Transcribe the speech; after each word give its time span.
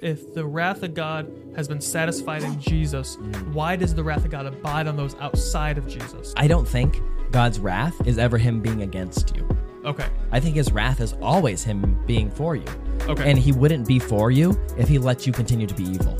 If 0.00 0.32
the 0.32 0.46
wrath 0.46 0.84
of 0.84 0.94
God 0.94 1.28
has 1.56 1.66
been 1.66 1.80
satisfied 1.80 2.44
in 2.44 2.60
Jesus, 2.60 3.16
why 3.52 3.74
does 3.74 3.96
the 3.96 4.04
wrath 4.04 4.24
of 4.24 4.30
God 4.30 4.46
abide 4.46 4.86
on 4.86 4.96
those 4.96 5.16
outside 5.16 5.76
of 5.76 5.88
Jesus? 5.88 6.32
I 6.36 6.46
don't 6.46 6.68
think 6.68 7.02
God's 7.32 7.58
wrath 7.58 8.06
is 8.06 8.16
ever 8.16 8.38
him 8.38 8.60
being 8.60 8.82
against 8.82 9.34
you. 9.34 9.48
Okay. 9.84 10.06
I 10.30 10.38
think 10.38 10.54
his 10.54 10.70
wrath 10.70 11.00
is 11.00 11.14
always 11.14 11.64
him 11.64 12.00
being 12.06 12.30
for 12.30 12.54
you. 12.54 12.66
Okay. 13.08 13.28
And 13.28 13.36
he 13.36 13.50
wouldn't 13.50 13.88
be 13.88 13.98
for 13.98 14.30
you 14.30 14.56
if 14.76 14.86
he 14.86 14.98
let 14.98 15.26
you 15.26 15.32
continue 15.32 15.66
to 15.66 15.74
be 15.74 15.82
evil. 15.82 16.16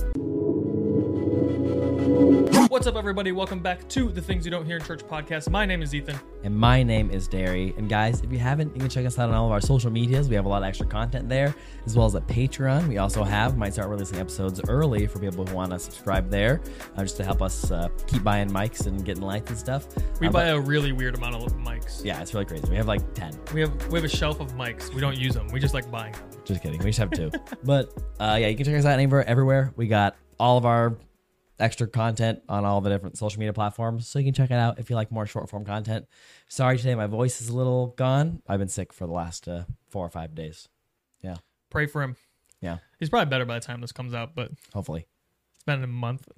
What's 2.78 2.86
up, 2.86 2.94
everybody? 2.94 3.32
Welcome 3.32 3.58
back 3.58 3.88
to 3.88 4.12
the 4.12 4.22
Things 4.22 4.44
You 4.44 4.52
Don't 4.52 4.64
Hear 4.64 4.76
in 4.76 4.84
Church 4.84 5.00
podcast. 5.00 5.50
My 5.50 5.66
name 5.66 5.82
is 5.82 5.96
Ethan. 5.96 6.16
And 6.44 6.56
my 6.56 6.84
name 6.84 7.10
is 7.10 7.26
Derry. 7.26 7.74
And 7.76 7.88
guys, 7.88 8.20
if 8.20 8.30
you 8.30 8.38
haven't, 8.38 8.72
you 8.72 8.78
can 8.80 8.88
check 8.88 9.04
us 9.04 9.18
out 9.18 9.30
on 9.30 9.34
all 9.34 9.46
of 9.46 9.50
our 9.50 9.60
social 9.60 9.90
medias. 9.90 10.28
We 10.28 10.36
have 10.36 10.44
a 10.44 10.48
lot 10.48 10.62
of 10.62 10.68
extra 10.68 10.86
content 10.86 11.28
there, 11.28 11.52
as 11.86 11.96
well 11.96 12.06
as 12.06 12.14
at 12.14 12.28
Patreon. 12.28 12.86
We 12.86 12.98
also 12.98 13.24
have, 13.24 13.56
might 13.58 13.72
start 13.72 13.88
releasing 13.88 14.20
episodes 14.20 14.60
early 14.68 15.08
for 15.08 15.18
people 15.18 15.44
who 15.44 15.56
want 15.56 15.72
to 15.72 15.78
subscribe 15.80 16.30
there, 16.30 16.60
uh, 16.96 17.02
just 17.02 17.16
to 17.16 17.24
help 17.24 17.42
us 17.42 17.68
uh, 17.72 17.88
keep 18.06 18.22
buying 18.22 18.48
mics 18.48 18.86
and 18.86 19.04
getting 19.04 19.24
lights 19.24 19.50
and 19.50 19.58
stuff. 19.58 19.88
We 20.20 20.28
Uh, 20.28 20.30
buy 20.30 20.44
but- 20.44 20.54
a 20.54 20.60
really 20.60 20.92
weird 20.92 21.16
amount 21.16 21.34
of 21.34 21.52
mics. 21.56 22.04
yeah, 22.04 22.22
it's 22.22 22.32
really 22.32 22.46
crazy. 22.46 22.70
We 22.70 22.76
have 22.76 22.86
like 22.86 23.12
10. 23.12 23.40
We 23.54 23.60
have 23.60 23.88
we 23.88 23.98
have 23.98 24.04
a 24.04 24.08
shelf 24.08 24.38
of 24.38 24.52
mics. 24.54 24.94
We 24.94 25.00
don't 25.00 25.18
use 25.18 25.34
them. 25.34 25.48
We 25.48 25.58
just 25.58 25.74
like 25.74 25.90
buying 25.90 26.12
them. 26.12 26.22
Just 26.44 26.62
kidding. 26.62 26.78
We 26.78 26.90
just 26.90 27.00
have 27.00 27.10
two. 27.10 27.32
but 27.64 27.92
uh, 28.20 28.36
yeah, 28.40 28.46
you 28.46 28.54
can 28.56 28.64
check 28.66 28.76
us 28.76 28.84
out 28.84 28.92
anywhere, 28.92 29.28
everywhere. 29.28 29.72
We 29.74 29.88
got 29.88 30.14
all 30.38 30.56
of 30.56 30.64
our 30.64 30.96
extra 31.60 31.86
content 31.86 32.40
on 32.48 32.64
all 32.64 32.80
the 32.80 32.90
different 32.90 33.18
social 33.18 33.38
media 33.40 33.52
platforms, 33.52 34.06
so 34.06 34.18
you 34.18 34.24
can 34.24 34.34
check 34.34 34.50
it 34.50 34.54
out 34.54 34.78
if 34.78 34.90
you 34.90 34.96
like 34.96 35.10
more 35.10 35.26
short 35.26 35.48
form 35.50 35.64
content. 35.64 36.06
Sorry 36.48 36.76
today, 36.78 36.94
my 36.94 37.06
voice 37.06 37.40
is 37.40 37.48
a 37.48 37.56
little 37.56 37.88
gone. 37.96 38.42
I've 38.48 38.58
been 38.58 38.68
sick 38.68 38.92
for 38.92 39.06
the 39.06 39.12
last 39.12 39.48
uh, 39.48 39.64
four 39.88 40.04
or 40.06 40.10
five 40.10 40.34
days. 40.34 40.68
Yeah, 41.22 41.36
Pray 41.70 41.86
for 41.86 42.02
him. 42.02 42.16
yeah. 42.60 42.78
He's 43.00 43.08
probably 43.10 43.30
better 43.30 43.44
by 43.44 43.54
the 43.58 43.64
time 43.64 43.80
this 43.80 43.92
comes 43.92 44.14
out, 44.14 44.34
but 44.34 44.50
Hopefully, 44.72 45.06
it's 45.56 45.64
been 45.64 45.82
a 45.82 45.86
month. 45.86 46.28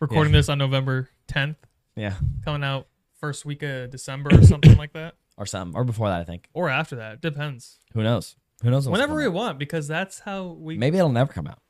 Recording 0.00 0.32
this 0.32 0.48
on 0.50 0.58
November 0.58 1.08
10th, 1.28 1.56
yeah, 1.94 2.14
coming 2.44 2.62
out 2.62 2.86
first 3.18 3.46
week 3.46 3.62
of 3.62 3.90
December 3.90 4.30
or 4.38 4.42
something 4.42 4.76
like 4.76 4.92
that, 4.92 5.14
or 5.38 5.46
something, 5.46 5.74
or 5.74 5.84
before 5.84 6.08
that. 6.10 6.20
I 6.20 6.24
think. 6.24 6.48
or 6.52 6.68
after 6.68 6.96
that. 6.96 7.22
Depends. 7.22 7.78
Who 7.94 8.02
knows? 8.02 8.36
Who 8.62 8.70
knows? 8.70 8.86
Whenever 8.88 9.14
we 9.14 9.24
out. 9.24 9.32
want, 9.32 9.58
because 9.58 9.88
that's 9.88 10.18
how 10.20 10.48
we. 10.48 10.76
Maybe, 10.76 10.98
it'll 10.98 11.08
never 11.10 11.32
come 11.32 11.46
out. 11.46 11.60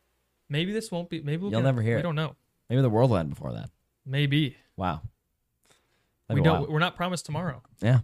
Maybe 0.48 0.72
this 0.72 0.90
won't 0.90 1.08
be. 1.08 1.20
Maybe 1.22 1.42
we'll 1.42 1.52
You'll 1.52 1.62
never 1.62 1.82
hear 1.82 1.94
We 1.94 2.00
it. 2.00 2.02
don't 2.02 2.14
know. 2.16 2.34
Maybe 2.68 2.82
the 2.82 2.90
world 2.90 3.10
will 3.10 3.18
end 3.18 3.30
before 3.30 3.52
that. 3.52 3.70
Maybe 4.04 4.56
Wow. 4.76 5.00
we 5.02 6.34
That'd 6.34 6.42
be 6.42 6.48
don't. 6.48 6.58
wild. 6.60 6.70
We're 6.72 6.78
not 6.80 6.96
promised 6.96 7.26
tomorrow. 7.26 7.62
Yeah. 7.80 8.00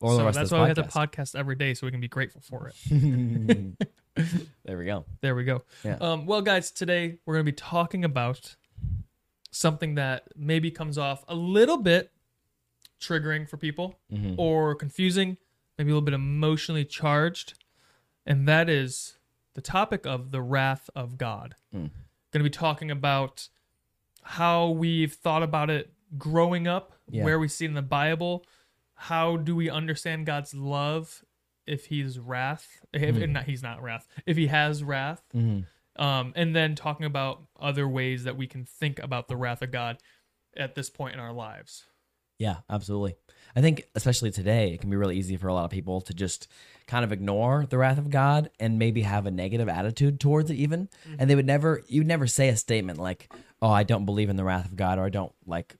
Or 0.00 0.10
so 0.10 0.24
that's 0.24 0.36
why 0.36 0.42
this 0.42 0.52
we 0.52 0.58
have 0.58 0.76
to 0.76 0.82
podcast 0.82 1.34
every 1.38 1.54
day, 1.54 1.72
so 1.74 1.86
we 1.86 1.90
can 1.90 2.00
be 2.00 2.08
grateful 2.08 2.40
for 2.42 2.68
it. 2.68 2.74
there 4.64 4.76
we 4.78 4.84
go. 4.84 5.04
There 5.22 5.34
we 5.34 5.44
go. 5.44 5.62
Yeah. 5.84 5.96
Um, 6.00 6.26
well, 6.26 6.42
guys, 6.42 6.70
today 6.70 7.18
we're 7.24 7.34
going 7.34 7.46
to 7.46 7.50
be 7.52 7.56
talking 7.56 8.04
about 8.04 8.56
something 9.50 9.94
that 9.94 10.28
maybe 10.36 10.70
comes 10.70 10.98
off 10.98 11.24
a 11.28 11.34
little 11.34 11.78
bit 11.78 12.10
triggering 13.00 13.48
for 13.48 13.56
people 13.56 13.98
Mhm. 14.12 14.34
or 14.38 14.74
confusing, 14.74 15.36
maybe 15.78 15.90
a 15.90 15.94
little 15.94 16.04
bit 16.04 16.14
emotionally 16.14 16.84
charged, 16.84 17.54
and 18.26 18.48
that 18.48 18.68
is 18.68 19.16
the 19.54 19.60
topic 19.62 20.06
of 20.06 20.32
the 20.32 20.42
wrath 20.42 20.90
of 20.94 21.16
God. 21.16 21.54
Mm. 21.74 21.90
Going 22.32 22.40
to 22.40 22.42
be 22.42 22.50
talking 22.50 22.90
about 22.90 23.48
how 24.24 24.70
we've 24.70 25.12
thought 25.12 25.42
about 25.42 25.70
it 25.70 25.92
growing 26.18 26.66
up, 26.66 26.92
Yeah. 27.10 27.24
where 27.24 27.38
we 27.38 27.48
see 27.48 27.64
it 27.64 27.68
in 27.68 27.74
the 27.74 27.82
Bible, 27.82 28.44
how 28.94 29.36
do 29.36 29.54
we 29.54 29.68
understand 29.70 30.26
God's 30.26 30.54
love 30.54 31.24
if 31.66 31.86
he's 31.86 32.18
wrath, 32.18 32.68
if 32.92 33.16
Mm. 33.16 33.30
not 33.30 33.44
he's 33.44 33.62
not 33.62 33.82
wrath, 33.82 34.06
if 34.26 34.36
he 34.36 34.46
has 34.48 34.82
wrath, 34.84 35.22
Mhm. 35.34 35.66
um, 35.96 36.32
and 36.36 36.54
then 36.54 36.74
talking 36.74 37.06
about 37.06 37.42
other 37.58 37.86
ways 37.88 38.24
that 38.24 38.36
we 38.36 38.46
can 38.46 38.64
think 38.64 38.98
about 38.98 39.28
the 39.28 39.36
wrath 39.36 39.62
of 39.62 39.70
God 39.70 39.98
at 40.56 40.74
this 40.74 40.90
point 40.90 41.14
in 41.14 41.20
our 41.20 41.32
lives. 41.32 41.86
Yeah, 42.38 42.58
absolutely. 42.68 43.14
I 43.56 43.60
think 43.60 43.88
especially 43.94 44.30
today, 44.32 44.72
it 44.72 44.80
can 44.80 44.90
be 44.90 44.96
really 44.96 45.16
easy 45.16 45.36
for 45.36 45.46
a 45.48 45.54
lot 45.54 45.64
of 45.64 45.70
people 45.70 46.00
to 46.02 46.12
just 46.12 46.48
kind 46.88 47.04
of 47.04 47.12
ignore 47.12 47.64
the 47.66 47.78
wrath 47.78 47.98
of 47.98 48.10
God 48.10 48.50
and 48.58 48.78
maybe 48.78 49.02
have 49.02 49.26
a 49.26 49.30
negative 49.30 49.68
attitude 49.68 50.18
towards 50.18 50.50
it 50.50 50.56
even. 50.56 50.88
And 51.18 51.30
they 51.30 51.34
would 51.36 51.46
never 51.46 51.82
you 51.86 52.00
would 52.00 52.08
never 52.08 52.26
say 52.26 52.48
a 52.48 52.56
statement 52.56 52.98
like, 52.98 53.32
"Oh, 53.64 53.70
I 53.70 53.82
don't 53.82 54.04
believe 54.04 54.28
in 54.30 54.36
the 54.36 54.44
wrath 54.44 54.66
of 54.66 54.76
God," 54.76 54.98
or 54.98 55.04
"I 55.04 55.08
don't 55.10 55.32
like 55.46 55.76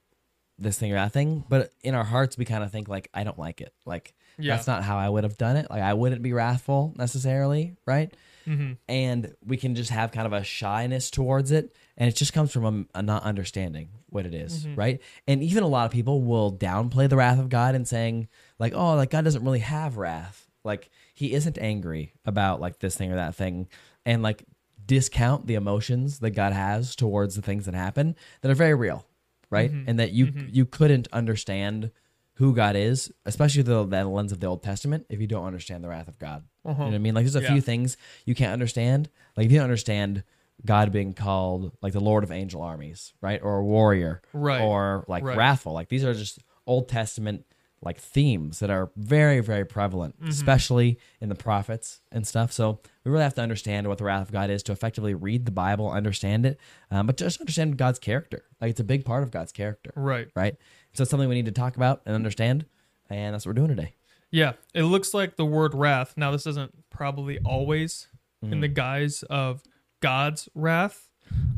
this 0.59 0.79
thing 0.79 0.91
or 0.93 0.97
that 0.97 1.13
thing." 1.13 1.45
But 1.49 1.73
in 1.83 1.95
our 1.95 2.05
hearts, 2.05 2.39
we 2.39 2.45
kind 2.45 2.65
of 2.65 2.71
think 2.73 2.89
like, 2.89 3.09
"I 3.13 3.25
don't 3.25 3.39
like 3.39 3.61
it." 3.61 3.73
Like 3.85 4.15
Yeah. 4.39 4.55
that's 4.57 4.67
not 4.67 4.83
how 4.85 4.97
I 4.97 5.09
would 5.09 5.25
have 5.25 5.37
done 5.37 5.57
it. 5.57 5.67
Like 5.71 5.83
I 5.83 5.95
wouldn't 5.95 6.23
be 6.23 6.33
wrathful 6.33 6.95
necessarily, 6.97 7.77
right? 7.87 8.13
Mm-hmm. 8.47 8.73
and 8.91 9.35
we 9.47 9.57
can 9.57 9.75
just 9.75 9.89
have 9.89 10.13
kind 10.13 10.27
of 10.27 10.35
a 10.35 10.45
shyness 10.45 11.11
towards 11.11 11.51
it 11.51 11.75
and 11.97 12.11
it 12.11 12.15
just 12.15 12.35
comes 12.35 12.53
from 12.53 12.87
a, 12.95 12.99
a 12.99 13.03
not 13.03 13.23
understanding 13.23 13.89
what 14.11 14.27
it 14.27 14.35
is, 14.35 14.67
right 14.77 15.01
and 15.27 15.43
even 15.43 15.63
a 15.63 15.67
lot 15.67 15.87
of 15.87 15.93
people 15.93 16.21
will 16.21 16.53
downplay 16.53 17.09
the 17.09 17.17
wrath 17.17 17.39
of 17.39 17.49
god 17.49 17.75
and 17.75 17.89
saying 17.89 18.29
like 18.59 18.75
oh 18.75 18.97
like 18.97 19.09
god 19.09 19.25
doesn't 19.25 19.43
really 19.45 19.61
have 19.61 19.97
wrath 19.97 20.47
like 20.63 20.91
he 21.15 21.33
isn't 21.33 21.57
angry 21.59 22.13
about 22.27 22.61
like 22.61 22.81
this 22.81 22.95
thing 22.97 23.11
or 23.11 23.17
that 23.17 23.35
thing 23.35 23.67
and 24.05 24.23
like 24.23 24.45
discount 24.87 25.47
the 25.47 25.55
emotions 25.55 26.19
that 26.19 26.31
god 26.31 26.53
has 26.53 26.95
towards 26.95 27.37
the 27.37 27.43
things 27.43 27.65
that 27.67 27.75
happen 27.75 28.15
that 28.41 28.51
are 28.51 28.55
very 28.55 28.75
real 28.75 29.07
right 29.51 29.73
mm-hmm. 29.73 29.89
and 29.89 29.99
that 29.99 30.13
you 30.13 30.27
mm-hmm. 30.27 30.47
you 30.51 30.65
couldn't 30.65 31.09
understand 31.13 31.91
who 32.35 32.55
God 32.55 32.75
is, 32.75 33.13
especially 33.25 33.63
the, 33.63 33.85
the 33.85 34.05
lens 34.05 34.33
of 34.33 34.41
the 34.41 34.47
Old 34.47 34.63
Testament, 34.63 35.07
if 35.09 35.21
you 35.21 35.27
don't 35.27 35.47
understand 35.47 35.85
the 35.85 35.89
wrath 35.89 36.09
of 36.09 36.19
God. 36.19 36.43
You 36.65 36.71
know 36.71 36.73
uh-huh. 36.73 36.85
what 36.87 36.95
I 36.95 36.99
mean? 36.99 37.15
Like, 37.15 37.25
there's 37.25 37.37
a 37.37 37.43
Yeah. 37.43 37.53
few 37.53 37.61
things 37.61 37.97
you 38.25 38.35
can't 38.35 38.53
understand. 38.53 39.09
Like, 39.37 39.47
if 39.47 39.53
you 39.53 39.59
don't 39.59 39.65
understand 39.65 40.25
God 40.65 40.91
being 40.91 41.13
called 41.13 41.77
like 41.81 41.93
the 41.93 42.01
Lord 42.01 42.25
of 42.25 42.33
angel 42.33 42.63
armies, 42.63 43.13
right? 43.21 43.41
Or 43.43 43.59
a 43.59 43.65
warrior, 43.65 44.23
Right. 44.33 44.61
Or 44.61 45.05
like 45.07 45.23
Right. 45.23 45.37
wrathful. 45.37 45.73
Like, 45.73 45.89
these 45.89 46.05
are 46.05 46.15
just 46.15 46.41
Old 46.67 46.89
Testament 46.89 47.45
like 47.85 47.99
themes 48.01 48.59
that 48.61 48.71
are 48.71 48.91
very, 48.97 49.41
very 49.41 49.65
prevalent, 49.65 50.17
Mm-hmm. 50.19 50.31
especially 50.31 50.99
in 51.21 51.29
the 51.29 51.35
prophets 51.35 52.01
and 52.11 52.27
stuff. 52.27 52.51
So 52.53 52.81
we 53.05 53.11
really 53.11 53.23
have 53.25 53.35
to 53.35 53.43
understand 53.43 53.87
what 53.89 53.99
the 53.99 54.05
wrath 54.05 54.23
of 54.23 54.33
God 54.33 54.49
is 54.51 54.63
to 54.65 54.73
effectively 54.73 55.15
read 55.15 55.45
the 55.45 55.51
Bible, 55.53 55.91
understand 55.91 56.47
it, 56.47 56.59
um, 56.91 57.07
but 57.07 57.17
just 57.17 57.41
understand 57.41 57.77
God's 57.77 57.99
character. 57.99 58.45
Like, 58.61 58.71
it's 58.71 58.81
a 58.81 58.85
big 58.85 59.05
part 59.05 59.23
of 59.23 59.31
God's 59.31 59.53
character 59.53 59.93
Right. 59.95 60.29
right? 60.35 60.57
So 60.95 61.03
it's 61.03 61.11
something 61.11 61.29
we 61.29 61.35
need 61.35 61.45
to 61.47 61.53
talk 61.53 61.77
about 61.77 62.01
and 62.07 62.15
understand, 62.15 62.65
and 63.11 63.35
that's 63.35 63.45
what 63.45 63.51
we're 63.57 63.67
doing 63.67 63.77
today. 63.77 63.95
Yeah. 64.31 64.53
It 64.73 64.85
looks 64.85 65.13
like 65.15 65.37
the 65.37 65.45
word 65.47 65.75
wrath. 65.75 66.15
Now, 66.17 66.31
this 66.31 66.47
isn't 66.47 66.89
probably 66.91 67.39
always 67.45 68.09
in 68.43 68.61
the 68.61 68.69
guise 68.69 69.23
of 69.25 69.63
God's 70.01 70.49
wrath, 70.55 71.09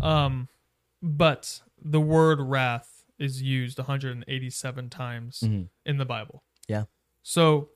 um, 0.00 0.48
but 1.02 1.60
the 1.82 2.00
word 2.00 2.40
wrath 2.40 2.95
is 3.18 3.42
used 3.42 3.78
187 3.78 4.90
times 4.90 5.42
in 5.42 5.96
the 5.98 6.04
Bible. 6.04 6.42
Yeah. 6.68 6.84
So, 7.22 7.68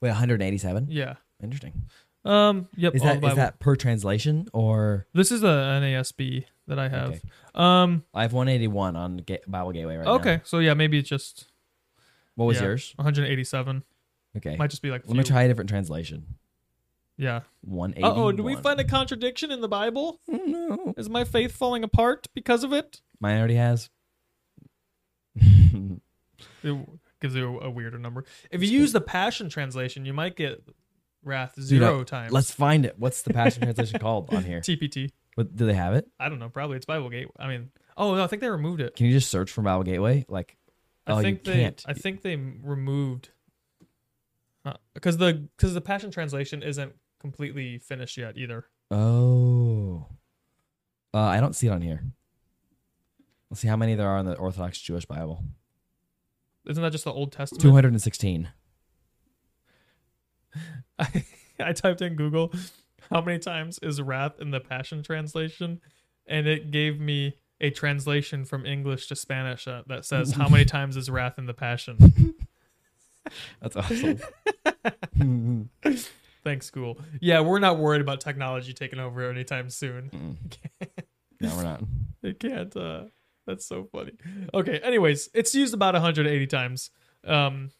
Wait, 0.00 0.08
187. 0.10 0.86
yeah. 0.90 1.14
Interesting. 1.42 1.84
Um. 2.24 2.68
Yep. 2.76 2.94
Is 2.94 3.02
all 3.02 3.08
that 3.08 3.20
Bible. 3.20 3.36
that 3.36 3.58
per 3.60 3.76
translation 3.76 4.48
or 4.54 5.06
This 5.12 5.30
is 5.30 5.42
the 5.42 5.48
NASB 5.48 6.44
that 6.68 6.78
I 6.78 6.88
have. 6.88 7.10
Okay. 7.10 7.20
Um. 7.54 8.04
I 8.14 8.22
have 8.22 8.32
181 8.32 8.96
on 8.96 9.18
Ga- 9.18 9.42
Bible 9.46 9.72
Gateway 9.72 9.96
right 9.96 10.06
now. 10.06 10.14
Okay. 10.14 10.40
So 10.44 10.58
yeah, 10.58 10.72
maybe 10.74 10.98
it's 10.98 11.08
just 11.08 11.46
What 12.34 12.46
was 12.46 12.56
yeah, 12.56 12.64
yours? 12.64 12.94
187. 12.96 13.82
Okay. 14.38 14.56
Might 14.56 14.70
just 14.70 14.80
be 14.82 14.90
like. 14.90 15.02
Let 15.06 15.16
me 15.16 15.22
few. 15.22 15.32
try 15.32 15.42
a 15.42 15.48
different 15.48 15.68
translation. 15.68 16.36
Yeah. 17.18 17.40
181. 17.62 18.10
Uh 18.10 18.14
oh. 18.14 18.32
Do 18.32 18.42
we 18.42 18.56
find 18.56 18.80
a 18.80 18.84
contradiction 18.84 19.50
in 19.50 19.60
the 19.60 19.68
Bible? 19.68 20.20
no. 20.26 20.94
Is 20.96 21.10
my 21.10 21.24
faith 21.24 21.52
falling 21.52 21.84
apart 21.84 22.26
because 22.34 22.64
of 22.64 22.72
it? 22.72 23.02
Mine 23.20 23.38
already 23.38 23.56
has. 23.56 23.90
It 26.62 26.88
gives 27.20 27.34
you 27.34 27.58
a, 27.58 27.66
a 27.66 27.70
weirder 27.70 27.98
number. 27.98 28.24
If 28.50 28.62
you 28.62 28.68
use 28.68 28.92
the 28.92 29.00
Passion 29.00 29.48
translation, 29.48 30.04
you 30.04 30.12
might 30.12 30.36
get 30.36 30.62
wrath 31.22 31.54
zero 31.60 31.98
Dude, 31.98 32.06
times. 32.06 32.32
Let's 32.32 32.50
find 32.50 32.84
it. 32.84 32.98
What's 32.98 33.22
the 33.22 33.32
Passion 33.32 33.62
translation 33.64 33.98
called 33.98 34.32
on 34.34 34.44
here? 34.44 34.60
TPT. 34.60 35.10
What, 35.34 35.56
do 35.56 35.66
they 35.66 35.74
have 35.74 35.94
it? 35.94 36.08
I 36.20 36.28
don't 36.28 36.38
know. 36.38 36.48
Probably 36.48 36.76
it's 36.76 36.86
Bible 36.86 37.10
Gate. 37.10 37.28
I 37.38 37.48
mean, 37.48 37.70
oh 37.96 38.14
no, 38.14 38.22
I 38.22 38.26
think 38.26 38.40
they 38.40 38.48
removed 38.48 38.80
it. 38.80 38.94
Can 38.94 39.06
you 39.06 39.12
just 39.12 39.30
search 39.30 39.50
for 39.50 39.62
Bible 39.62 39.82
Gateway? 39.84 40.24
Like, 40.28 40.56
I 41.06 41.12
oh, 41.12 41.22
think 41.22 41.46
you 41.46 41.52
they. 41.52 41.60
can't. 41.60 41.82
I 41.86 41.92
think 41.92 42.22
they 42.22 42.36
removed. 42.36 43.30
Because 44.94 45.18
the 45.18 45.46
because 45.56 45.74
the 45.74 45.80
Passion 45.80 46.10
translation 46.10 46.62
isn't 46.62 46.94
completely 47.20 47.78
finished 47.78 48.16
yet 48.16 48.38
either. 48.38 48.66
Oh. 48.90 50.06
Uh, 51.12 51.18
I 51.18 51.40
don't 51.40 51.54
see 51.54 51.66
it 51.66 51.70
on 51.70 51.82
here. 51.82 52.02
Let's 53.50 53.60
see 53.60 53.68
how 53.68 53.76
many 53.76 53.94
there 53.94 54.08
are 54.08 54.18
in 54.18 54.26
the 54.26 54.34
Orthodox 54.36 54.78
Jewish 54.78 55.04
Bible. 55.04 55.44
Isn't 56.66 56.82
that 56.82 56.92
just 56.92 57.04
the 57.04 57.12
Old 57.12 57.32
Testament? 57.32 57.62
216. 57.62 58.48
I, 60.98 61.24
I 61.60 61.72
typed 61.72 62.02
in 62.02 62.14
Google 62.16 62.52
how 63.10 63.20
many 63.20 63.38
times 63.38 63.78
is 63.82 64.00
wrath 64.00 64.40
in 64.40 64.50
the 64.50 64.60
Passion 64.60 65.02
translation, 65.02 65.80
and 66.26 66.46
it 66.46 66.70
gave 66.70 67.00
me 67.00 67.36
a 67.60 67.70
translation 67.70 68.44
from 68.44 68.66
English 68.66 69.06
to 69.08 69.16
Spanish 69.16 69.68
uh, 69.68 69.82
that 69.86 70.04
says 70.04 70.32
how 70.32 70.48
many 70.48 70.64
times 70.76 70.96
is 70.96 71.10
wrath 71.10 71.38
in 71.38 71.46
the 71.46 71.54
Passion. 71.54 72.34
That's 73.60 73.76
awesome. 73.76 74.20
Thanks, 76.44 76.66
school. 76.66 76.98
Yeah, 77.20 77.40
we're 77.40 77.58
not 77.58 77.78
worried 77.78 78.02
about 78.02 78.20
technology 78.20 78.74
taking 78.74 78.98
over 78.98 79.30
anytime 79.30 79.70
soon. 79.70 80.38
No, 81.40 81.56
we're 81.56 81.62
not. 81.62 81.82
It 82.22 82.38
can't. 82.38 82.74
Uh, 82.76 83.04
that's 83.46 83.66
so 83.66 83.88
funny. 83.92 84.12
Okay. 84.52 84.78
Anyways, 84.78 85.28
it's 85.34 85.54
used 85.54 85.74
about 85.74 85.94
180 85.94 86.46
times 86.46 86.90
um, 87.26 87.70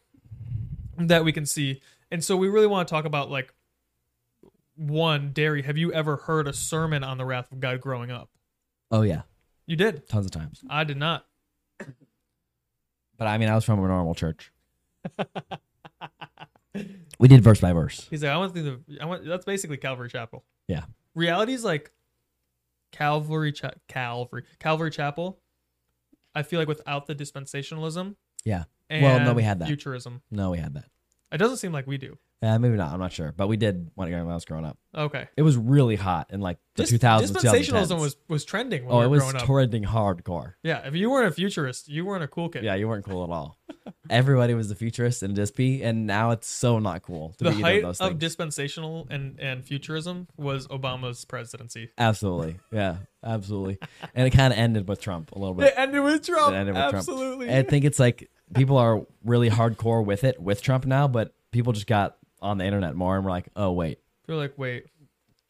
that 0.98 1.24
we 1.24 1.32
can 1.32 1.46
see, 1.46 1.80
and 2.10 2.22
so 2.24 2.36
we 2.36 2.48
really 2.48 2.66
want 2.66 2.86
to 2.88 2.92
talk 2.92 3.04
about 3.04 3.30
like 3.30 3.52
one 4.76 5.30
Derry. 5.32 5.62
Have 5.62 5.76
you 5.78 5.92
ever 5.92 6.16
heard 6.16 6.46
a 6.48 6.52
sermon 6.52 7.02
on 7.04 7.18
the 7.18 7.24
wrath 7.24 7.50
of 7.52 7.60
God 7.60 7.80
growing 7.80 8.10
up? 8.10 8.30
Oh 8.90 9.02
yeah, 9.02 9.22
You 9.66 9.76
did. 9.76 10.08
tons 10.08 10.24
of 10.26 10.30
times. 10.32 10.62
I 10.68 10.84
did 10.84 10.96
not. 10.96 11.26
But 13.16 13.28
I 13.28 13.38
mean, 13.38 13.48
I 13.48 13.54
was 13.54 13.64
from 13.64 13.78
a 13.82 13.86
normal 13.86 14.14
church. 14.14 14.52
we 17.18 17.28
did 17.28 17.42
verse 17.42 17.60
by 17.60 17.72
verse. 17.72 18.06
He's 18.10 18.22
like, 18.22 18.32
I 18.32 18.36
went 18.38 18.52
through 18.52 18.62
the. 18.88 19.00
I 19.00 19.04
went. 19.04 19.24
That's 19.24 19.44
basically 19.44 19.76
Calvary 19.76 20.08
Chapel. 20.08 20.44
Yeah. 20.68 20.84
Reality 21.14 21.52
is 21.52 21.62
like 21.64 21.92
Calvary, 22.90 23.52
Cha- 23.52 23.74
Calvary, 23.88 24.44
Calvary 24.58 24.90
Chapel. 24.90 25.38
I 26.34 26.42
feel 26.42 26.58
like 26.58 26.68
without 26.68 27.06
the 27.06 27.14
dispensationalism. 27.14 28.16
Yeah. 28.44 28.64
And 28.90 29.02
Well, 29.02 29.20
no, 29.20 29.32
we 29.34 29.42
had 29.42 29.60
that. 29.60 29.66
Futurism. 29.68 30.22
No, 30.30 30.50
we 30.50 30.58
had 30.58 30.74
that. 30.74 30.84
It 31.32 31.38
doesn't 31.38 31.56
seem 31.56 31.72
like 31.72 31.86
we 31.86 31.96
do. 31.98 32.16
Uh, 32.42 32.58
maybe 32.58 32.76
not. 32.76 32.92
I'm 32.92 33.00
not 33.00 33.12
sure. 33.12 33.32
But 33.34 33.48
we 33.48 33.56
did 33.56 33.90
when 33.94 34.12
I 34.12 34.22
was 34.22 34.44
growing 34.44 34.64
up. 34.66 34.76
Okay. 34.94 35.26
It 35.36 35.42
was 35.42 35.56
really 35.56 35.96
hot 35.96 36.30
in 36.30 36.40
like 36.40 36.58
the 36.76 36.82
Dis- 36.82 36.92
2000s. 36.92 37.30
Dispensationalism 37.32 37.88
2010s. 37.96 38.00
was 38.00 38.16
was 38.28 38.44
trending 38.44 38.84
when 38.84 38.94
Oh, 38.94 38.98
we 39.00 39.04
it 39.06 39.08
was 39.08 39.20
growing 39.22 39.36
up. 39.36 39.42
trending 39.44 39.84
hardcore. 39.84 40.54
Yeah, 40.62 40.86
if 40.86 40.94
you 40.94 41.10
weren't 41.10 41.26
a 41.28 41.30
futurist, 41.32 41.88
you 41.88 42.04
weren't 42.04 42.22
a 42.22 42.28
cool 42.28 42.50
kid. 42.50 42.62
Yeah, 42.62 42.74
you 42.74 42.86
weren't 42.86 43.04
cool 43.04 43.24
at 43.24 43.30
all. 43.30 43.58
Everybody 44.10 44.54
was 44.54 44.70
a 44.70 44.74
futurist 44.74 45.22
and 45.22 45.34
dispy, 45.34 45.82
and 45.82 46.06
now 46.06 46.30
it's 46.30 46.46
so 46.46 46.78
not 46.78 47.02
cool 47.02 47.34
to 47.38 47.44
the 47.44 47.52
height 47.52 47.84
of 47.84 48.00
of 48.00 48.18
dispensational 48.18 49.06
and 49.10 49.38
and 49.40 49.64
futurism 49.64 50.28
was 50.36 50.66
Obama's 50.68 51.24
presidency. 51.24 51.90
absolutely, 51.98 52.58
yeah, 52.70 52.96
absolutely. 53.22 53.78
and 54.14 54.26
it 54.26 54.30
kind 54.30 54.52
of 54.52 54.58
ended 54.58 54.88
with 54.88 55.00
Trump 55.00 55.32
a 55.32 55.38
little 55.38 55.54
bit. 55.54 55.66
It 55.66 55.74
ended 55.76 56.02
with 56.02 56.24
Trump. 56.26 56.54
It 56.54 56.56
ended 56.56 56.74
with 56.74 56.82
Trump. 56.82 56.94
Absolutely. 56.96 57.54
I 57.54 57.62
think 57.62 57.84
it's 57.84 57.98
like 57.98 58.30
people 58.54 58.76
are 58.78 59.02
really 59.24 59.50
hardcore 59.50 60.04
with 60.04 60.24
it 60.24 60.40
with 60.40 60.62
Trump 60.62 60.86
now, 60.86 61.08
but 61.08 61.34
people 61.50 61.72
just 61.72 61.86
got 61.86 62.16
on 62.40 62.58
the 62.58 62.64
internet 62.64 62.94
more 62.94 63.16
and 63.16 63.24
were 63.24 63.30
like, 63.30 63.48
oh 63.56 63.72
wait, 63.72 63.98
They're 64.26 64.36
like, 64.36 64.54
wait, 64.56 64.86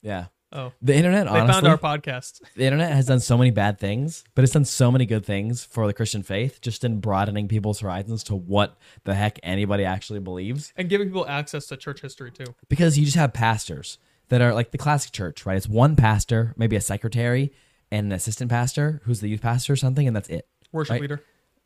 yeah. 0.03 0.27
Oh, 0.55 0.73
The 0.81 0.95
internet, 0.95 1.25
they 1.27 1.31
honestly, 1.41 1.53
found 1.53 1.67
our 1.69 1.79
podcast. 1.79 2.41
the 2.57 2.65
internet 2.65 2.93
has 2.93 3.07
done 3.07 3.21
so 3.21 3.37
many 3.37 3.51
bad 3.51 3.79
things, 3.79 4.25
but 4.35 4.45
it's 4.45 4.53
done 4.55 4.65
so 4.65 4.91
many 4.91 5.05
good 5.07 5.27
things 5.27 5.65
for 5.65 5.87
the 5.87 5.93
Christian 5.93 6.23
faith, 6.23 6.61
just 6.61 6.85
in 6.85 7.01
broadening 7.01 7.49
people's 7.49 7.81
horizons 7.81 8.23
to 8.25 8.35
what 8.35 8.79
the 9.05 9.15
heck 9.15 9.39
anybody 9.43 9.85
actually 9.85 10.21
believes. 10.21 10.73
and 10.77 10.89
giving 10.89 11.09
people 11.09 11.27
access 11.27 11.67
to 11.67 11.77
church 11.77 12.01
history 12.01 12.31
too. 12.31 12.55
Because 12.69 12.99
you 12.99 13.05
just 13.05 13.17
have 13.17 13.33
pastors 13.33 13.99
that 14.29 14.41
are 14.41 14.55
like 14.55 14.71
the 14.71 14.79
classic 14.79 15.13
church, 15.13 15.45
right? 15.45 15.57
It's 15.57 15.69
one 15.69 15.97
pastor, 15.97 16.55
maybe 16.57 16.77
a 16.77 16.81
secretary, 16.81 17.53
and 17.91 18.07
an 18.07 18.13
assistant 18.13 18.51
pastor 18.51 19.01
who's 19.05 19.21
the 19.21 19.29
youth 19.29 19.43
pastor 19.43 19.75
or 19.75 19.77
something, 19.77 20.07
and 20.07 20.17
that's 20.17 20.29
it. 20.29 20.49
Worship 20.73 20.93
Right. 20.93 21.01
leader, 21.03 21.23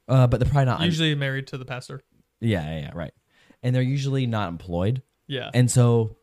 Uh, 0.08 0.26
but 0.26 0.40
they're 0.40 0.48
probably 0.48 0.66
not. 0.66 0.80
usually 0.82 1.14
married 1.14 1.46
to 1.48 1.56
the 1.58 1.64
pastor. 1.64 2.02
yeah, 2.40 2.62
yeah, 2.74 2.80
yeah, 2.80 2.90
right. 2.94 3.12
And 3.62 3.74
they're 3.74 3.82
usually 3.82 4.26
not 4.26 4.48
employed. 4.48 5.02
Yeah, 5.26 5.50
And 5.54 5.70
so 5.70 6.16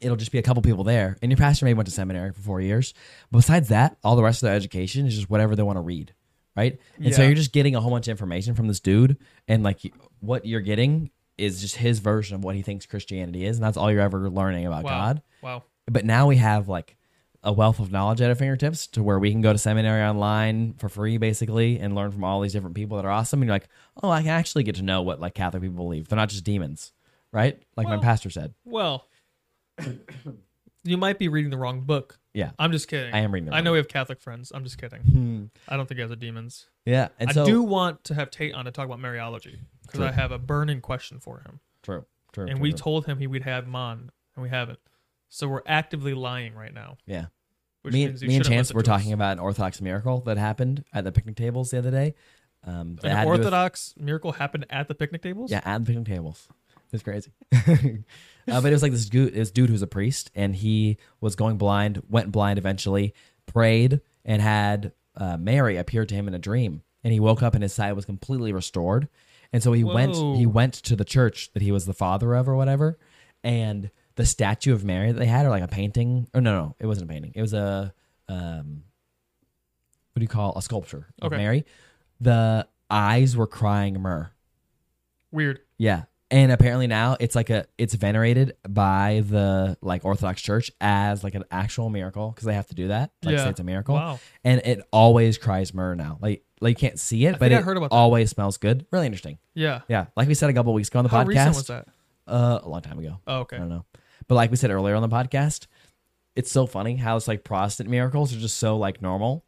it'll 0.00 0.16
just 0.16 0.32
be 0.32 0.38
a 0.38 0.42
couple 0.42 0.62
people 0.62 0.84
there. 0.84 1.16
And 1.22 1.30
your 1.30 1.36
pastor 1.38 1.64
maybe 1.64 1.76
went 1.76 1.86
to 1.88 1.92
seminary 1.92 2.32
for 2.32 2.40
four 2.40 2.60
years. 2.60 2.94
Besides 3.30 3.68
that, 3.68 3.96
all 4.04 4.16
the 4.16 4.22
rest 4.22 4.42
of 4.42 4.46
their 4.46 4.56
education 4.56 5.06
is 5.06 5.14
just 5.14 5.30
whatever 5.30 5.56
they 5.56 5.62
want 5.62 5.76
to 5.76 5.82
read. 5.82 6.14
Right. 6.56 6.78
And 6.98 7.14
so 7.14 7.22
you're 7.22 7.34
just 7.34 7.52
getting 7.52 7.74
a 7.76 7.80
whole 7.80 7.90
bunch 7.90 8.08
of 8.08 8.12
information 8.12 8.54
from 8.54 8.66
this 8.66 8.80
dude. 8.80 9.18
And 9.46 9.62
like 9.62 9.80
what 10.20 10.46
you're 10.46 10.62
getting 10.62 11.10
is 11.36 11.60
just 11.60 11.76
his 11.76 11.98
version 11.98 12.34
of 12.34 12.44
what 12.44 12.54
he 12.54 12.62
thinks 12.62 12.86
Christianity 12.86 13.44
is. 13.44 13.58
And 13.58 13.64
that's 13.64 13.76
all 13.76 13.92
you're 13.92 14.00
ever 14.00 14.30
learning 14.30 14.66
about 14.66 14.84
wow, 14.84 14.90
God. 14.90 15.22
wow. 15.42 15.62
But 15.86 16.06
now 16.06 16.26
we 16.26 16.36
have 16.36 16.66
like 16.66 16.96
a 17.42 17.52
wealth 17.52 17.78
of 17.78 17.92
knowledge 17.92 18.22
at 18.22 18.30
our 18.30 18.34
fingertips 18.34 18.86
to 18.88 19.02
where 19.02 19.18
we 19.18 19.30
can 19.30 19.42
go 19.42 19.52
to 19.52 19.58
seminary 19.58 20.02
online 20.02 20.72
for 20.78 20.88
free 20.88 21.18
basically 21.18 21.78
and 21.78 21.94
learn 21.94 22.10
from 22.10 22.24
all 22.24 22.40
these 22.40 22.54
different 22.54 22.74
people 22.74 22.96
that 22.96 23.04
are 23.04 23.10
awesome. 23.10 23.42
And 23.42 23.48
you're 23.48 23.54
like, 23.54 23.68
oh, 24.02 24.10
I 24.10 24.22
can 24.22 24.30
actually 24.30 24.64
get 24.64 24.76
to 24.76 24.82
know 24.82 25.02
what 25.02 25.20
like 25.20 25.34
Catholic 25.34 25.62
people 25.62 25.76
believe. 25.76 26.08
They're 26.08 26.16
not 26.16 26.30
just 26.30 26.44
demons. 26.44 26.92
Right. 27.32 27.62
Like 27.76 27.86
Well- 27.86 27.98
my 27.98 28.02
pastor 28.02 28.30
said. 28.30 28.54
Well, 28.64 29.06
you 30.84 30.96
might 30.96 31.18
be 31.18 31.28
reading 31.28 31.50
the 31.50 31.56
wrong 31.56 31.80
book. 31.82 32.18
Yeah. 32.32 32.50
I'm 32.58 32.72
just 32.72 32.88
kidding. 32.88 33.14
I 33.14 33.20
am 33.20 33.32
reading 33.32 33.46
the 33.46 33.52
I 33.52 33.56
wrong 33.58 33.64
know 33.64 33.72
we 33.72 33.78
have 33.78 33.88
Catholic 33.88 34.20
friends. 34.20 34.52
I'm 34.54 34.62
just 34.64 34.78
kidding. 34.78 35.00
Hmm. 35.00 35.44
I 35.68 35.76
don't 35.76 35.86
think 35.88 35.98
you 35.98 36.04
guys 36.04 36.12
are 36.12 36.16
demons. 36.16 36.66
Yeah, 36.84 37.08
and 37.18 37.30
I 37.30 37.32
so 37.32 37.44
do 37.46 37.62
want 37.62 38.04
to 38.04 38.14
have 38.14 38.30
Tate 38.30 38.54
on 38.54 38.66
to 38.66 38.70
talk 38.70 38.86
about 38.86 38.98
Mariology 39.00 39.58
because 39.82 39.98
True. 39.98 40.06
I 40.06 40.12
have 40.12 40.30
a 40.32 40.38
burning 40.38 40.80
question 40.80 41.18
for 41.18 41.38
him. 41.40 41.60
true, 41.82 42.04
true, 42.32 42.44
and 42.46 42.56
true, 42.56 42.62
we 42.62 42.70
true. 42.70 42.78
told 42.78 43.06
him 43.06 43.18
he 43.18 43.26
would 43.26 43.42
have 43.42 43.64
him 43.64 43.74
on, 43.74 44.10
and 44.36 44.42
we 44.42 44.48
haven't. 44.48 44.78
So 45.28 45.48
we're 45.48 45.62
actively 45.66 46.14
lying 46.14 46.54
right 46.54 46.72
now. 46.72 46.98
yeah. 47.06 47.26
Which 47.82 47.92
Me, 47.94 48.06
means 48.06 48.20
you 48.22 48.28
me 48.28 48.34
and 48.36 48.44
shouldn't 48.44 48.56
Chance 48.56 48.68
listen 48.68 48.76
were 48.76 48.82
to 48.82 48.90
us. 48.92 48.98
talking 49.00 49.12
about 49.12 49.32
an 49.34 49.38
Orthodox 49.38 49.80
miracle 49.80 50.20
that 50.22 50.38
happened 50.38 50.84
at 50.92 51.04
the 51.04 51.12
picnic 51.12 51.36
tables 51.36 51.70
the 51.70 51.78
other 51.78 51.92
day. 51.92 52.14
Um, 52.64 52.96
that 52.96 53.10
An 53.10 53.16
had 53.16 53.22
to 53.22 53.26
do 53.26 53.30
with- 53.30 53.38
Orthodox 53.40 53.94
miracle 53.96 54.32
happened 54.32 54.66
at 54.70 54.88
the 54.88 54.94
picnic 54.96 55.22
tables. 55.22 55.52
yeah, 55.52 55.60
at 55.64 55.84
the 55.84 55.86
picnic 55.92 56.06
tables. 56.06 56.48
It's 56.92 57.02
crazy. 57.02 57.32
uh, 57.52 57.64
but 58.46 58.66
it 58.66 58.72
was 58.72 58.82
like 58.82 58.92
this 58.92 59.08
dude, 59.08 59.34
this 59.34 59.50
dude 59.50 59.70
who's 59.70 59.82
a 59.82 59.86
priest, 59.86 60.30
and 60.34 60.54
he 60.54 60.98
was 61.20 61.36
going 61.36 61.58
blind, 61.58 62.02
went 62.08 62.32
blind 62.32 62.58
eventually, 62.58 63.14
prayed, 63.46 64.00
and 64.24 64.40
had 64.40 64.92
uh, 65.16 65.36
Mary 65.36 65.76
appear 65.76 66.06
to 66.06 66.14
him 66.14 66.28
in 66.28 66.34
a 66.34 66.38
dream, 66.38 66.82
and 67.02 67.12
he 67.12 67.20
woke 67.20 67.42
up 67.42 67.54
and 67.54 67.62
his 67.62 67.72
sight 67.72 67.94
was 67.96 68.04
completely 68.04 68.52
restored. 68.52 69.08
And 69.52 69.62
so 69.62 69.72
he 69.72 69.84
went, 69.84 70.16
he 70.16 70.46
went 70.46 70.74
to 70.74 70.96
the 70.96 71.04
church 71.04 71.52
that 71.52 71.62
he 71.62 71.70
was 71.72 71.86
the 71.86 71.94
father 71.94 72.34
of, 72.34 72.48
or 72.48 72.56
whatever, 72.56 72.98
and 73.44 73.90
the 74.16 74.26
statue 74.26 74.72
of 74.72 74.84
Mary 74.84 75.12
that 75.12 75.18
they 75.18 75.26
had, 75.26 75.46
or 75.46 75.50
like 75.50 75.62
a 75.62 75.68
painting, 75.68 76.28
or 76.34 76.40
no, 76.40 76.56
no, 76.56 76.76
it 76.78 76.86
wasn't 76.86 77.08
a 77.08 77.12
painting. 77.12 77.32
It 77.34 77.40
was 77.42 77.52
a 77.52 77.92
um, 78.28 78.82
what 80.12 80.20
do 80.20 80.24
you 80.24 80.28
call 80.28 80.54
a 80.56 80.62
sculpture 80.62 81.06
of 81.20 81.26
Okay. 81.32 81.36
Mary? 81.36 81.66
The 82.20 82.66
eyes 82.90 83.36
were 83.36 83.46
crying 83.46 84.00
myrrh. 84.00 84.30
Weird. 85.30 85.60
Yeah. 85.76 86.04
And 86.30 86.50
apparently 86.50 86.88
now 86.88 87.16
it's 87.20 87.36
like 87.36 87.50
a 87.50 87.66
it's 87.78 87.94
venerated 87.94 88.56
by 88.68 89.22
the 89.28 89.78
like 89.80 90.04
Orthodox 90.04 90.42
Church 90.42 90.72
as 90.80 91.22
like 91.22 91.36
an 91.36 91.44
actual 91.52 91.88
miracle 91.88 92.30
because 92.30 92.46
they 92.46 92.54
have 92.54 92.66
to 92.66 92.74
do 92.74 92.88
that. 92.88 93.12
Like 93.22 93.36
Yeah. 93.36 93.44
say 93.44 93.50
it's 93.50 93.60
a 93.60 93.64
miracle. 93.64 93.94
Wow. 93.94 94.18
And 94.42 94.60
it 94.64 94.82
always 94.92 95.38
cries 95.38 95.72
myrrh 95.72 95.94
now. 95.94 96.18
Like 96.20 96.42
like 96.60 96.80
you 96.82 96.88
can't 96.88 96.98
see 96.98 97.26
it, 97.26 97.38
but 97.38 97.52
I 97.52 97.56
it 97.58 97.62
heard 97.62 97.76
about 97.76 97.90
that. 97.90 97.96
always 97.96 98.30
smells 98.30 98.56
good. 98.56 98.86
Really 98.90 99.06
interesting. 99.06 99.38
Yeah. 99.54 99.82
Yeah. 99.88 100.06
Like 100.16 100.26
we 100.26 100.34
said 100.34 100.50
a 100.50 100.52
couple 100.52 100.72
weeks 100.74 100.88
ago 100.88 100.98
on 100.98 101.04
the 101.04 101.10
How 101.10 101.22
podcast. 101.22 101.28
recent 101.28 101.54
was 101.54 101.66
that? 101.68 101.88
Uh 102.26 102.58
a 102.62 102.68
long 102.68 102.82
time 102.82 102.98
ago. 102.98 103.20
Oh, 103.28 103.38
okay. 103.40 103.56
I 103.56 103.60
don't 103.60 103.68
know. 103.68 103.84
But 104.26 104.34
like 104.34 104.50
we 104.50 104.56
said 104.56 104.72
earlier 104.72 104.96
on 104.96 105.02
the 105.02 105.08
podcast, 105.08 105.68
it's 106.34 106.50
so 106.50 106.66
funny 106.66 106.96
how 106.96 107.16
it's 107.16 107.28
like 107.28 107.44
Protestant 107.44 107.88
miracles 107.88 108.34
are 108.34 108.38
just 108.38 108.58
so 108.58 108.76
like 108.78 109.00
normal. 109.00 109.44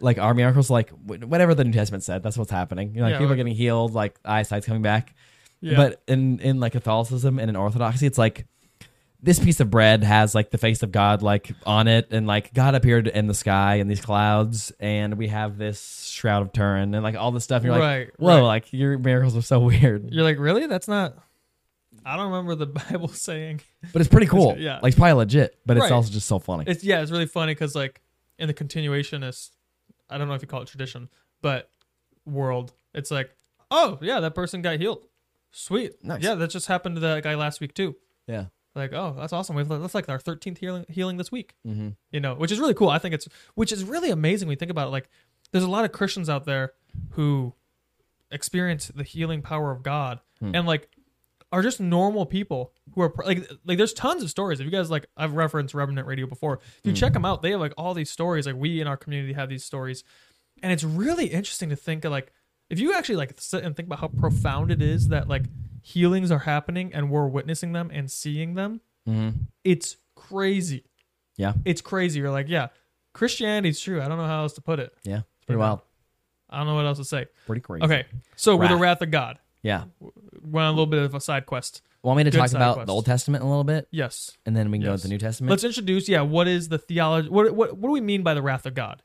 Like 0.00 0.18
our 0.18 0.32
miracles, 0.32 0.70
like 0.70 0.88
whatever 0.90 1.54
the 1.54 1.64
New 1.64 1.72
Testament 1.72 2.04
said, 2.04 2.22
that's 2.22 2.38
what's 2.38 2.50
happening. 2.50 2.94
You 2.94 3.00
know, 3.00 3.02
like 3.04 3.12
Yeah, 3.12 3.18
people 3.18 3.32
are 3.34 3.36
getting 3.36 3.54
healed, 3.54 3.92
like 3.92 4.18
eyesight's 4.24 4.66
coming 4.66 4.82
back. 4.82 5.14
Yeah. 5.60 5.76
But 5.76 6.02
in 6.06 6.38
in 6.40 6.60
like 6.60 6.72
Catholicism 6.72 7.38
and 7.38 7.48
in 7.48 7.56
Orthodoxy, 7.56 8.06
it's 8.06 8.18
like 8.18 8.46
this 9.22 9.38
piece 9.40 9.58
of 9.60 9.70
bread 9.70 10.04
has 10.04 10.34
like 10.34 10.50
the 10.50 10.58
face 10.58 10.82
of 10.82 10.92
God 10.92 11.22
like 11.22 11.50
on 11.64 11.88
it, 11.88 12.08
and 12.12 12.26
like 12.26 12.52
God 12.52 12.74
appeared 12.74 13.08
in 13.08 13.26
the 13.26 13.34
sky 13.34 13.76
in 13.76 13.88
these 13.88 14.00
clouds, 14.00 14.70
and 14.78 15.14
we 15.16 15.28
have 15.28 15.56
this 15.58 16.04
shroud 16.12 16.42
of 16.42 16.52
Turin 16.52 16.94
and 16.94 17.02
like 17.02 17.16
all 17.16 17.32
this 17.32 17.42
stuff. 17.44 17.62
And 17.64 17.72
you're 17.72 17.80
Right, 17.80 18.06
like, 18.08 18.14
whoa, 18.18 18.36
right. 18.36 18.42
like 18.42 18.72
your 18.72 18.98
miracles 18.98 19.36
are 19.36 19.42
so 19.42 19.58
weird, 19.70 20.12
You're 20.12 20.22
like, 20.24 20.38
really? 20.38 20.66
That's 20.66 20.86
not. 20.88 21.16
I 22.04 22.16
don't 22.16 22.26
remember 22.30 22.54
the 22.54 22.66
Bible 22.90 23.08
saying. 23.08 23.62
but 23.92 24.00
it's 24.00 24.08
pretty 24.10 24.26
cool. 24.34 24.54
Yeah. 24.58 24.74
like 24.82 24.90
it's 24.92 24.96
probably 24.98 25.14
legit, 25.14 25.58
but 25.66 25.76
it's 25.78 25.90
also 25.90 26.12
just 26.12 26.28
so 26.28 26.38
funny. 26.38 26.64
It's 26.66 26.84
yeah, 26.84 27.00
it's 27.00 27.10
really 27.10 27.26
funny 27.26 27.52
because 27.54 27.74
like 27.74 28.02
in 28.38 28.46
the 28.46 28.54
continuationist, 28.54 29.50
I 30.10 30.18
don't 30.18 30.28
know 30.28 30.34
if 30.34 30.42
you 30.42 30.46
call 30.48 30.62
it 30.62 30.68
tradition, 30.68 31.08
but 31.40 31.70
world, 32.26 32.74
it's 32.94 33.10
like, 33.10 33.30
oh 33.70 33.98
yeah, 34.02 34.20
that 34.20 34.34
person 34.34 34.62
got 34.62 34.78
healed. 34.78 35.06
Sweet. 35.58 35.92
Nice. 36.04 36.22
Yeah, 36.22 36.34
that 36.34 36.50
just 36.50 36.66
happened 36.66 36.96
to 36.96 37.00
that 37.00 37.22
guy 37.22 37.34
last 37.34 37.60
week 37.60 37.74
too. 37.74 37.96
yeah. 38.26 38.46
Like, 38.74 38.92
oh, 38.92 39.16
that's 39.18 39.32
awesome. 39.32 39.56
We've 39.56 39.66
that's 39.66 39.94
like 39.94 40.10
our 40.10 40.18
thirteenth 40.18 40.58
healing 40.58 40.84
healing 40.90 41.16
this 41.16 41.32
week. 41.32 41.54
Mm-hmm. 41.66 41.88
You 42.12 42.20
know, 42.20 42.34
which 42.34 42.52
is 42.52 42.58
really 42.58 42.74
cool. 42.74 42.90
I 42.90 42.98
think 42.98 43.14
it's 43.14 43.26
which 43.54 43.72
is 43.72 43.82
really 43.84 44.10
amazing 44.10 44.48
when 44.48 44.52
you 44.52 44.58
think 44.58 44.70
about 44.70 44.88
it. 44.88 44.90
Like, 44.90 45.08
there's 45.50 45.64
a 45.64 45.70
lot 45.70 45.86
of 45.86 45.92
Christians 45.92 46.28
out 46.28 46.44
there 46.44 46.72
who 47.12 47.54
experience 48.30 48.88
the 48.94 49.02
healing 49.02 49.40
power 49.42 49.70
of 49.70 49.82
God 49.82 50.20
Hmm. 50.40 50.54
and 50.54 50.66
like 50.66 50.90
are 51.52 51.62
just 51.62 51.80
normal 51.80 52.26
people 52.26 52.74
who 52.94 53.00
are 53.00 53.14
like 53.24 53.50
like 53.64 53.78
there's 53.78 53.94
tons 53.94 54.22
of 54.22 54.28
stories. 54.28 54.60
If 54.60 54.66
you 54.66 54.70
guys 54.70 54.90
like 54.90 55.06
I've 55.16 55.32
referenced 55.32 55.72
Remnant 55.74 56.06
Radio 56.06 56.26
before. 56.26 56.60
If 56.78 56.80
you 56.84 56.92
check 56.92 57.14
them 57.14 57.24
out, 57.24 57.40
they 57.40 57.52
have 57.52 57.60
like 57.60 57.72
all 57.78 57.94
these 57.94 58.10
stories. 58.10 58.46
Like 58.46 58.56
we 58.56 58.82
in 58.82 58.86
our 58.86 58.98
community 58.98 59.32
have 59.32 59.48
these 59.48 59.64
stories. 59.64 60.04
And 60.62 60.70
it's 60.70 60.84
really 60.84 61.28
interesting 61.28 61.70
to 61.70 61.76
think 61.76 62.04
of 62.04 62.12
like 62.12 62.30
if 62.70 62.78
you 62.80 62.92
actually 62.94 63.16
like 63.16 63.34
sit 63.38 63.64
and 63.64 63.74
think 63.76 63.86
about 63.86 64.00
how 64.00 64.08
profound 64.08 64.70
it 64.70 64.82
is 64.82 65.08
that 65.08 65.28
like 65.28 65.44
healings 65.82 66.30
are 66.30 66.40
happening 66.40 66.92
and 66.92 67.10
we're 67.10 67.26
witnessing 67.26 67.72
them 67.72 67.90
and 67.92 68.10
seeing 68.10 68.54
them, 68.54 68.80
Mm-hmm. 69.08 69.38
it's 69.62 69.96
crazy. 70.16 70.84
Yeah, 71.36 71.52
It's 71.64 71.80
crazy. 71.80 72.18
You're 72.18 72.30
like, 72.32 72.48
yeah, 72.48 72.68
Christianity's 73.12 73.78
true. 73.78 74.02
I 74.02 74.08
don't 74.08 74.18
know 74.18 74.26
how 74.26 74.42
else 74.42 74.54
to 74.54 74.60
put 74.62 74.80
it. 74.80 74.92
yeah, 75.04 75.18
it's 75.36 75.44
pretty 75.46 75.56
You 75.56 75.58
know. 75.58 75.64
wild, 75.66 75.80
I 76.50 76.58
don't 76.58 76.66
know 76.66 76.74
what 76.74 76.86
else 76.86 76.98
to 76.98 77.04
say. 77.04 77.26
pretty 77.46 77.60
crazy. 77.60 77.84
Okay, 77.84 78.04
so 78.36 78.56
with 78.56 78.68
the 78.68 78.74
Wrath. 78.74 78.82
wrath 78.82 79.02
of 79.02 79.10
God, 79.12 79.38
yeah. 79.62 79.84
went 80.00 80.64
on 80.64 80.68
a 80.68 80.70
little 80.70 80.86
bit 80.86 81.02
of 81.02 81.14
a 81.14 81.20
side 81.20 81.46
quest. 81.46 81.82
Want 82.02 82.18
me 82.18 82.24
to 82.24 82.30
Good 82.30 82.38
talk 82.38 82.50
about 82.52 82.74
quest. 82.74 82.86
the 82.86 82.92
Old 82.92 83.06
Testament 83.06 83.42
a 83.44 83.46
little 83.46 83.64
bit, 83.64 83.86
Yes. 83.90 84.36
and 84.46 84.56
then 84.56 84.70
we 84.70 84.78
can 84.78 84.86
go 84.86 84.96
to 84.96 85.02
the 85.02 85.08
New 85.08 85.18
Testament. 85.18 85.50
Let's 85.50 85.64
introduce. 85.64 86.08
Yeah. 86.08 86.20
What 86.22 86.46
is 86.48 86.68
the 86.68 86.78
theology? 86.78 87.28
What 87.28 87.52
what 87.54 87.76
what 87.76 87.88
do 87.88 87.92
we 87.92 88.00
mean 88.00 88.22
by 88.22 88.34
the 88.34 88.42
wrath 88.42 88.64
of 88.66 88.74
God? 88.74 89.02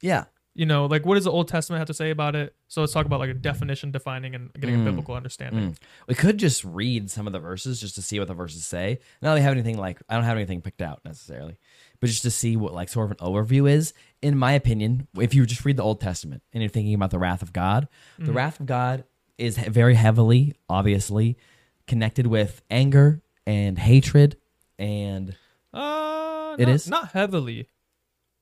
yeah, 0.00 0.24
You 0.54 0.66
know, 0.66 0.84
like 0.84 1.06
what 1.06 1.14
does 1.14 1.24
the 1.24 1.30
Old 1.32 1.48
Testament 1.48 1.78
have 1.78 1.86
to 1.86 1.94
say 1.94 2.10
about 2.10 2.36
it? 2.36 2.54
So 2.68 2.82
let's 2.82 2.92
talk 2.92 3.06
about 3.06 3.20
like 3.20 3.30
a 3.30 3.34
definition, 3.34 3.90
defining, 3.90 4.34
and 4.34 4.52
getting 4.52 4.76
Mm. 4.76 4.82
a 4.82 4.84
biblical 4.84 5.14
understanding. 5.14 5.72
Mm. 5.72 5.76
we 6.08 6.14
could 6.14 6.36
just 6.36 6.62
read 6.62 7.10
some 7.10 7.26
of 7.26 7.32
the 7.32 7.38
verses 7.38 7.80
just 7.80 7.94
to 7.94 8.02
see 8.02 8.18
what 8.18 8.28
the 8.28 8.34
verses 8.34 8.66
say. 8.66 8.98
Not 9.22 9.30
that 9.30 9.34
we 9.36 9.40
have 9.40 9.52
anything 9.52 9.78
like 9.78 10.02
I 10.10 10.14
don't 10.14 10.24
have 10.24 10.36
anything 10.36 10.60
picked 10.60 10.82
out 10.82 11.00
necessarily, 11.06 11.56
but 12.00 12.08
just 12.08 12.22
to 12.22 12.30
see 12.30 12.56
what 12.56 12.74
like 12.74 12.90
sort 12.90 13.10
of 13.10 13.12
an 13.12 13.26
overview 13.26 13.70
is. 13.70 13.94
In 14.20 14.36
my 14.36 14.52
opinion, 14.52 15.08
if 15.18 15.34
you 15.34 15.46
just 15.46 15.64
read 15.64 15.78
the 15.78 15.82
Old 15.82 16.02
Testament 16.02 16.42
and 16.52 16.62
you're 16.62 16.68
thinking 16.68 16.92
about 16.94 17.10
the 17.12 17.18
wrath 17.18 17.40
of 17.40 17.54
God, 17.54 17.88
Mm. 18.20 18.26
the 18.26 18.32
wrath 18.32 18.60
of 18.60 18.66
God 18.66 19.04
is 19.38 19.56
he- 19.56 19.70
very 19.70 19.94
heavily, 19.94 20.54
obviously, 20.68 21.38
connected 21.86 22.26
with 22.26 22.60
anger 22.70 23.22
and 23.46 23.78
hatred 23.78 24.36
and 24.78 25.34
Uh, 25.72 26.56
It 26.58 26.66
not, 26.66 26.74
is? 26.74 26.88
not 26.90 27.12
heavily. 27.12 27.68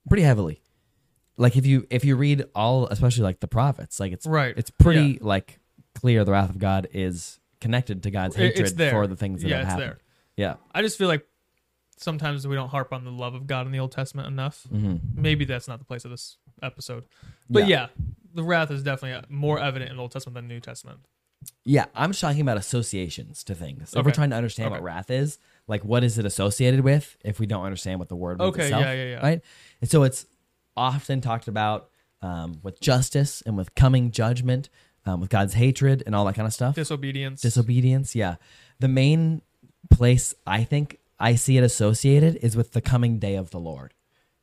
pretty 0.09 0.23
heavily. 0.23 0.61
Like 1.41 1.57
if 1.57 1.65
you 1.65 1.87
if 1.89 2.05
you 2.05 2.15
read 2.15 2.45
all, 2.55 2.87
especially 2.87 3.23
like 3.23 3.39
the 3.39 3.47
prophets, 3.47 3.99
like 3.99 4.11
it's 4.13 4.25
Right. 4.27 4.53
it's 4.57 4.69
pretty 4.69 5.17
like 5.19 5.59
clear 5.95 6.23
the 6.23 6.31
wrath 6.31 6.49
of 6.51 6.59
God 6.59 6.87
is 6.93 7.39
connected 7.59 8.03
to 8.03 8.11
God's 8.11 8.35
It- 8.37 8.55
hatred 8.57 8.91
for 8.91 9.07
the 9.07 9.15
things 9.15 9.41
that 9.41 9.49
Yeah, 9.49 9.55
have 9.57 9.63
it's 9.65 9.71
happened. 9.73 9.89
there. 9.89 9.99
Yeah. 10.37 10.55
I 10.73 10.81
just 10.81 10.97
feel 10.97 11.07
like 11.07 11.25
sometimes 11.97 12.47
we 12.47 12.55
don't 12.55 12.69
harp 12.69 12.93
on 12.93 13.03
the 13.05 13.11
love 13.11 13.33
of 13.35 13.47
God 13.47 13.65
in 13.65 13.71
the 13.71 13.79
Old 13.79 13.91
Testament 13.91 14.27
enough. 14.27 14.63
hmm 14.69 14.97
Maybe 15.15 15.45
that's 15.45 15.67
not 15.67 15.79
the 15.79 15.85
place 15.85 16.05
of 16.05 16.11
this 16.11 16.37
episode. 16.63 17.05
But 17.49 17.67
Yeah. 17.67 17.87
yeah, 17.97 18.05
the 18.33 18.43
wrath 18.43 18.71
is 18.71 18.83
definitely 18.83 19.25
more 19.29 19.59
evident 19.59 19.91
in 19.91 19.97
the 19.97 20.01
Old 20.01 20.11
Testament 20.11 20.35
than 20.35 20.47
the 20.47 20.53
New 20.53 20.59
Testament. 20.61 20.99
Yeah, 21.65 21.85
I'm 21.95 22.11
just 22.11 22.21
talking 22.21 22.41
about 22.41 22.57
associations 22.57 23.43
to 23.45 23.55
things. 23.55 23.93
If 23.95 24.05
we're 24.05 24.11
trying 24.11 24.29
to 24.29 24.35
understand 24.35 24.67
Okay. 24.67 24.73
what 24.75 24.83
wrath 24.83 25.09
is, 25.09 25.39
like 25.67 25.83
what 25.83 26.03
is 26.03 26.17
it 26.19 26.25
associated 26.25 26.81
with 26.81 27.17
if 27.23 27.39
we 27.39 27.45
don't 27.47 27.63
understand 27.65 27.99
what 27.99 28.09
the 28.09 28.15
word 28.15 28.37
means 28.39 28.49
Okay, 28.53 28.63
itself, 28.65 28.83
yeah, 28.83 28.93
yeah, 28.93 29.03
yeah. 29.11 29.19
right? 29.21 29.41
And 29.81 29.89
so 29.89 30.03
it's 30.03 30.25
often 30.75 31.21
talked 31.21 31.47
about 31.47 31.89
um, 32.21 32.59
with 32.63 32.79
justice 32.79 33.41
and 33.45 33.57
with 33.57 33.73
coming 33.75 34.11
judgment, 34.11 34.69
um, 35.05 35.19
with 35.19 35.29
God's 35.29 35.53
hatred 35.53 36.03
and 36.05 36.15
all 36.15 36.25
that 36.25 36.35
kind 36.35 36.47
of 36.47 36.53
stuff. 36.53 36.75
Disobedience. 36.75 37.41
Disobedience, 37.41 38.15
yeah. 38.15 38.35
The 38.79 38.87
main 38.87 39.41
place 39.89 40.33
I 40.45 40.63
think 40.63 40.99
I 41.19 41.35
see 41.35 41.57
it 41.57 41.63
associated 41.63 42.37
is 42.37 42.55
with 42.55 42.71
the 42.71 42.81
coming 42.81 43.19
day 43.19 43.35
of 43.35 43.51
the 43.51 43.59
Lord. 43.59 43.93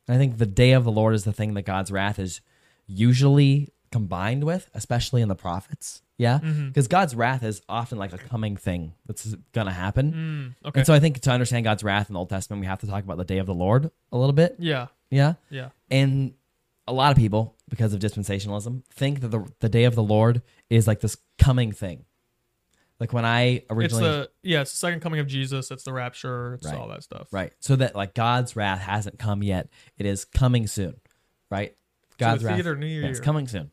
And 0.07 0.15
I 0.15 0.17
think 0.17 0.37
the 0.37 0.45
day 0.45 0.71
of 0.71 0.83
the 0.83 0.91
Lord 0.91 1.13
is 1.13 1.23
the 1.23 1.33
thing 1.33 1.53
that 1.53 1.63
God's 1.63 1.91
wrath 1.91 2.19
is 2.19 2.41
usually 2.87 3.69
combined 3.91 4.43
with, 4.43 4.69
especially 4.73 5.21
in 5.21 5.27
the 5.27 5.35
prophets. 5.35 6.01
Yeah. 6.17 6.39
Because 6.39 6.87
God's 6.87 7.15
wrath 7.15 7.43
is 7.43 7.61
often 7.69 7.97
like 7.97 8.11
a 8.11 8.17
coming 8.17 8.57
thing 8.57 8.93
that's 9.05 9.33
going 9.53 9.67
to 9.67 9.73
happen. 9.73 10.55
Mm, 10.63 10.67
okay. 10.67 10.81
And 10.81 10.87
so 10.87 10.93
I 10.93 10.99
think 10.99 11.21
to 11.21 11.31
understand 11.31 11.63
God's 11.63 11.83
wrath 11.83 12.09
in 12.09 12.13
the 12.13 12.19
Old 12.19 12.29
Testament, 12.29 12.59
we 12.59 12.65
have 12.67 12.79
to 12.79 12.87
talk 12.87 13.03
about 13.03 13.17
the 13.17 13.23
day 13.23 13.37
of 13.37 13.45
the 13.45 13.53
Lord 13.53 13.89
a 14.11 14.17
little 14.17 14.33
bit. 14.33 14.55
yeah. 14.59 14.87
Yeah. 15.09 15.33
Yeah. 15.49 15.69
And 15.89 16.33
a 16.87 16.93
lot 16.93 17.11
of 17.11 17.17
people, 17.17 17.55
because 17.69 17.93
of 17.93 17.99
dispensationalism, 17.99 18.83
think 18.91 19.21
that 19.21 19.29
the, 19.29 19.45
the 19.59 19.69
day 19.69 19.83
of 19.85 19.95
the 19.95 20.03
Lord 20.03 20.41
is 20.69 20.87
like 20.87 21.01
this 21.01 21.17
coming 21.37 21.71
thing. 21.71 22.05
Like 22.99 23.13
when 23.13 23.23
I 23.25 23.63
originally, 23.69 24.05
It's 24.05 24.27
the 24.27 24.29
yeah, 24.43 24.61
it's 24.61 24.71
the 24.71 24.77
second 24.77 24.99
coming 24.99 25.19
of 25.21 25.27
Jesus. 25.27 25.71
It's 25.71 25.83
the 25.83 25.93
rapture. 25.93 26.55
It's 26.55 26.65
Right. 26.65 26.75
all 26.75 26.89
that 26.89 27.03
stuff. 27.03 27.27
right. 27.31 27.53
So 27.59 27.75
that 27.77 27.95
like 27.95 28.13
God's 28.13 28.55
wrath 28.55 28.81
hasn't 28.81 29.17
come 29.19 29.41
yet. 29.41 29.69
It 29.97 30.05
is 30.05 30.25
coming 30.25 30.67
soon. 30.67 30.95
Right? 31.49 31.75
God's 32.17 32.41
the 32.41 32.47
wrath. 32.49 32.55
theater 32.57 32.75
near 32.75 33.03
yeah, 33.03 33.07
it's 33.07 33.21
coming 33.21 33.47
soon. 33.47 33.71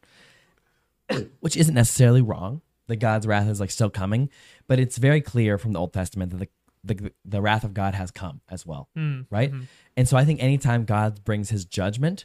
Which 1.40 1.56
isn't 1.56 1.74
necessarily 1.74 2.22
wrong. 2.22 2.60
That 2.88 2.96
God's 2.96 3.26
wrath 3.26 3.48
is 3.48 3.58
like 3.58 3.72
still 3.72 3.90
coming, 3.90 4.30
but 4.68 4.78
it's 4.78 4.96
very 4.96 5.20
clear 5.20 5.58
from 5.58 5.72
the 5.72 5.80
Old 5.80 5.92
Testament 5.92 6.30
that 6.30 6.36
the 6.36 6.48
the, 6.86 7.12
the 7.24 7.40
wrath 7.40 7.64
of 7.64 7.74
God 7.74 7.94
has 7.94 8.10
come 8.10 8.40
as 8.48 8.64
well. 8.66 8.88
Mm, 8.96 9.26
right? 9.30 9.52
mhm. 9.52 9.66
And 9.96 10.08
so 10.08 10.16
I 10.16 10.24
think 10.24 10.42
anytime 10.42 10.84
God 10.84 11.24
brings 11.24 11.50
his 11.50 11.64
judgment, 11.64 12.24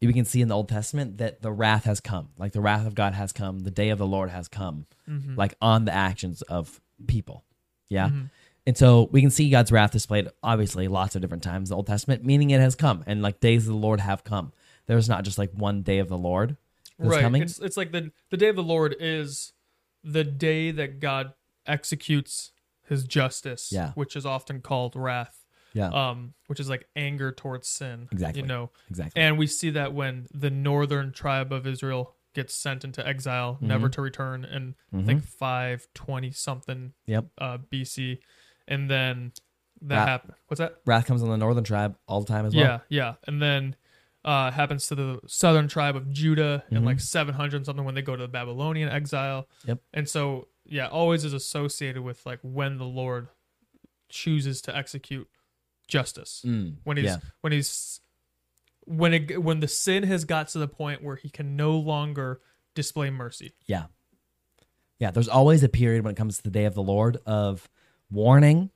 we 0.00 0.12
can 0.12 0.24
see 0.24 0.40
in 0.40 0.48
the 0.48 0.56
Old 0.56 0.68
Testament 0.68 1.18
that 1.18 1.42
the 1.42 1.52
wrath 1.52 1.84
has 1.84 2.00
come. 2.00 2.30
Like 2.38 2.52
the 2.52 2.60
wrath 2.60 2.86
of 2.86 2.94
God 2.94 3.12
has 3.14 3.32
come, 3.32 3.60
the 3.60 3.70
day 3.70 3.90
of 3.90 3.98
the 3.98 4.06
Lord 4.06 4.30
has 4.30 4.48
come, 4.48 4.86
Mhm. 5.08 5.36
like 5.36 5.54
on 5.60 5.84
the 5.84 5.92
actions 5.92 6.40
of 6.42 6.80
people. 7.06 7.44
Yeah. 7.88 8.08
Mhm. 8.08 8.30
And 8.66 8.76
so 8.78 9.08
we 9.12 9.20
can 9.20 9.30
see 9.30 9.50
God's 9.50 9.72
wrath 9.72 9.90
displayed 9.92 10.28
obviously 10.42 10.86
lots 10.88 11.16
of 11.16 11.22
different 11.22 11.42
times 11.42 11.68
in 11.70 11.72
the 11.72 11.76
Old 11.76 11.86
Testament, 11.86 12.24
meaning 12.24 12.50
it 12.50 12.60
has 12.60 12.74
come 12.74 13.02
and 13.06 13.20
like 13.20 13.40
days 13.40 13.62
of 13.66 13.72
the 13.72 13.78
Lord 13.78 14.00
have 14.00 14.22
come. 14.24 14.52
There's 14.86 15.08
not 15.08 15.24
just 15.24 15.38
like 15.38 15.50
one 15.52 15.82
day 15.82 15.98
of 15.98 16.08
the 16.08 16.18
Lord 16.18 16.56
that's 16.98 17.10
right. 17.10 17.20
coming. 17.22 17.42
It's 17.42 17.58
it's 17.58 17.76
like 17.76 17.90
the 17.92 18.12
the 18.30 18.36
day 18.36 18.48
of 18.48 18.56
the 18.56 18.62
Lord 18.62 18.94
is 19.00 19.52
the 20.04 20.24
day 20.24 20.70
that 20.70 21.00
God 21.00 21.32
executes 21.66 22.52
His 22.90 23.04
justice. 23.04 23.70
Yeah. 23.72 23.92
Which 23.94 24.14
is 24.16 24.26
often 24.26 24.60
called 24.60 24.94
wrath. 24.96 25.36
yeah. 25.72 25.88
Um, 25.88 26.34
which 26.48 26.60
is 26.60 26.68
like 26.68 26.86
anger 26.96 27.32
towards 27.32 27.66
sin. 27.68 28.08
Exactly. 28.12 28.42
You 28.42 28.46
know, 28.48 28.70
exactly. 28.90 29.22
and 29.22 29.38
we 29.38 29.46
see 29.46 29.70
that 29.70 29.94
when 29.94 30.26
the 30.34 30.50
northern 30.50 31.12
tribe 31.12 31.52
of 31.52 31.66
Israel 31.66 32.14
gets 32.34 32.54
sent 32.54 32.84
into 32.84 33.06
exile, 33.06 33.56
never 33.60 33.86
Mm-hmm. 33.86 33.92
to 33.92 34.02
return, 34.02 34.44
in 34.44 34.74
I 34.92 35.02
think 35.02 35.22
five 35.24 35.86
twenty 35.94 36.30
something 36.32 36.92
yep. 37.06 37.26
uh, 37.38 37.58
BC, 37.72 38.18
and 38.68 38.90
then 38.90 39.32
that 39.82 39.94
Wrath- 39.96 40.08
happened. 40.08 40.34
What's 40.48 40.58
that? 40.58 40.74
Wrath 40.86 41.06
comes 41.06 41.22
on 41.22 41.28
the 41.30 41.36
northern 41.38 41.64
tribe 41.64 41.96
all 42.06 42.20
the 42.20 42.26
time 42.26 42.46
as 42.46 42.54
well. 42.54 42.64
Yeah, 42.64 42.78
yeah, 42.88 43.14
and 43.26 43.40
then 43.40 43.74
uh, 44.24 44.50
happens 44.50 44.86
to 44.88 44.94
the 44.94 45.18
southern 45.26 45.66
tribe 45.68 45.96
of 45.96 46.10
Judah 46.10 46.62
in 46.70 46.82
Mhm. 46.82 46.86
like 46.86 47.00
seven 47.00 47.34
hundred 47.34 47.64
something 47.64 47.84
when 47.84 47.94
they 47.94 48.02
go 48.02 48.14
to 48.16 48.22
the 48.22 48.28
Babylonian 48.28 48.88
exile. 48.90 49.48
Yep. 49.66 49.78
And 49.94 50.08
so 50.08 50.48
yeah, 50.70 50.86
always 50.88 51.24
is 51.24 51.34
associated 51.34 52.02
with 52.02 52.24
like 52.24 52.38
when 52.42 52.78
the 52.78 52.84
Lord 52.84 53.28
chooses 54.08 54.62
to 54.62 54.74
execute 54.76 55.28
justice 55.86 56.42
Mm, 56.46 56.76
when 56.84 56.96
he's 56.96 57.06
yeah. 57.06 57.16
when 57.40 57.52
he's 57.52 58.00
when 58.84 59.12
it 59.12 59.42
when 59.42 59.60
the 59.60 59.68
sin 59.68 60.04
has 60.04 60.24
got 60.24 60.48
to 60.48 60.58
the 60.58 60.68
point 60.68 61.02
where 61.02 61.16
he 61.16 61.28
can 61.28 61.56
no 61.56 61.76
longer 61.76 62.40
display 62.74 63.10
mercy. 63.10 63.52
Yeah. 63.66 63.86
Yeah, 64.98 65.10
there's 65.10 65.28
always 65.28 65.62
a 65.62 65.68
period 65.68 66.04
when 66.04 66.12
it 66.12 66.16
comes 66.16 66.36
to 66.36 66.42
the 66.42 66.50
day 66.50 66.64
of 66.66 66.74
the 66.74 66.82
Lord 66.82 67.18
of 67.26 67.68
warning 68.10 68.70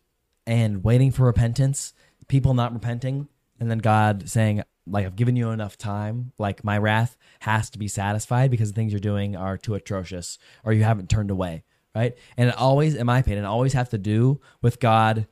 and 0.47 0.83
waiting 0.83 1.11
for 1.11 1.25
repentance, 1.27 1.93
people 2.29 2.55
not 2.55 2.73
repenting, 2.73 3.29
and 3.61 3.71
then 3.71 3.79
God 3.79 4.29
saying, 4.29 4.63
like, 4.87 5.05
I've 5.05 5.17
given 5.17 5.37
you 5.37 5.51
enough 5.51 5.77
time. 5.77 6.33
Like, 6.39 6.65
my 6.65 6.79
wrath 6.79 7.17
has 7.41 7.69
to 7.71 7.79
be 7.79 7.89
satisfied 7.89 8.51
because 8.51 8.73
the 8.73 8.75
things 8.75 8.93
you're 8.93 9.01
doing 9.01 9.37
are 9.37 9.59
too 9.59 9.75
atrocious 9.75 10.39
or 10.65 10.73
you 10.73 10.83
haven't 10.83 11.11
turned 11.11 11.31
away. 11.31 11.63
Right. 11.95 12.17
And 12.37 12.49
it 12.49 12.57
always, 12.57 12.95
in 12.95 13.07
my 13.07 13.19
opinion, 13.21 13.45
always 13.45 13.73
have 13.75 13.91
to 13.91 13.99
do 13.99 14.41
with 14.63 14.81
God 14.81 15.27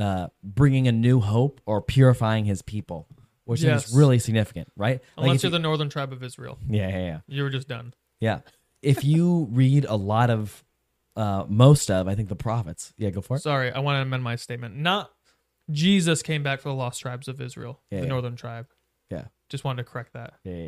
uh, 0.00 0.28
bringing 0.42 0.88
a 0.88 0.92
new 0.92 1.20
hope 1.20 1.60
or 1.66 1.80
purifying 1.82 2.44
his 2.44 2.62
people, 2.62 3.06
which 3.44 3.62
Yes. 3.62 3.88
is 3.88 3.94
really 3.96 4.18
significant. 4.18 4.68
Right. 4.76 5.00
Like 5.16 5.24
Unless 5.24 5.36
if 5.36 5.42
you're 5.44 5.48
you- 5.50 5.58
the 5.58 5.62
northern 5.62 5.88
tribe 5.90 6.12
of 6.12 6.22
Israel, 6.22 6.58
yeah, 6.68 6.88
yeah, 6.88 6.98
yeah. 6.98 7.18
you 7.28 7.42
were 7.42 7.50
just 7.50 7.68
done. 7.68 7.92
Yeah. 8.20 8.40
If 8.82 9.04
you 9.04 9.48
read 9.50 9.84
a 9.86 9.96
lot 9.96 10.30
of, 10.30 10.64
uh, 11.16 11.44
most 11.48 11.90
of, 11.90 12.08
I 12.08 12.14
think 12.14 12.28
the 12.28 12.36
prophets. 12.36 12.92
Yeah, 12.98 13.10
go 13.10 13.20
for 13.20 13.36
it. 13.36 13.40
Sorry, 13.42 13.70
I 13.72 13.78
want 13.80 13.96
to 13.96 14.02
amend 14.02 14.22
my 14.22 14.36
statement. 14.36 14.76
Not 14.76 15.10
Jesus 15.70 16.22
came 16.22 16.42
back 16.42 16.60
for 16.60 16.68
the 16.68 16.74
lost 16.74 17.00
tribes 17.00 17.26
of 17.28 17.40
Israel, 17.40 17.80
Yeah, 17.90 18.00
the 18.00 18.04
yeah. 18.06 18.10
northern 18.10 18.36
tribe. 18.36 18.66
Yeah. 19.10 19.24
Just 19.48 19.64
wanted 19.64 19.84
to 19.84 19.90
correct 19.90 20.12
that. 20.12 20.34
Yeah, 20.44 20.54
yeah, 20.54 20.64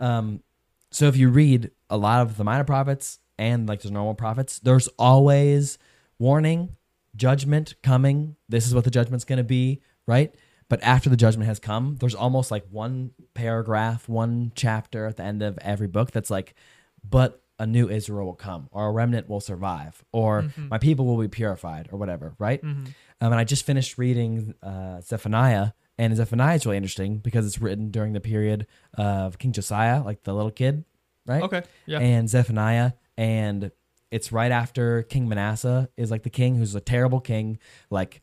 yeah. 0.00 0.16
Um, 0.18 0.42
so 0.90 1.06
if 1.06 1.16
you 1.16 1.28
read 1.30 1.70
a 1.88 1.96
lot 1.96 2.22
of 2.22 2.36
the 2.36 2.44
minor 2.44 2.64
prophets 2.64 3.18
and 3.40 3.66
like 3.66 3.80
the 3.80 3.90
normal 3.90 4.14
prophets, 4.14 4.58
there's 4.58 4.86
always 4.98 5.78
warning, 6.18 6.76
judgment 7.16 7.74
coming. 7.82 8.36
This 8.50 8.66
is 8.66 8.74
what 8.74 8.84
the 8.84 8.90
judgment's 8.90 9.24
going 9.24 9.38
to 9.38 9.44
be, 9.44 9.80
right? 10.06 10.34
But 10.68 10.82
after 10.82 11.08
the 11.08 11.16
judgment 11.16 11.48
has 11.48 11.58
come, 11.58 11.96
there's 11.98 12.14
almost 12.14 12.50
like 12.50 12.64
one 12.70 13.12
paragraph, 13.32 14.08
one 14.08 14.52
chapter 14.54 15.06
at 15.06 15.16
the 15.16 15.24
end 15.24 15.42
of 15.42 15.58
every 15.62 15.88
book 15.88 16.10
that's 16.10 16.30
like, 16.30 16.54
but 17.02 17.42
a 17.58 17.66
new 17.66 17.88
Israel 17.88 18.26
will 18.26 18.34
come, 18.34 18.68
or 18.72 18.88
a 18.88 18.92
remnant 18.92 19.28
will 19.28 19.40
survive, 19.40 20.04
or 20.12 20.50
my 20.56 20.78
people 20.78 21.04
will 21.06 21.18
be 21.18 21.28
purified, 21.28 21.88
or 21.92 21.98
whatever, 21.98 22.34
right? 22.38 22.62
Mm-hmm. 22.62 22.84
Um, 23.20 23.32
and 23.32 23.34
I 23.34 23.44
just 23.44 23.66
finished 23.66 23.98
reading 23.98 24.54
uh, 24.62 25.00
Zephaniah, 25.00 25.72
and 25.98 26.16
Zephaniah 26.16 26.56
is 26.56 26.64
really 26.64 26.78
interesting 26.78 27.18
because 27.18 27.46
it's 27.46 27.60
written 27.60 27.90
during 27.90 28.12
the 28.12 28.20
period 28.20 28.66
of 28.94 29.38
King 29.38 29.52
Josiah, 29.52 30.02
like 30.02 30.22
the 30.22 30.32
little 30.32 30.50
kid, 30.50 30.84
right? 31.26 31.42
Okay. 31.42 31.62
Yeah. 31.84 32.00
And 32.00 32.30
Zephaniah, 32.30 32.92
and 33.20 33.70
it's 34.10 34.32
right 34.32 34.50
after 34.50 35.02
King 35.02 35.28
Manasseh 35.28 35.90
is 35.98 36.10
like 36.10 36.22
the 36.22 36.30
king 36.30 36.56
who's 36.56 36.74
a 36.74 36.80
terrible 36.80 37.20
king, 37.20 37.58
like 37.90 38.22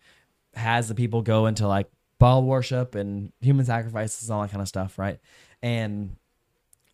has 0.55 0.87
the 0.87 0.95
people 0.95 1.21
go 1.21 1.45
into 1.45 1.67
like 1.67 1.87
Baal 2.17 2.43
worship 2.43 2.95
and 2.95 3.31
human 3.39 3.63
sacrifices 3.63 4.27
and 4.27 4.35
all 4.35 4.41
that 4.41 4.49
kind 4.49 4.61
of 4.61 4.67
stuff, 4.67 4.97
right? 4.97 5.19
And 5.61 6.15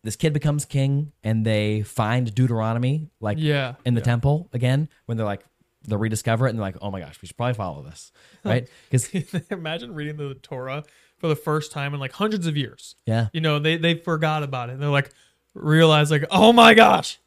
this 0.02 0.16
kid 0.16 0.34
becomes 0.34 0.66
king, 0.66 1.12
and 1.22 1.46
they 1.46 1.80
find 1.80 2.32
Deuteronomy 2.34 3.08
like 3.20 3.38
yeah. 3.40 3.76
in 3.86 3.94
the 3.94 4.02
yeah. 4.02 4.04
temple 4.04 4.50
again 4.52 4.90
when 5.06 5.16
they're 5.16 5.24
like 5.24 5.42
they 5.88 5.96
rediscover 5.96 6.46
it 6.46 6.50
and 6.50 6.58
they're 6.58 6.66
like, 6.66 6.76
oh 6.82 6.90
my 6.90 7.00
gosh, 7.00 7.20
we 7.22 7.26
should 7.26 7.38
probably 7.38 7.54
follow 7.54 7.82
this, 7.84 8.12
right? 8.44 8.68
Because 8.90 9.08
Imagine 9.50 9.94
reading 9.94 10.18
the 10.18 10.34
Torah 10.34 10.84
for 11.16 11.28
the 11.28 11.36
first 11.36 11.72
time 11.72 11.94
in 11.94 12.00
like 12.00 12.12
hundreds 12.12 12.46
of 12.46 12.54
years. 12.54 12.96
yeah, 13.06 13.28
You 13.32 13.40
know, 13.40 13.58
they 13.58 13.78
they 13.78 13.94
forgot 13.94 14.42
about 14.42 14.68
it. 14.68 14.74
And 14.74 14.82
they're 14.82 14.90
like 14.90 15.10
realize 15.54 16.10
like, 16.10 16.26
oh 16.30 16.52
my 16.52 16.74
gosh, 16.74 17.18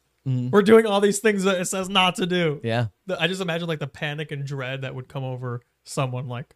We're 0.50 0.62
doing 0.62 0.86
all 0.86 1.00
these 1.00 1.18
things 1.20 1.44
that 1.44 1.60
it 1.60 1.64
says 1.66 1.88
not 1.88 2.16
to 2.16 2.26
do. 2.26 2.60
Yeah. 2.62 2.86
The- 3.06 3.20
I 3.20 3.26
just 3.26 3.40
imagine 3.40 3.68
like 3.68 3.78
the 3.80 3.86
panic 3.86 4.30
and 4.32 4.44
dread 4.44 4.82
that 4.82 4.94
would 4.94 5.08
come 5.08 5.24
over 5.24 5.60
someone 5.84 6.28
like, 6.28 6.54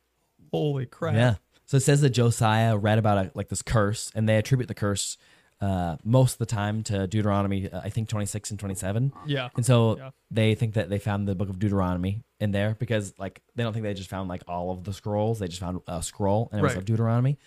holy 0.53 0.87
crap. 0.87 1.15
Yeah. 1.15 1.35
So 1.67 1.77
it 1.79 1.81
says 1.81 2.01
that 2.03 2.11
Josiah 2.11 2.77
read 2.77 2.99
about 2.99 3.19
a, 3.19 3.31
like 3.35 3.49
this 3.49 3.63
curse, 3.63 4.11
and 4.15 4.29
they 4.29 4.37
attribute 4.37 4.69
the 4.69 4.75
curse 4.75 5.17
uh, 5.61 5.97
most 6.05 6.33
of 6.35 6.39
the 6.39 6.47
time 6.47 6.83
to 6.83 7.07
Deuteronomy, 7.07 7.71
uh, 7.71 7.81
I 7.85 7.89
think 7.89 8.09
26 8.09 8.51
and 8.51 8.59
27. 8.59 9.13
Yeah. 9.27 9.49
And 9.57 9.65
so 9.65 9.97
Yeah. 9.97 10.11
they 10.29 10.55
think 10.57 10.75
that 10.75 10.91
they 10.91 10.99
found 10.99 11.29
the 11.29 11.37
book 11.37 11.49
of 11.49 11.61
Deuteronomy 11.61 12.25
in 12.41 12.51
there 12.51 12.77
because 12.81 13.15
like 13.17 13.41
they 13.55 13.63
don't 13.63 13.73
think 13.73 13.85
they 13.85 13.95
just 13.95 14.11
found 14.11 14.29
like 14.29 14.43
all 14.49 14.73
of 14.73 14.83
the 14.83 14.93
scrolls. 14.93 15.39
They 15.39 15.47
just 15.47 15.61
found 15.61 15.81
a 15.87 16.03
scroll 16.03 16.49
and 16.51 16.59
it 16.59 16.63
was 16.65 16.73
Right. 16.73 16.79
of 16.79 16.85
Deuteronomy. 16.85 17.39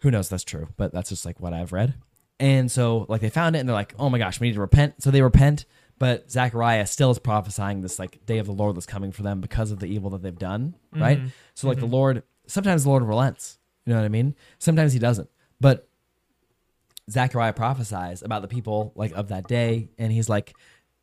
Who 0.00 0.10
knows? 0.10 0.28
That's 0.28 0.42
true, 0.42 0.66
but 0.76 0.92
that's 0.92 1.10
just 1.10 1.24
like 1.24 1.38
what 1.38 1.52
I've 1.54 1.72
read. 1.72 1.94
And 2.40 2.70
so 2.70 3.06
like 3.08 3.20
they 3.20 3.30
found 3.30 3.56
it 3.56 3.60
and 3.60 3.68
they're 3.68 3.74
like, 3.74 3.94
oh 3.98 4.10
my 4.10 4.18
gosh, 4.18 4.40
we 4.40 4.48
need 4.48 4.54
to 4.54 4.60
repent. 4.60 5.02
So 5.02 5.10
they 5.10 5.22
repent, 5.22 5.64
but 5.98 6.30
Zechariah 6.30 6.86
still 6.86 7.10
is 7.10 7.18
prophesying 7.18 7.80
this 7.80 7.98
like 7.98 8.24
day 8.26 8.38
of 8.38 8.46
the 8.46 8.52
Lord 8.52 8.76
that's 8.76 8.86
coming 8.86 9.12
for 9.12 9.22
them 9.22 9.40
because 9.40 9.70
of 9.70 9.78
the 9.78 9.86
evil 9.86 10.10
that 10.10 10.22
they've 10.22 10.38
done. 10.38 10.74
Right. 10.92 11.18
Mm-hmm. 11.18 11.28
So 11.54 11.68
like 11.68 11.78
the 11.78 11.86
mm-hmm. 11.86 11.94
Lord, 11.94 12.22
sometimes 12.46 12.82
the 12.82 12.90
Lord 12.90 13.04
relents. 13.04 13.58
You 13.86 13.92
know 13.92 14.00
what 14.00 14.06
I 14.06 14.10
mean? 14.10 14.34
Sometimes 14.58 14.92
he 14.92 14.98
doesn't. 14.98 15.28
But 15.60 15.88
Zechariah 17.10 17.52
prophesies 17.52 18.22
about 18.22 18.42
the 18.42 18.48
people 18.48 18.92
like 18.94 19.12
of 19.12 19.28
that 19.28 19.46
day, 19.48 19.88
and 19.98 20.12
he's 20.12 20.28
like, 20.28 20.54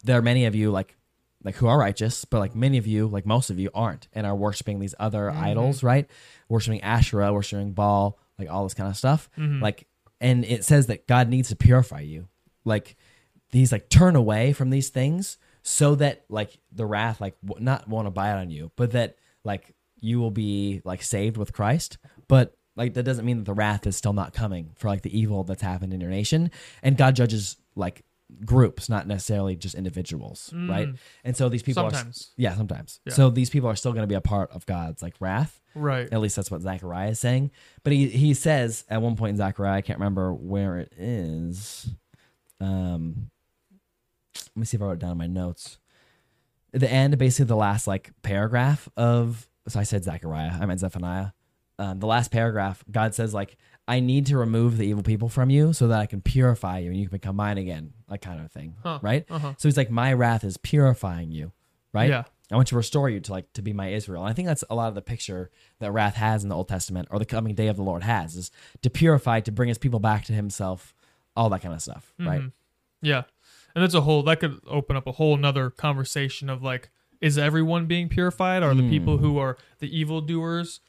there 0.03 0.17
are 0.17 0.21
many 0.21 0.45
of 0.45 0.55
you 0.55 0.71
like 0.71 0.95
like 1.43 1.55
who 1.55 1.67
are 1.67 1.77
righteous, 1.77 2.25
but 2.25 2.39
like 2.39 2.55
many 2.55 2.77
of 2.77 2.85
you, 2.85 3.07
like 3.07 3.25
most 3.25 3.49
of 3.49 3.59
you, 3.59 3.69
aren't 3.73 4.07
and 4.13 4.27
are 4.27 4.35
worshiping 4.35 4.79
these 4.79 4.95
other 4.99 5.29
mm-hmm. 5.29 5.43
idols, 5.43 5.83
right? 5.83 6.09
Worshiping 6.49 6.81
Asherah, 6.81 7.31
worshiping 7.31 7.73
Baal, 7.73 8.19
like 8.37 8.49
all 8.49 8.63
this 8.63 8.73
kind 8.73 8.89
of 8.89 8.97
stuff. 8.97 9.29
Mm-hmm. 9.37 9.61
Like, 9.61 9.87
and 10.21 10.45
it 10.45 10.63
says 10.65 10.87
that 10.87 11.07
God 11.07 11.29
needs 11.29 11.49
to 11.49 11.55
purify 11.55 12.01
you. 12.01 12.27
Like, 12.65 12.95
he's 13.51 13.71
like 13.71 13.89
turn 13.89 14.15
away 14.15 14.53
from 14.53 14.69
these 14.69 14.89
things 14.89 15.37
so 15.63 15.95
that 15.95 16.25
like 16.29 16.57
the 16.71 16.85
wrath 16.85 17.19
like 17.19 17.35
w- 17.45 17.63
not 17.63 17.87
want 17.87 18.05
to 18.05 18.09
abide 18.09 18.37
on 18.37 18.49
you, 18.49 18.71
but 18.75 18.91
that 18.91 19.17
like 19.43 19.75
you 19.99 20.19
will 20.19 20.31
be 20.31 20.81
like 20.83 21.01
saved 21.01 21.37
with 21.37 21.53
Christ. 21.53 21.97
But 22.27 22.55
like 22.75 22.93
that 22.93 23.03
doesn't 23.03 23.25
mean 23.25 23.37
that 23.37 23.45
the 23.45 23.53
wrath 23.53 23.85
is 23.87 23.95
still 23.95 24.13
not 24.13 24.33
coming 24.33 24.71
for 24.75 24.87
like 24.87 25.01
the 25.01 25.17
evil 25.17 25.43
that's 25.43 25.61
happened 25.61 25.93
in 25.93 26.01
your 26.01 26.09
nation. 26.09 26.51
And 26.81 26.97
God 26.97 27.15
judges 27.15 27.57
like 27.75 28.03
groups, 28.45 28.89
not 28.89 29.07
necessarily 29.07 29.55
just 29.55 29.75
individuals, 29.75 30.51
right? 30.53 30.87
Mm. 30.87 30.97
And 31.23 31.35
so 31.35 31.49
these 31.49 31.63
people 31.63 31.83
are 31.83 31.91
yeah, 32.37 32.55
sometimes. 32.55 32.99
Yeah. 33.05 33.13
So 33.13 33.29
these 33.29 33.49
people 33.49 33.69
are 33.69 33.75
still 33.75 33.91
going 33.91 34.03
to 34.03 34.07
be 34.07 34.15
a 34.15 34.21
part 34.21 34.51
of 34.51 34.65
God's 34.65 35.01
like 35.01 35.15
wrath. 35.19 35.58
Right. 35.75 36.11
At 36.11 36.19
least 36.19 36.35
that's 36.35 36.49
what 36.51 36.61
Zechariah 36.61 37.09
is 37.11 37.19
saying. 37.19 37.51
But 37.83 37.93
he 37.93 38.07
he 38.09 38.33
says 38.33 38.83
at 38.89 39.01
one 39.01 39.15
point 39.15 39.31
in 39.31 39.37
Zechariah, 39.37 39.77
I 39.77 39.81
can't 39.81 39.99
remember 39.99 40.33
where 40.33 40.77
it 40.77 40.93
is. 40.97 41.89
Um, 42.59 43.29
let 44.35 44.57
me 44.57 44.65
see 44.65 44.77
if 44.77 44.81
I 44.81 44.85
wrote 44.85 44.93
it 44.93 44.99
down 44.99 45.11
in 45.11 45.17
my 45.17 45.27
notes. 45.27 45.77
At 46.73 46.81
the 46.81 46.91
end, 46.91 47.17
basically 47.17 47.45
the 47.47 47.55
last 47.55 47.87
like 47.87 48.11
paragraph 48.21 48.89
of 48.97 49.47
so 49.67 49.79
I 49.79 49.83
said 49.83 50.03
Zechariah, 50.03 50.51
I 50.59 50.65
meant 50.65 50.79
Zephaniah. 50.79 51.27
Um, 51.77 51.99
the 51.99 52.07
last 52.07 52.31
paragraph, 52.31 52.83
God 52.91 53.15
says 53.15 53.33
like, 53.33 53.55
I 53.87 54.01
need 54.01 54.25
to 54.27 54.37
remove 54.37 54.77
the 54.77 54.85
evil 54.85 55.01
people 55.03 55.29
from 55.29 55.49
you 55.49 55.71
so 55.73 55.87
that 55.87 55.99
I 55.99 56.05
can 56.07 56.21
purify 56.21 56.79
you 56.79 56.89
and 56.89 56.97
you 56.99 57.07
can 57.07 57.15
become 57.17 57.35
mine 57.37 57.57
again, 57.57 57.93
like 58.09 58.21
kind 58.21 58.41
of 58.41 58.51
thing, 58.51 58.75
Huh. 58.83 58.99
right? 59.01 59.25
Uh-huh. 59.29 59.53
So 59.57 59.67
he's 59.67 59.77
like, 59.77 59.89
my 59.89 60.11
wrath 60.13 60.43
is 60.43 60.57
purifying 60.57 61.31
you, 61.31 61.51
right? 61.93 62.09
Yeah. 62.09 62.23
I 62.51 62.55
want 62.55 62.67
to 62.69 62.75
restore 62.75 63.09
you 63.09 63.19
to 63.19 63.31
like 63.31 63.53
to 63.53 63.61
be 63.61 63.73
my 63.73 63.89
Israel. 63.89 64.23
And 64.23 64.29
I 64.29 64.33
think 64.33 64.47
that's 64.47 64.63
a 64.69 64.75
lot 64.75 64.87
of 64.89 64.95
the 64.95 65.01
picture 65.01 65.51
that 65.79 65.91
wrath 65.91 66.15
has 66.15 66.43
in 66.43 66.49
the 66.49 66.55
Old 66.55 66.67
Testament 66.67 67.07
or 67.11 67.19
the 67.19 67.25
coming 67.25 67.53
day 67.53 67.67
of 67.67 67.75
the 67.75 67.83
Lord 67.83 68.03
has 68.03 68.35
is 68.35 68.51
to 68.81 68.89
purify, 68.89 69.39
to 69.41 69.51
bring 69.51 69.69
his 69.69 69.77
people 69.77 69.99
back 69.99 70.25
to 70.25 70.33
himself, 70.33 70.95
all 71.35 71.49
that 71.49 71.61
kind 71.61 71.73
of 71.75 71.81
stuff. 71.81 72.11
Right. 72.19 72.41
Mhm. 72.41 72.51
Yeah. 73.01 73.23
And 73.75 73.83
that's 73.83 73.93
a 73.93 74.01
whole 74.01 74.23
that 74.23 74.39
could 74.39 74.59
open 74.67 74.95
up 74.95 75.05
a 75.05 75.11
whole 75.13 75.37
nother 75.37 75.69
conversation 75.69 76.49
of 76.49 76.63
like, 76.63 76.89
is 77.21 77.37
everyone 77.37 77.85
being 77.85 78.09
purified? 78.09 78.63
Are 78.63 78.73
the 78.73 78.81
Hmm. 78.83 78.89
people 78.89 79.17
who 79.19 79.37
are 79.37 79.57
the 79.79 79.95
evildoers, 79.95 80.79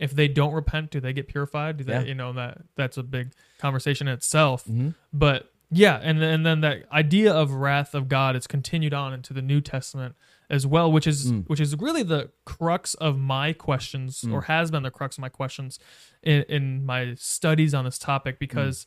if 0.00 0.10
they 0.12 0.26
don't 0.28 0.52
repent, 0.52 0.90
do 0.90 0.98
they 1.00 1.12
get 1.12 1.28
purified? 1.28 1.76
Do 1.76 1.84
they 1.84 1.92
Yeah. 1.92 2.02
you 2.02 2.14
know 2.14 2.32
that 2.32 2.62
that's 2.74 2.96
a 2.96 3.02
big 3.04 3.32
conversation 3.58 4.08
in 4.08 4.14
itself. 4.14 4.64
Mm-hmm. 4.64 4.90
But 5.12 5.52
yeah, 5.70 6.00
and 6.02 6.22
and 6.22 6.44
then 6.44 6.60
that 6.62 6.84
idea 6.92 7.32
of 7.32 7.52
wrath 7.52 7.94
of 7.94 8.08
God 8.08 8.34
is 8.34 8.46
continued 8.46 8.92
on 8.94 9.12
into 9.12 9.32
the 9.32 9.42
New 9.42 9.60
Testament 9.60 10.16
as 10.50 10.66
well, 10.66 10.92
which 10.92 11.06
is 11.06 11.32
Mm. 11.32 11.48
which 11.48 11.60
is 11.60 11.76
really 11.76 12.02
the 12.02 12.30
crux 12.44 12.94
of 12.94 13.18
my 13.18 13.52
questions, 13.52 14.22
mm. 14.22 14.32
or 14.32 14.42
has 14.42 14.70
been 14.70 14.82
the 14.82 14.90
crux 14.90 15.16
of 15.16 15.22
my 15.22 15.28
questions 15.28 15.78
in, 16.22 16.42
in 16.48 16.84
my 16.84 17.14
studies 17.16 17.74
on 17.74 17.84
this 17.84 17.98
topic, 17.98 18.38
because 18.38 18.86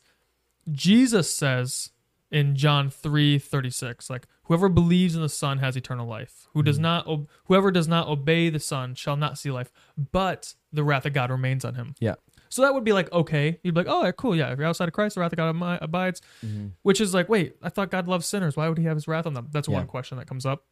Jesus 0.70 1.32
says 1.34 1.90
in 2.30 2.54
John 2.54 2.90
three 2.90 3.38
thirty 3.38 3.70
six, 3.70 4.10
like 4.10 4.26
whoever 4.44 4.68
believes 4.68 5.16
in 5.16 5.22
the 5.22 5.28
Son 5.28 5.58
has 5.58 5.76
eternal 5.76 6.06
life. 6.06 6.46
Who 6.52 6.62
does 6.62 6.78
mm. 6.78 6.82
not 6.82 7.06
ob- 7.06 7.28
whoever 7.44 7.70
does 7.70 7.88
not 7.88 8.06
obey 8.06 8.50
the 8.50 8.60
Son 8.60 8.94
shall 8.94 9.16
not 9.16 9.38
see 9.38 9.50
life, 9.50 9.72
but 10.12 10.54
the 10.72 10.84
wrath 10.84 11.06
of 11.06 11.12
God 11.12 11.30
remains 11.30 11.64
on 11.64 11.74
him. 11.74 11.94
Yeah. 11.98 12.14
So 12.50 12.62
that 12.62 12.72
would 12.72 12.84
be 12.84 12.92
like 12.92 13.12
okay, 13.12 13.58
you'd 13.62 13.74
be 13.74 13.80
like, 13.80 13.88
oh, 13.88 14.04
yeah, 14.04 14.12
cool, 14.12 14.34
yeah. 14.36 14.52
If 14.52 14.58
you're 14.58 14.66
outside 14.66 14.88
of 14.88 14.94
Christ, 14.94 15.16
the 15.16 15.20
wrath 15.20 15.32
of 15.32 15.36
God 15.36 15.78
abides. 15.82 16.22
Mm-hmm. 16.44 16.68
Which 16.82 17.00
is 17.00 17.12
like, 17.12 17.28
wait, 17.28 17.56
I 17.62 17.68
thought 17.68 17.90
God 17.90 18.08
loves 18.08 18.26
sinners. 18.26 18.56
Why 18.56 18.68
would 18.68 18.78
He 18.78 18.84
have 18.84 18.96
His 18.96 19.08
wrath 19.08 19.26
on 19.26 19.34
them? 19.34 19.48
That's 19.50 19.68
one 19.68 19.86
question 19.86 20.18
that 20.18 20.26
comes 20.26 20.46
up. 20.46 20.64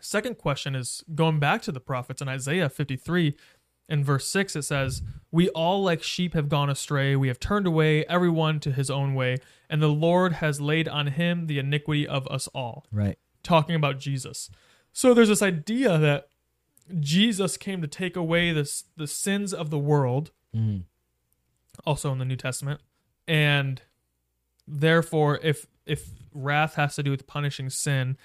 Second 0.00 0.38
question 0.38 0.74
is 0.74 1.04
going 1.14 1.38
back 1.38 1.62
to 1.62 1.72
the 1.72 1.80
prophets 1.80 2.20
in 2.22 2.28
Isaiah 2.28 2.68
53 2.68 3.36
in 3.88 4.04
verse 4.04 4.26
6 4.28 4.54
it 4.54 4.62
says 4.62 5.02
we 5.32 5.48
all 5.48 5.82
like 5.82 6.00
sheep 6.00 6.32
have 6.34 6.48
gone 6.48 6.70
astray 6.70 7.16
we 7.16 7.26
have 7.26 7.40
turned 7.40 7.66
away 7.66 8.04
everyone 8.06 8.60
to 8.60 8.70
his 8.70 8.88
own 8.88 9.14
way 9.16 9.36
and 9.68 9.82
the 9.82 9.88
lord 9.88 10.34
has 10.34 10.60
laid 10.60 10.86
on 10.86 11.08
him 11.08 11.48
the 11.48 11.58
iniquity 11.58 12.06
of 12.06 12.24
us 12.28 12.46
all 12.54 12.86
Right. 12.92 13.18
talking 13.42 13.74
about 13.74 13.98
Jesus. 13.98 14.48
So 14.92 15.12
there's 15.12 15.28
this 15.28 15.42
idea 15.42 15.98
that 15.98 16.28
Jesus 17.00 17.56
came 17.56 17.82
to 17.82 17.88
take 17.88 18.14
away 18.14 18.52
this 18.52 18.84
the 18.96 19.08
sins 19.08 19.52
of 19.52 19.70
the 19.70 19.78
world, 19.78 20.30
Mhm. 20.54 20.84
also 21.84 22.12
in 22.12 22.18
the 22.18 22.24
New 22.24 22.36
Testament, 22.36 22.80
and 23.26 23.82
therefore, 24.68 25.38
if 25.42 25.66
if 25.86 26.10
wrath 26.32 26.74
has 26.76 26.94
to 26.94 27.02
do 27.02 27.10
with 27.10 27.26
punishing 27.26 27.68
sin, 27.70 28.16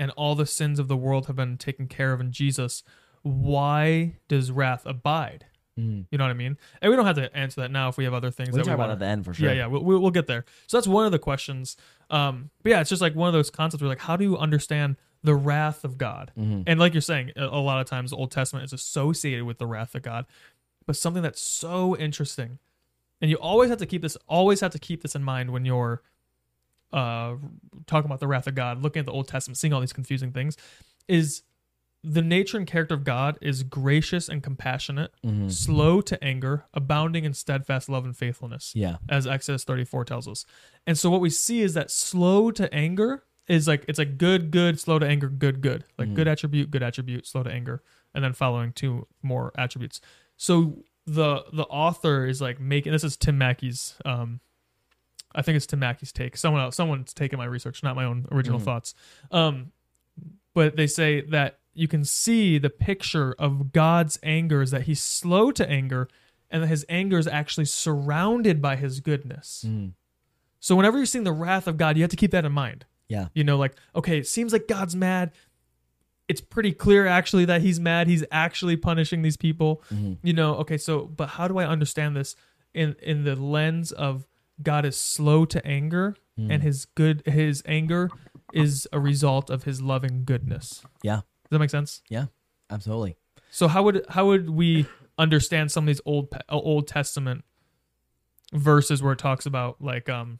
and 0.00 0.10
all 0.12 0.34
the 0.34 0.46
sins 0.46 0.78
of 0.80 0.88
the 0.88 0.96
world 0.96 1.26
have 1.26 1.36
been 1.36 1.56
taken 1.58 1.86
care 1.86 2.12
of 2.12 2.20
in 2.20 2.32
Jesus, 2.32 2.82
why 3.22 4.16
does 4.28 4.50
wrath 4.50 4.84
abide? 4.86 5.46
Mhm. 5.78 6.06
You 6.10 6.18
know 6.18 6.24
what 6.24 6.30
I 6.30 6.34
mean? 6.34 6.56
And 6.82 6.90
we 6.90 6.96
don't 6.96 7.06
have 7.06 7.16
to 7.16 7.34
answer 7.36 7.60
that 7.60 7.70
now 7.70 7.88
if 7.88 7.96
we 7.96 8.04
have 8.04 8.12
other 8.14 8.30
things 8.30 8.50
We'll 8.50 8.58
that 8.58 8.64
talk 8.64 8.70
we 8.72 8.74
about 8.74 8.88
want 8.88 8.90
it 8.90 8.94
at 8.94 8.98
the 8.98 9.06
end 9.06 9.24
for 9.24 9.32
sure. 9.34 9.48
yeah, 9.48 9.54
yeah, 9.54 9.66
we'll, 9.66 9.82
we'll 10.00 10.10
get 10.10 10.26
there. 10.26 10.44
So 10.66 10.76
that's 10.76 10.88
one 10.88 11.06
of 11.06 11.12
the 11.12 11.18
questions. 11.18 11.76
Um, 12.10 12.50
but 12.62 12.70
yeah, 12.70 12.80
it's 12.80 12.90
just 12.90 13.00
like 13.02 13.14
one 13.14 13.28
of 13.28 13.32
those 13.34 13.50
concepts 13.50 13.80
where 13.82 13.88
like, 13.88 14.00
how 14.00 14.16
do 14.16 14.24
you 14.24 14.36
understand 14.36 14.96
the 15.22 15.34
wrath 15.34 15.84
of 15.84 15.96
God? 15.96 16.32
Mhm. 16.38 16.64
And 16.66 16.80
like 16.80 16.92
you're 16.92 17.00
saying, 17.00 17.32
a 17.36 17.46
lot 17.60 17.80
of 17.80 17.86
times 17.86 18.10
the 18.10 18.16
Old 18.16 18.30
Testament 18.30 18.64
is 18.64 18.72
associated 18.72 19.44
with 19.44 19.58
the 19.58 19.66
wrath 19.66 19.94
of 19.94 20.02
God, 20.02 20.26
but 20.86 20.96
something 20.96 21.22
that's 21.22 21.40
so 21.40 21.96
interesting, 21.96 22.58
and 23.20 23.30
you 23.30 23.36
always 23.36 23.70
have 23.70 23.78
to 23.78 23.86
keep 23.86 24.02
this, 24.02 24.16
always 24.26 24.60
have 24.60 24.72
to 24.72 24.78
keep 24.78 25.02
this 25.02 25.14
in 25.14 25.22
mind 25.22 25.50
when 25.50 25.64
you're 25.64 26.02
uh 26.92 27.36
talking 27.86 28.06
about 28.06 28.20
the 28.20 28.26
wrath 28.28 28.46
of 28.46 28.54
God, 28.54 28.82
looking 28.82 29.00
at 29.00 29.06
the 29.06 29.12
Old 29.12 29.28
Testament, 29.28 29.56
seeing 29.58 29.72
all 29.72 29.80
these 29.80 29.92
confusing 29.92 30.32
things, 30.32 30.56
is 31.08 31.42
the 32.02 32.22
nature 32.22 32.56
and 32.56 32.66
character 32.66 32.94
of 32.94 33.04
God 33.04 33.36
is 33.42 33.62
gracious 33.62 34.28
and 34.30 34.42
compassionate, 34.42 35.12
Mhm. 35.22 35.52
slow 35.52 36.00
to 36.00 36.22
anger, 36.24 36.64
abounding 36.72 37.24
in 37.26 37.34
steadfast 37.34 37.90
love 37.90 38.06
and 38.06 38.16
faithfulness 38.16 38.72
Yeah. 38.74 38.96
as 39.08 39.26
Exodus 39.26 39.64
34 39.64 40.06
tells 40.06 40.26
us. 40.26 40.46
And 40.86 40.98
so 40.98 41.10
what 41.10 41.20
we 41.20 41.28
see 41.28 41.60
is 41.60 41.74
that 41.74 41.90
slow 41.90 42.50
to 42.52 42.72
anger 42.74 43.24
is 43.48 43.68
like 43.68 43.84
it's 43.88 43.98
like 43.98 44.16
good, 44.16 44.50
good, 44.50 44.80
slow 44.80 44.98
to 44.98 45.06
anger, 45.06 45.28
good, 45.28 45.60
good. 45.60 45.84
Like 45.98 46.14
good 46.14 46.26
attribute, 46.28 46.70
good 46.70 46.82
attribute, 46.82 47.26
slow 47.26 47.42
to 47.42 47.50
anger, 47.50 47.82
and 48.14 48.24
then 48.24 48.32
following 48.32 48.72
two 48.72 49.06
more 49.22 49.52
attributes. 49.58 50.00
So 50.36 50.84
the 51.06 51.44
the 51.52 51.64
author 51.64 52.24
is 52.26 52.40
like 52.40 52.60
making 52.60 52.92
this 52.92 53.04
is 53.04 53.16
Tim 53.16 53.36
Mackie's 53.36 53.96
um 54.06 54.40
I 55.34 55.42
think 55.42 55.56
it's 55.56 55.66
Tim 55.66 55.78
Mackie's 55.78 56.12
take. 56.12 56.36
Someone 56.36 56.62
else 56.62 56.76
someone's 56.76 57.12
taken 57.14 57.38
my 57.38 57.44
research, 57.44 57.82
not 57.82 57.96
my 57.96 58.04
own 58.04 58.26
original 58.32 58.58
thoughts. 58.64 58.94
Um 59.30 59.72
but 60.54 60.76
they 60.76 60.86
say 60.86 61.20
that 61.22 61.58
you 61.74 61.86
can 61.86 62.04
see 62.04 62.58
the 62.58 62.70
picture 62.70 63.34
of 63.38 63.72
God's 63.72 64.18
anger 64.22 64.60
is 64.62 64.72
that 64.72 64.82
he's 64.82 65.00
slow 65.00 65.52
to 65.52 65.68
anger 65.70 66.08
and 66.50 66.64
that 66.64 66.66
his 66.66 66.84
anger 66.88 67.16
is 67.18 67.28
actually 67.28 67.66
surrounded 67.66 68.60
by 68.60 68.74
his 68.74 68.98
goodness. 69.00 69.64
Mhm. 69.66 69.92
So 70.58 70.74
whenever 70.74 70.96
you're 70.96 71.06
seeing 71.06 71.24
the 71.24 71.32
wrath 71.32 71.68
of 71.68 71.76
God, 71.76 71.96
you 71.96 72.02
have 72.02 72.10
to 72.10 72.16
keep 72.16 72.32
that 72.32 72.44
in 72.44 72.52
mind. 72.52 72.84
Yeah. 73.08 73.28
You 73.34 73.44
know, 73.44 73.56
like, 73.56 73.76
okay, 73.94 74.18
it 74.18 74.26
seems 74.26 74.52
like 74.52 74.66
God's 74.68 74.94
mad. 74.96 75.32
It's 76.28 76.40
pretty 76.40 76.72
clear 76.72 77.06
actually 77.06 77.44
that 77.46 77.60
he's 77.60 77.80
mad. 77.80 78.08
He's 78.08 78.24
actually 78.30 78.76
punishing 78.76 79.22
these 79.22 79.36
people. 79.36 79.82
Mhm. 79.92 80.18
You 80.22 80.32
know, 80.32 80.56
okay, 80.56 80.76
so 80.76 81.06
but 81.06 81.30
how 81.30 81.48
do 81.48 81.58
I 81.58 81.66
understand 81.66 82.16
this 82.16 82.34
in 82.74 82.94
in 83.02 83.24
the 83.24 83.36
lens 83.36 83.90
of 83.92 84.26
God 84.62 84.84
is 84.84 84.96
slow 84.98 85.44
to 85.46 85.64
anger 85.66 86.16
Mm. 86.38 86.50
and 86.54 86.62
his 86.62 86.86
good 86.86 87.22
his 87.26 87.62
anger 87.66 88.08
is 88.54 88.88
a 88.92 88.98
result 89.00 89.50
of 89.50 89.64
his 89.64 89.82
loving 89.82 90.24
goodness. 90.24 90.82
Yeah. 91.02 91.16
Does 91.16 91.50
that 91.50 91.58
make 91.58 91.68
sense? 91.70 92.00
Yeah. 92.08 92.26
Absolutely. 92.70 93.16
So 93.50 93.68
how 93.68 93.82
would 93.82 94.06
how 94.08 94.26
would 94.26 94.48
we 94.48 94.86
understand 95.18 95.70
some 95.70 95.84
of 95.84 95.86
these 95.88 96.00
old 96.06 96.28
Old 96.48 96.88
Testament 96.88 97.44
verses 98.52 99.02
where 99.02 99.12
it 99.12 99.18
talks 99.18 99.46
about 99.46 99.80
like 99.80 100.08
um 100.08 100.38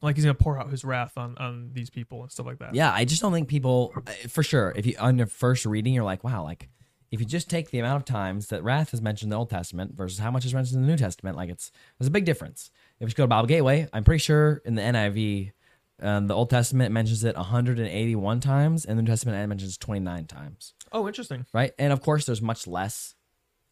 like 0.00 0.16
he's 0.16 0.24
gonna 0.24 0.34
pour 0.34 0.58
out 0.60 0.70
his 0.70 0.84
wrath 0.84 1.16
on 1.16 1.36
on 1.38 1.70
these 1.72 1.90
people 1.90 2.22
and 2.22 2.30
stuff 2.30 2.46
like 2.46 2.58
that. 2.58 2.74
Yeah, 2.74 2.92
I 2.92 3.04
just 3.04 3.22
don't 3.22 3.32
think 3.32 3.48
people, 3.48 3.92
uh, 3.96 4.12
for 4.28 4.42
sure, 4.42 4.72
if 4.76 4.84
you 4.84 4.94
on 4.98 5.16
your 5.16 5.26
first 5.28 5.64
reading, 5.64 5.94
you're 5.94 6.04
like, 6.04 6.24
wow, 6.24 6.42
like 6.42 6.68
if 7.12 7.20
you 7.20 7.26
just 7.26 7.50
take 7.50 7.70
the 7.70 7.78
amount 7.78 7.96
of 7.98 8.04
times 8.04 8.48
that 8.48 8.64
wrath 8.64 8.92
is 8.94 9.00
mentioned 9.02 9.26
in 9.26 9.30
the 9.30 9.36
Old 9.38 9.50
Testament 9.50 9.94
versus 9.94 10.18
how 10.18 10.30
much 10.30 10.44
is 10.44 10.54
mentioned 10.54 10.76
in 10.80 10.82
the 10.86 10.88
New 10.88 10.96
Testament, 10.96 11.36
like 11.36 11.50
it's 11.50 11.70
there's 11.98 12.08
a 12.08 12.10
big 12.10 12.24
difference. 12.24 12.70
If 13.02 13.10
you 13.10 13.14
go 13.14 13.24
to 13.24 13.28
Bible 13.28 13.46
Gateway, 13.48 13.88
I'm 13.92 14.04
pretty 14.04 14.20
sure 14.20 14.62
in 14.64 14.74
the 14.76 14.82
NIV, 14.82 15.52
um, 16.00 16.26
the 16.28 16.34
Old 16.34 16.50
Testament 16.50 16.92
mentions 16.92 17.24
it 17.24 17.36
181 17.36 18.40
times, 18.40 18.84
and 18.84 18.96
the 18.98 19.02
New 19.02 19.08
Testament 19.10 19.42
it 19.42 19.46
mentions 19.48 19.76
29 19.76 20.26
times, 20.26 20.74
Oh, 20.92 21.06
interesting. 21.06 21.44
right? 21.52 21.72
And 21.78 21.92
of 21.92 22.00
course, 22.00 22.26
there's 22.26 22.40
much 22.42 22.66
less, 22.66 23.14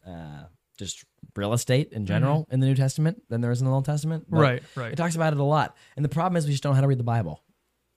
uh, 0.05 0.43
just 0.77 1.05
real 1.35 1.53
estate 1.53 1.93
in 1.93 2.05
general 2.05 2.47
in 2.51 2.59
the 2.59 2.67
New 2.67 2.75
Testament 2.75 3.21
than 3.29 3.41
there 3.41 3.51
is 3.51 3.61
in 3.61 3.67
the 3.67 3.71
Old 3.73 3.85
Testament. 3.85 4.25
Mm-hmm. 4.25 4.35
Right, 4.37 4.63
right. 4.75 4.91
It 4.91 4.95
talks 4.95 5.15
about 5.15 5.31
it 5.33 5.39
a 5.39 5.43
lot, 5.43 5.75
and 5.95 6.03
the 6.03 6.09
problem 6.09 6.37
is 6.37 6.45
we 6.45 6.51
just 6.51 6.63
don't 6.63 6.71
know 6.71 6.75
how 6.75 6.81
to 6.81 6.87
read 6.87 6.99
the 6.99 7.03
Bible. 7.03 7.41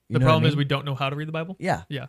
You 0.07 0.13
the 0.13 0.19
what 0.19 0.23
I 0.23 0.31
problem 0.31 0.47
is 0.49 0.55
we 0.55 0.65
don't 0.65 0.85
know 0.85 0.95
how 0.95 1.09
to 1.09 1.15
read 1.15 1.27
the 1.27 1.31
Bible. 1.33 1.55
yeah, 1.59 1.83
Yeah. 1.89 2.05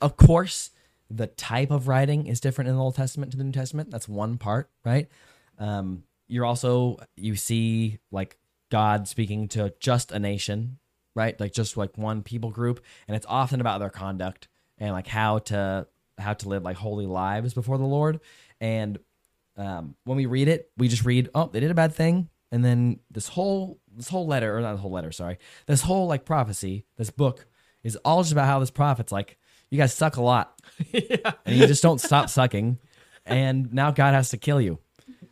of 0.00 0.16
course, 0.16 0.70
the 1.10 1.26
type 1.26 1.70
of 1.70 1.88
writing 1.88 2.26
is 2.26 2.38
different 2.40 2.68
in 2.68 2.76
the 2.76 2.82
Old 2.82 2.96
Testament 2.96 3.32
to 3.32 3.38
the 3.38 3.44
New 3.44 3.52
Testament. 3.52 3.90
That's 3.90 4.08
one 4.08 4.36
part, 4.36 4.68
right? 4.84 5.08
Um, 5.58 6.02
you're 6.26 6.44
also 6.44 6.98
you 7.16 7.34
see 7.36 7.98
like 8.10 8.36
God 8.70 9.08
speaking 9.08 9.48
to 9.48 9.72
just 9.80 10.12
a 10.12 10.18
nation, 10.18 10.78
right? 11.14 11.38
Like 11.38 11.52
just 11.52 11.76
like 11.76 11.96
one 11.96 12.22
people 12.22 12.50
group, 12.50 12.84
and 13.06 13.16
it's 13.16 13.26
often 13.28 13.60
about 13.60 13.80
their 13.80 13.90
conduct 13.90 14.48
and 14.78 14.92
like 14.92 15.06
how 15.06 15.38
to 15.40 15.86
how 16.18 16.34
to 16.34 16.48
live 16.48 16.64
like 16.64 16.76
holy 16.76 17.06
lives 17.06 17.54
before 17.54 17.78
the 17.78 17.84
Lord. 17.84 18.20
And 18.60 18.98
um, 19.56 19.94
when 20.04 20.16
we 20.16 20.26
read 20.26 20.48
it, 20.48 20.70
we 20.76 20.88
just 20.88 21.04
read, 21.04 21.28
oh, 21.34 21.48
they 21.52 21.60
did 21.60 21.70
a 21.70 21.74
bad 21.74 21.94
thing, 21.94 22.28
and 22.52 22.64
then 22.64 23.00
this 23.10 23.28
whole 23.28 23.78
this 23.94 24.08
whole 24.08 24.26
letter, 24.26 24.56
or 24.56 24.60
not 24.60 24.72
the 24.72 24.78
whole 24.78 24.90
letter, 24.90 25.12
sorry, 25.12 25.38
this 25.66 25.82
whole 25.82 26.06
like 26.06 26.24
prophecy, 26.24 26.84
this 26.96 27.10
book 27.10 27.46
is 27.82 27.96
all 28.04 28.22
just 28.22 28.32
about 28.32 28.46
how 28.46 28.58
this 28.58 28.70
prophet's 28.70 29.12
like, 29.12 29.38
you 29.70 29.78
guys 29.78 29.92
suck 29.92 30.16
a 30.16 30.22
lot, 30.22 30.60
yeah. 30.90 31.32
and 31.46 31.56
you 31.56 31.66
just 31.66 31.82
don't 31.82 32.00
stop 32.00 32.28
sucking, 32.28 32.78
and 33.26 33.72
now 33.72 33.90
God 33.90 34.14
has 34.14 34.30
to 34.30 34.36
kill 34.36 34.60
you, 34.60 34.78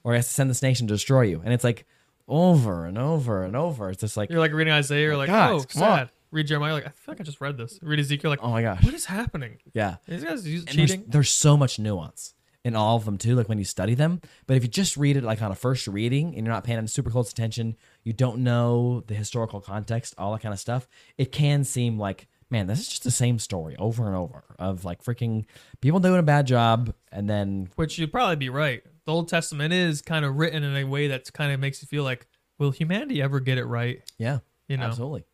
or 0.03 0.12
he 0.12 0.16
has 0.16 0.27
to 0.27 0.35
send 0.35 0.51
this 0.51 0.62
nation 0.62 0.87
to 0.88 0.94
destroy 0.94 1.22
you, 1.22 1.40
and 1.44 1.55
it's 1.55 1.64
like 1.64 1.87
over 2.28 2.86
and 2.86 2.98
over 2.98 3.44
and 3.44 3.54
over. 3.56 3.90
It's 3.90 4.00
just 4.00 4.16
like, 4.16 4.30
You're 4.30 4.40
like 4.40 4.52
reading 4.52 4.72
Isaiah, 4.72 5.02
you're 5.04 5.14
oh 5.14 5.18
like, 5.18 5.28
Guys, 5.28 5.62
oh, 5.62 5.64
come 5.68 5.82
on. 5.82 6.10
Read 6.32 6.46
Jeremiah, 6.48 6.72
like, 6.72 6.86
I 6.86 6.90
feel 6.90 7.12
like 7.12 7.20
I 7.20 7.24
just 7.24 7.40
read 7.40 7.56
this. 7.56 7.78
Read 7.82 8.00
Ezekiel, 8.00 8.30
like, 8.30 8.40
oh 8.42 8.50
my 8.50 8.60
gosh, 8.62 8.82
what 8.84 8.92
is 8.94 9.04
happening? 9.06 9.58
yeah. 9.72 9.96
These 10.08 10.24
guys 10.24 10.46
use 10.46 10.64
And 10.66 10.76
there's, 10.78 10.90
cheating. 10.90 11.04
there's 11.08 11.30
so 11.30 11.56
much 11.56 11.78
nuance 11.78 12.34
in 12.64 12.74
all 12.74 12.96
of 12.96 13.04
them 13.04 13.16
too 13.16 13.36
like 13.36 13.48
when 13.48 13.58
you 13.58 13.64
study 13.64 13.94
them 13.94 14.20
but 14.48 14.56
if 14.56 14.64
you 14.64 14.68
just 14.68 14.96
read 14.96 15.16
it 15.16 15.22
like 15.22 15.40
on 15.40 15.52
a 15.52 15.54
first 15.54 15.86
reading 15.86 16.34
and 16.34 16.44
you're 16.44 16.52
not 16.52 16.64
paying 16.64 16.84
super 16.88 17.10
close 17.10 17.30
attention 17.30 17.76
you 18.02 18.12
don't 18.12 18.38
know 18.38 19.04
the 19.06 19.14
historical 19.14 19.60
context 19.60 20.16
all 20.18 20.32
that 20.32 20.42
kind 20.42 20.52
of 20.52 20.58
stuff 20.58 20.88
it 21.16 21.30
can 21.30 21.62
seem 21.62 21.96
like 21.96 22.26
man 22.50 22.66
this 22.66 22.80
is 22.80 22.88
just 22.88 23.04
the 23.04 23.10
same 23.12 23.38
story 23.38 23.76
over 23.78 24.04
and 24.08 24.16
over 24.16 24.42
of 24.58 24.84
like 24.84 25.00
freaking 25.00 25.44
people 25.80 26.00
doing 26.00 26.18
a 26.18 26.24
bad 26.24 26.44
job 26.44 26.92
and 27.12 27.30
then 27.30 27.68
Which 27.76 28.00
you'd 28.00 28.10
probably 28.10 28.34
be 28.34 28.48
right. 28.48 28.82
The 29.07 29.12
Old 29.12 29.29
Testament 29.29 29.73
is 29.73 30.03
kind 30.03 30.25
of 30.25 30.37
written 30.37 30.62
in 30.62 30.77
a 30.77 30.85
way 30.85 31.09
that 31.09 31.33
kind 31.33 31.53
of 31.53 31.61
makes 31.61 31.81
you 31.81 31.87
feel 31.87 32.05
like, 32.05 32.27
will 32.59 32.71
humanity 32.71 33.23
ever 33.23 33.40
get 33.40 33.57
it 33.59 33.64
right? 33.64 34.03
yeah 34.19 34.38
You 34.69 34.77
know? 34.77 34.85
absolutely 34.87 35.25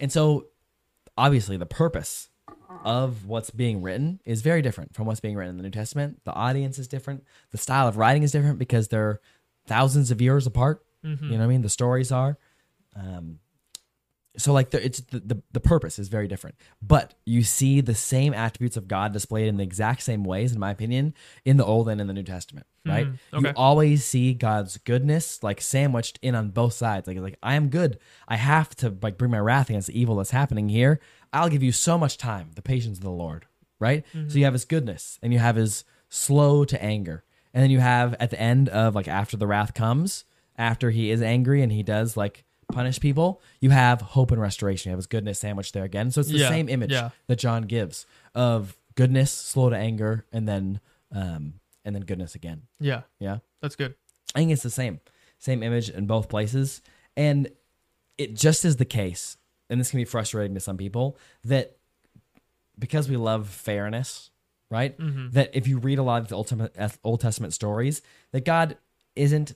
and 0.00 0.10
so 0.12 0.46
obviously 1.16 1.56
the 1.56 1.66
purpose 1.66 2.28
of 2.84 3.26
what's 3.26 3.50
being 3.50 3.80
written 3.82 4.20
is 4.24 4.42
very 4.42 4.60
different 4.60 4.94
from 4.94 5.06
what's 5.06 5.20
being 5.20 5.36
written 5.36 5.50
in 5.50 5.56
the 5.56 5.62
New 5.62 5.70
Testament. 5.70 6.20
The 6.24 6.32
audience 6.32 6.78
is 6.78 6.88
different. 6.88 7.24
The 7.52 7.58
style 7.58 7.86
of 7.86 7.96
writing 7.96 8.22
is 8.24 8.32
different 8.32 8.58
because 8.58 8.88
they're 8.88 9.20
thousands 9.66 10.10
of 10.10 10.20
years 10.20 10.46
apart. 10.46 10.84
You 11.02 11.32
know 11.32 11.38
what 11.38 11.44
I 11.44 11.46
mean? 11.46 11.62
The 11.62 11.68
stories 11.68 12.10
are. 12.10 12.36
Um, 12.96 13.38
so 14.36 14.52
like 14.52 14.70
the, 14.70 14.84
it's 14.84 15.00
the, 15.00 15.20
the 15.20 15.42
the 15.52 15.60
purpose 15.60 15.98
is 15.98 16.08
very 16.08 16.26
different, 16.26 16.56
but 16.82 17.14
you 17.24 17.44
see 17.44 17.80
the 17.80 17.94
same 17.94 18.34
attributes 18.34 18.76
of 18.76 18.88
God 18.88 19.12
displayed 19.12 19.46
in 19.46 19.56
the 19.56 19.62
exact 19.62 20.02
same 20.02 20.24
ways, 20.24 20.52
in 20.52 20.58
my 20.58 20.72
opinion, 20.72 21.14
in 21.44 21.56
the 21.56 21.64
Old 21.64 21.88
and 21.88 22.00
in 22.00 22.08
the 22.08 22.12
New 22.12 22.24
Testament. 22.24 22.66
Hmm, 22.84 22.90
right? 22.90 23.06
You 23.32 23.38
okay. 23.38 23.52
always 23.54 24.04
see 24.04 24.34
God's 24.34 24.76
goodness 24.78 25.42
like 25.42 25.60
sandwiched 25.60 26.18
in 26.20 26.34
on 26.34 26.50
both 26.50 26.72
sides. 26.72 27.06
Like 27.06 27.18
like 27.18 27.38
I 27.42 27.54
am 27.54 27.68
good. 27.68 27.98
I 28.26 28.36
have 28.36 28.74
to 28.76 28.96
like 29.02 29.18
bring 29.18 29.30
my 29.30 29.38
wrath 29.38 29.70
against 29.70 29.88
the 29.88 29.98
evil 29.98 30.16
that's 30.16 30.32
happening 30.32 30.68
here. 30.68 31.00
I'll 31.32 31.48
give 31.48 31.62
you 31.62 31.72
so 31.72 31.96
much 31.96 32.18
time, 32.18 32.50
the 32.54 32.62
patience 32.62 32.98
of 32.98 33.04
the 33.04 33.10
Lord. 33.10 33.46
Right? 33.78 34.04
Mm-hmm. 34.14 34.30
So 34.30 34.38
you 34.38 34.44
have 34.44 34.54
His 34.54 34.64
goodness, 34.64 35.18
and 35.22 35.32
you 35.32 35.38
have 35.38 35.56
His 35.56 35.84
slow 36.08 36.64
to 36.64 36.82
anger, 36.82 37.24
and 37.52 37.62
then 37.62 37.70
you 37.70 37.80
have 37.80 38.14
at 38.18 38.30
the 38.30 38.40
end 38.40 38.68
of 38.68 38.96
like 38.96 39.08
after 39.08 39.36
the 39.36 39.46
wrath 39.46 39.74
comes, 39.74 40.24
after 40.56 40.90
He 40.90 41.10
is 41.12 41.22
angry 41.22 41.62
and 41.62 41.70
He 41.70 41.84
does 41.84 42.16
like 42.16 42.44
punish 42.74 43.00
people, 43.00 43.40
you 43.60 43.70
have 43.70 44.00
hope 44.00 44.30
and 44.30 44.40
restoration. 44.40 44.88
You 44.88 44.92
have 44.92 44.98
His 44.98 45.06
goodness 45.06 45.38
sandwiched 45.38 45.72
there 45.74 45.84
again. 45.84 46.10
So 46.10 46.20
it's 46.20 46.30
the 46.30 46.38
Yeah, 46.38 46.48
same 46.48 46.68
image 46.68 46.90
yeah. 46.92 47.10
that 47.26 47.38
John 47.38 47.62
gives 47.62 48.06
of 48.34 48.76
goodness, 48.94 49.32
slow 49.32 49.70
to 49.70 49.76
anger, 49.76 50.24
and 50.32 50.48
then 50.48 50.80
um 51.12 51.54
and 51.84 51.94
then 51.94 52.02
goodness 52.02 52.34
again. 52.34 52.62
Yeah. 52.80 53.02
Yeah. 53.20 53.38
That's 53.60 53.76
good. 53.76 53.94
I 54.34 54.38
think 54.40 54.50
it's 54.52 54.62
the 54.62 54.70
same, 54.70 55.00
same 55.38 55.62
image 55.62 55.88
in 55.90 56.06
both 56.06 56.28
places, 56.28 56.80
and 57.16 57.48
it 58.18 58.34
just 58.34 58.64
is 58.64 58.76
the 58.76 58.84
case. 58.84 59.36
And 59.70 59.80
this 59.80 59.90
can 59.90 59.98
be 59.98 60.04
frustrating 60.04 60.54
to 60.54 60.60
some 60.60 60.76
people 60.76 61.16
that 61.44 61.76
because 62.78 63.08
we 63.08 63.16
love 63.16 63.48
fairness, 63.48 64.30
right? 64.70 64.94
That 65.32 65.50
if 65.54 65.66
you 65.68 65.78
read 65.78 65.98
a 65.98 66.02
lot 66.02 66.20
of 66.22 66.28
the 66.28 66.34
Old 66.34 66.48
Testament, 66.48 66.98
Old 67.04 67.20
Testament 67.20 67.52
stories, 67.54 68.02
that 68.32 68.44
God 68.44 68.76
isn't 69.16 69.54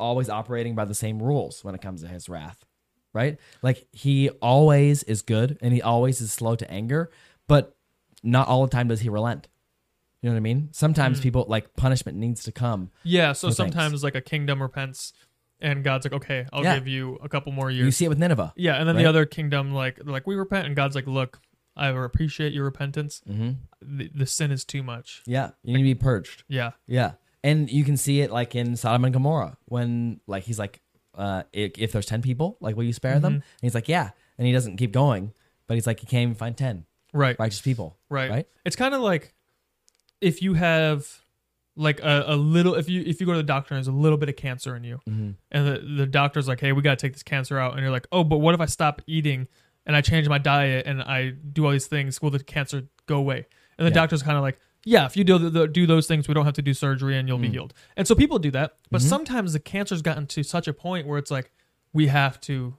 always 0.00 0.28
operating 0.28 0.74
by 0.74 0.84
the 0.84 0.94
same 0.94 1.22
rules 1.22 1.62
when 1.62 1.74
it 1.74 1.80
comes 1.80 2.02
to 2.02 2.08
His 2.08 2.28
wrath, 2.28 2.64
right? 3.12 3.38
Like 3.62 3.86
He 3.92 4.30
always 4.30 5.02
is 5.04 5.22
good 5.22 5.58
and 5.60 5.72
He 5.72 5.80
always 5.82 6.20
is 6.20 6.32
slow 6.32 6.56
to 6.56 6.68
anger, 6.70 7.10
but 7.46 7.76
not 8.22 8.48
all 8.48 8.62
the 8.66 8.70
time 8.70 8.88
does 8.88 9.00
He 9.00 9.08
relent. 9.08 9.48
You 10.22 10.28
know 10.28 10.34
what 10.34 10.38
I 10.38 10.40
mean? 10.40 10.68
Sometimes 10.72 11.20
people 11.20 11.46
like 11.48 11.76
punishment 11.76 12.18
needs 12.18 12.42
to 12.44 12.52
come 12.52 12.90
Yeah. 13.04 13.32
So 13.32 13.50
sometimes 13.50 14.02
like 14.04 14.14
a 14.14 14.20
kingdom 14.20 14.60
repents 14.60 15.12
and 15.60 15.82
God's 15.84 16.04
like, 16.06 16.12
okay, 16.14 16.46
I'll 16.52 16.62
Yeah. 16.64 16.74
give 16.78 16.88
you 16.88 17.18
a 17.22 17.28
couple 17.28 17.52
more 17.52 17.70
years. 17.70 17.84
You 17.84 17.90
see 17.90 18.04
it 18.06 18.08
with 18.08 18.18
Nineveh. 18.18 18.52
yeah. 18.56 18.74
And 18.76 18.88
then 18.88 18.96
right? 18.96 19.02
the 19.02 19.08
other 19.08 19.24
kingdom, 19.26 19.72
like, 19.72 19.98
like, 20.04 20.26
we 20.26 20.34
repent. 20.34 20.66
And 20.66 20.74
God's 20.76 20.94
like, 20.94 21.06
look, 21.06 21.40
I 21.76 21.88
appreciate 21.88 22.52
your 22.52 22.64
repentance. 22.64 23.22
Mm-hmm. 23.28 23.50
The, 23.98 24.10
the 24.14 24.26
sin 24.26 24.50
is 24.50 24.64
too 24.64 24.82
much. 24.82 25.22
Yeah, 25.26 25.50
you 25.62 25.74
need 25.74 25.82
to 25.82 25.84
be 25.84 25.94
purged. 25.94 26.44
Yeah. 26.48 26.72
Yeah, 26.86 27.12
and 27.42 27.70
you 27.70 27.84
can 27.84 27.96
see 27.96 28.20
it 28.20 28.30
like 28.30 28.54
in 28.54 28.76
Sodom 28.76 29.04
and 29.04 29.12
Gomorrah 29.12 29.56
when 29.66 30.20
like 30.26 30.44
he's 30.44 30.58
like, 30.58 30.80
uh, 31.16 31.42
if, 31.52 31.72
if 31.78 31.92
there's 31.92 32.06
ten 32.06 32.22
people, 32.22 32.56
like 32.60 32.76
will 32.76 32.84
you 32.84 32.92
spare 32.92 33.18
them? 33.20 33.34
And 33.34 33.42
he's 33.62 33.74
like, 33.74 33.88
yeah, 33.88 34.10
and 34.38 34.46
he 34.46 34.52
doesn't 34.52 34.76
keep 34.76 34.92
going, 34.92 35.32
but 35.66 35.74
he's 35.74 35.86
like, 35.86 36.00
he 36.00 36.06
can't 36.06 36.22
even 36.22 36.34
find 36.34 36.56
ten 36.56 36.84
Right. 37.12 37.36
righteous 37.38 37.60
people. 37.60 37.98
Right. 38.08 38.30
Right? 38.30 38.46
It's 38.64 38.76
kind 38.76 38.94
of 38.94 39.00
like 39.00 39.34
if 40.20 40.42
you 40.42 40.54
have 40.54 41.06
like 41.76 42.00
a, 42.00 42.24
a 42.28 42.36
little 42.36 42.74
if 42.74 42.88
you 42.88 43.02
if 43.06 43.20
you 43.20 43.26
go 43.26 43.32
to 43.32 43.38
the 43.38 43.42
doctor 43.42 43.74
and 43.74 43.78
there's 43.78 43.88
a 43.88 43.92
little 43.96 44.18
bit 44.18 44.28
of 44.28 44.36
cancer 44.36 44.76
in 44.76 44.84
you 44.84 45.00
Mm-hmm. 45.08 45.30
and 45.50 45.66
the, 45.66 45.78
the 45.96 46.06
doctor's 46.06 46.46
like 46.48 46.60
hey 46.60 46.72
we 46.72 46.82
got 46.82 46.98
to 46.98 47.02
take 47.06 47.12
this 47.14 47.22
cancer 47.22 47.58
out 47.58 47.72
and 47.72 47.80
you're 47.80 47.90
like 47.92 48.06
oh 48.12 48.22
but 48.24 48.38
what 48.38 48.54
if 48.54 48.60
i 48.60 48.66
stop 48.66 49.00
eating 49.06 49.46
and 49.86 49.94
i 49.96 50.00
change 50.00 50.28
my 50.28 50.36
diet 50.36 50.84
and 50.86 51.00
i 51.00 51.30
do 51.30 51.64
all 51.64 51.70
these 51.72 51.86
things 51.86 52.20
will 52.20 52.30
the 52.30 52.40
cancer 52.42 52.82
go 53.06 53.16
away 53.16 53.46
and 53.78 53.86
the 53.86 53.90
Yeah. 53.90 53.94
doctor's 53.94 54.22
kind 54.22 54.36
of 54.36 54.42
like 54.42 54.58
yeah 54.84 55.04
if 55.06 55.16
you 55.16 55.24
do 55.24 55.38
the, 55.38 55.66
do 55.68 55.86
those 55.86 56.06
things 56.06 56.26
we 56.28 56.34
don't 56.34 56.44
have 56.44 56.54
to 56.54 56.62
do 56.62 56.72
surgery 56.74 57.16
and 57.18 57.28
you'll 57.28 57.38
Mm. 57.38 57.42
be 57.42 57.50
healed 57.50 57.74
and 57.96 58.06
so 58.08 58.14
people 58.14 58.38
do 58.38 58.50
that 58.52 58.76
but 58.90 59.00
Mm-hmm. 59.00 59.08
sometimes 59.08 59.52
the 59.52 59.60
cancer's 59.60 60.02
gotten 60.02 60.26
to 60.28 60.42
such 60.42 60.66
a 60.68 60.72
point 60.72 61.06
where 61.06 61.18
it's 61.18 61.30
like 61.30 61.52
we 61.92 62.06
have 62.06 62.40
to 62.42 62.74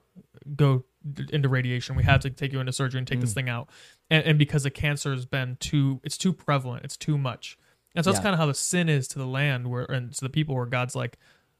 go 0.56 0.84
into 1.32 1.48
radiation 1.48 1.96
we 1.96 2.04
have 2.04 2.20
to 2.20 2.30
take 2.30 2.52
you 2.52 2.60
into 2.60 2.72
surgery 2.72 2.98
and 2.98 3.06
take 3.06 3.18
Mm. 3.18 3.22
this 3.22 3.34
thing 3.34 3.48
out 3.48 3.68
and, 4.10 4.24
and 4.24 4.38
because 4.38 4.62
the 4.64 4.70
cancer 4.70 5.12
has 5.12 5.26
been 5.26 5.56
too 5.60 6.00
it's 6.04 6.16
too 6.18 6.32
prevalent 6.32 6.84
it's 6.84 6.96
too 6.96 7.16
much 7.18 7.56
and 7.94 8.04
so 8.04 8.10
that's 8.10 8.18
Yeah. 8.20 8.22
kind 8.24 8.34
of 8.34 8.38
how 8.40 8.46
the 8.46 8.54
sin 8.54 8.88
is 8.88 9.06
to 9.08 9.18
the 9.18 9.26
land 9.26 9.68
where 9.68 9.84
and 9.84 10.12
to 10.14 10.20
the 10.20 10.30
people 10.30 10.54
where 10.54 10.66
god's 10.66 10.94
like 10.96 11.18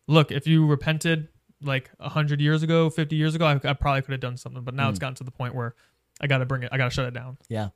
look 0.08 0.30
if 0.32 0.46
you 0.46 0.66
repented 0.66 1.28
like 1.60 1.90
100 1.98 2.40
years 2.40 2.62
ago 2.64 2.90
50 2.90 3.14
years 3.16 3.34
ago 3.36 3.46
i, 3.46 3.52
I 3.68 3.72
probably 3.74 4.02
could 4.02 4.12
have 4.12 4.20
done 4.20 4.36
something 4.36 4.62
but 4.64 4.74
now 4.74 4.86
Mm. 4.86 4.90
it's 4.90 4.98
gotten 4.98 5.14
to 5.16 5.24
the 5.24 5.30
point 5.30 5.54
where 5.54 5.74
i 6.20 6.26
gotta 6.26 6.44
bring 6.46 6.62
it 6.64 6.70
i 6.72 6.76
gotta 6.76 6.90
shut 6.90 7.06
it 7.06 7.14
down 7.14 7.36
Yeah, 7.48 7.68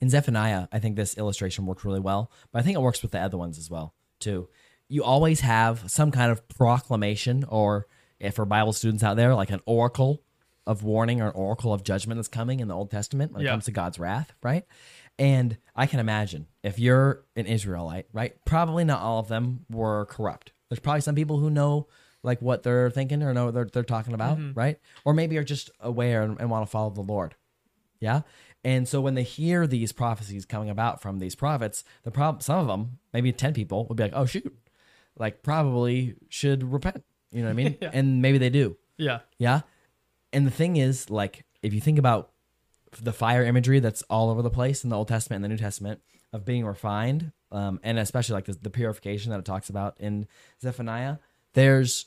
in 0.00 0.08
Zephaniah, 0.08 0.68
I 0.72 0.78
think 0.78 0.96
this 0.96 1.16
illustration 1.16 1.66
worked 1.66 1.84
really 1.84 2.00
well, 2.00 2.30
but 2.52 2.60
I 2.60 2.62
think 2.62 2.76
it 2.76 2.80
works 2.80 3.02
with 3.02 3.12
the 3.12 3.20
other 3.20 3.36
ones 3.36 3.58
as 3.58 3.70
well 3.70 3.94
too. 4.18 4.48
You 4.88 5.04
always 5.04 5.40
have 5.40 5.90
some 5.90 6.10
kind 6.10 6.32
of 6.32 6.48
proclamation, 6.48 7.44
or 7.44 7.86
if 8.18 8.34
for 8.34 8.44
Bible 8.44 8.72
students 8.72 9.02
out 9.02 9.16
there, 9.16 9.34
like 9.34 9.50
an 9.50 9.60
oracle 9.64 10.22
of 10.66 10.82
warning 10.82 11.20
or 11.20 11.26
an 11.26 11.32
oracle 11.34 11.72
of 11.72 11.82
judgment 11.82 12.18
that's 12.18 12.28
coming 12.28 12.60
in 12.60 12.68
the 12.68 12.74
Old 12.74 12.90
Testament 12.90 13.32
when 13.32 13.44
it 13.44 13.48
comes 13.48 13.64
to 13.64 13.72
God's 13.72 13.98
wrath, 13.98 14.32
right? 14.42 14.64
And 15.18 15.58
I 15.76 15.86
can 15.86 16.00
imagine 16.00 16.46
if 16.62 16.78
you're 16.78 17.24
an 17.36 17.46
Israelite, 17.46 18.06
right? 18.12 18.34
Probably 18.44 18.84
not 18.84 19.00
all 19.00 19.18
of 19.18 19.28
them 19.28 19.66
were 19.70 20.06
corrupt. 20.06 20.52
There's 20.68 20.80
probably 20.80 21.02
some 21.02 21.14
people 21.14 21.38
who 21.38 21.50
know 21.50 21.88
like 22.22 22.40
what 22.40 22.62
they're 22.62 22.90
thinking 22.90 23.22
or 23.22 23.32
know 23.32 23.46
what 23.46 23.54
they're, 23.54 23.68
they're 23.72 23.82
talking 23.82 24.14
about, 24.14 24.38
mm-hmm. 24.38 24.58
right? 24.58 24.78
Or 25.04 25.14
maybe 25.14 25.36
are 25.38 25.44
just 25.44 25.70
aware 25.80 26.22
and, 26.22 26.38
and 26.40 26.50
want 26.50 26.66
to 26.66 26.70
follow 26.70 26.90
the 26.90 27.00
Lord. 27.00 27.34
Yeah. 28.00 28.22
And 28.62 28.86
so 28.86 29.00
when 29.00 29.14
they 29.14 29.22
hear 29.22 29.66
these 29.66 29.92
prophecies 29.92 30.44
coming 30.44 30.68
about 30.68 31.00
from 31.00 31.18
these 31.18 31.34
prophets, 31.34 31.82
the 32.02 32.10
prob- 32.10 32.42
some 32.42 32.58
of 32.58 32.66
them, 32.66 32.98
maybe 33.12 33.32
10 33.32 33.54
people, 33.54 33.86
would 33.86 33.96
be 33.96 34.02
like, 34.04 34.12
oh, 34.14 34.26
shoot, 34.26 34.54
like 35.18 35.42
probably 35.42 36.14
should 36.28 36.62
repent. 36.70 37.02
You 37.32 37.40
know 37.40 37.46
what 37.46 37.52
I 37.52 37.54
mean? 37.54 37.78
Yeah. 37.80 37.90
And 37.92 38.20
maybe 38.20 38.38
they 38.38 38.50
do. 38.50 38.76
yeah 38.98 39.20
Yeah. 39.38 39.60
And 40.32 40.46
the 40.46 40.50
thing 40.50 40.76
is, 40.76 41.08
like, 41.10 41.44
if 41.62 41.72
you 41.72 41.80
think 41.80 41.98
about 41.98 42.30
the 43.00 43.12
fire 43.12 43.44
imagery 43.44 43.80
that's 43.80 44.02
all 44.10 44.30
over 44.30 44.42
the 44.42 44.50
place 44.50 44.84
in 44.84 44.90
the 44.90 44.96
Old 44.96 45.08
Testament 45.08 45.38
and 45.38 45.44
the 45.44 45.48
New 45.48 45.56
Testament 45.62 46.00
of 46.32 46.44
being 46.44 46.64
refined, 46.66 47.32
um, 47.52 47.80
and 47.82 47.98
especially 47.98 48.34
like 48.34 48.44
the, 48.44 48.58
the 48.60 48.70
purification 48.70 49.30
that 49.30 49.38
it 49.38 49.44
talks 49.44 49.70
about 49.70 49.96
in 49.98 50.26
Zephaniah, 50.60 51.16
there's 51.54 52.06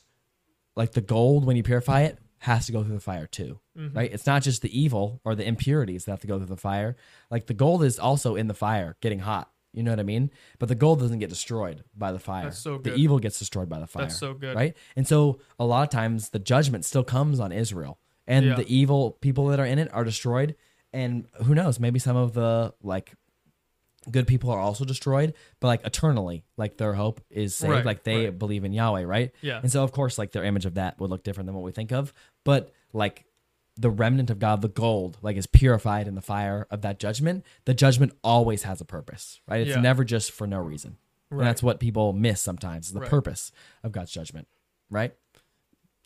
like 0.76 0.92
the 0.92 1.02
gold 1.02 1.46
when 1.46 1.56
you 1.56 1.64
purify 1.64 2.02
it 2.02 2.18
has 2.44 2.66
to 2.66 2.74
go 2.74 2.84
through 2.84 2.96
the 2.96 3.00
fire 3.00 3.26
too, 3.26 3.60
mm-hmm. 3.78 3.96
right? 3.98 4.12
It's 4.12 4.26
not 4.26 4.42
just 4.42 4.62
the 4.62 4.78
evil 4.80 5.22
or 5.24 5.34
the 5.34 5.48
impurities 5.48 6.04
that 6.04 6.12
have 6.12 6.20
to 6.22 6.28
go 6.28 6.38
through 6.38 6.48
the 6.48 6.58
fire. 6.58 6.98
Like 7.32 7.48
the 7.48 7.54
gold 7.54 7.84
is 7.84 7.98
also 7.98 8.36
in 8.36 8.48
the 8.48 8.54
fire, 8.54 8.98
getting 9.00 9.20
hot. 9.20 9.50
You 9.72 9.82
know 9.82 9.92
what 9.92 10.00
I 10.02 10.04
mean? 10.04 10.30
But 10.60 10.68
the 10.68 10.76
gold 10.76 11.00
doesn't 11.00 11.20
get 11.20 11.30
destroyed 11.30 11.86
by 11.98 12.12
the 12.12 12.20
fire. 12.20 12.44
That's 12.44 12.60
so 12.60 12.80
The 12.80 12.96
evil 12.96 13.18
gets 13.18 13.40
destroyed 13.40 13.70
by 13.70 13.80
the 13.80 13.88
fire. 13.88 14.04
That's 14.04 14.18
so 14.18 14.34
good. 14.34 14.58
Right? 14.58 14.76
And 14.98 15.08
so 15.08 15.40
a 15.58 15.66
lot 15.66 15.84
of 15.84 15.90
times 15.90 16.30
the 16.30 16.40
judgment 16.40 16.84
still 16.84 17.06
comes 17.06 17.40
on 17.40 17.54
Israel. 17.54 17.98
And 18.28 18.46
Yeah. 18.46 18.56
the 18.56 18.68
evil 18.74 19.12
people 19.12 19.48
that 19.48 19.62
are 19.62 19.66
in 19.66 19.80
it 19.80 19.90
are 19.94 20.04
destroyed. 20.04 20.56
And 20.92 21.28
who 21.46 21.56
knows, 21.56 21.80
maybe 21.80 21.98
some 21.98 22.18
of 22.18 22.34
the 22.34 22.74
like 22.84 23.14
good 24.12 24.28
people 24.28 24.50
are 24.52 24.60
also 24.60 24.86
destroyed, 24.86 25.34
but 25.60 25.68
like 25.68 25.86
eternally, 25.86 26.44
like 26.58 26.78
their 26.78 26.94
hope 26.94 27.22
is 27.30 27.56
saved. 27.56 27.72
Right, 27.72 27.86
like 27.86 28.04
they 28.04 28.26
right. 28.26 28.38
believe 28.38 28.64
in 28.64 28.74
Yahweh, 28.74 29.04
right? 29.04 29.32
Yeah. 29.42 29.60
And 29.62 29.72
so 29.72 29.84
of 29.84 29.92
course 29.92 30.18
like 30.18 30.32
their 30.32 30.44
image 30.44 30.66
of 30.66 30.76
that 30.76 31.00
would 31.00 31.10
look 31.10 31.24
different 31.24 31.48
than 31.48 31.56
what 31.56 31.64
we 31.64 31.72
think 31.72 31.92
of. 31.92 32.14
But 32.44 32.72
like 32.94 33.26
the 33.76 33.90
remnant 33.90 34.30
of 34.30 34.40
God, 34.40 34.62
the 34.62 34.68
gold, 34.68 35.18
like 35.22 35.38
is 35.38 35.48
purified 35.48 36.08
in 36.08 36.16
the 36.16 36.22
fire 36.22 36.68
of 36.70 36.82
that 36.82 37.00
judgment. 37.00 37.44
The 37.66 37.74
judgment 37.74 38.14
always 38.24 38.64
has 38.64 38.82
a 38.82 38.86
purpose, 38.86 39.40
right? 39.48 39.62
It's 39.62 39.76
Yeah. 39.76 39.82
never 39.82 40.04
just 40.04 40.32
for 40.32 40.46
no 40.46 40.60
reason. 40.60 40.98
Right. 41.30 41.40
And 41.40 41.48
that's 41.48 41.64
what 41.64 41.80
people 41.80 42.14
miss 42.14 42.42
sometimes, 42.42 42.92
the 42.94 43.02
purpose 43.02 43.52
of 43.84 43.92
God's 43.92 44.12
judgment, 44.12 44.48
right? 44.90 45.16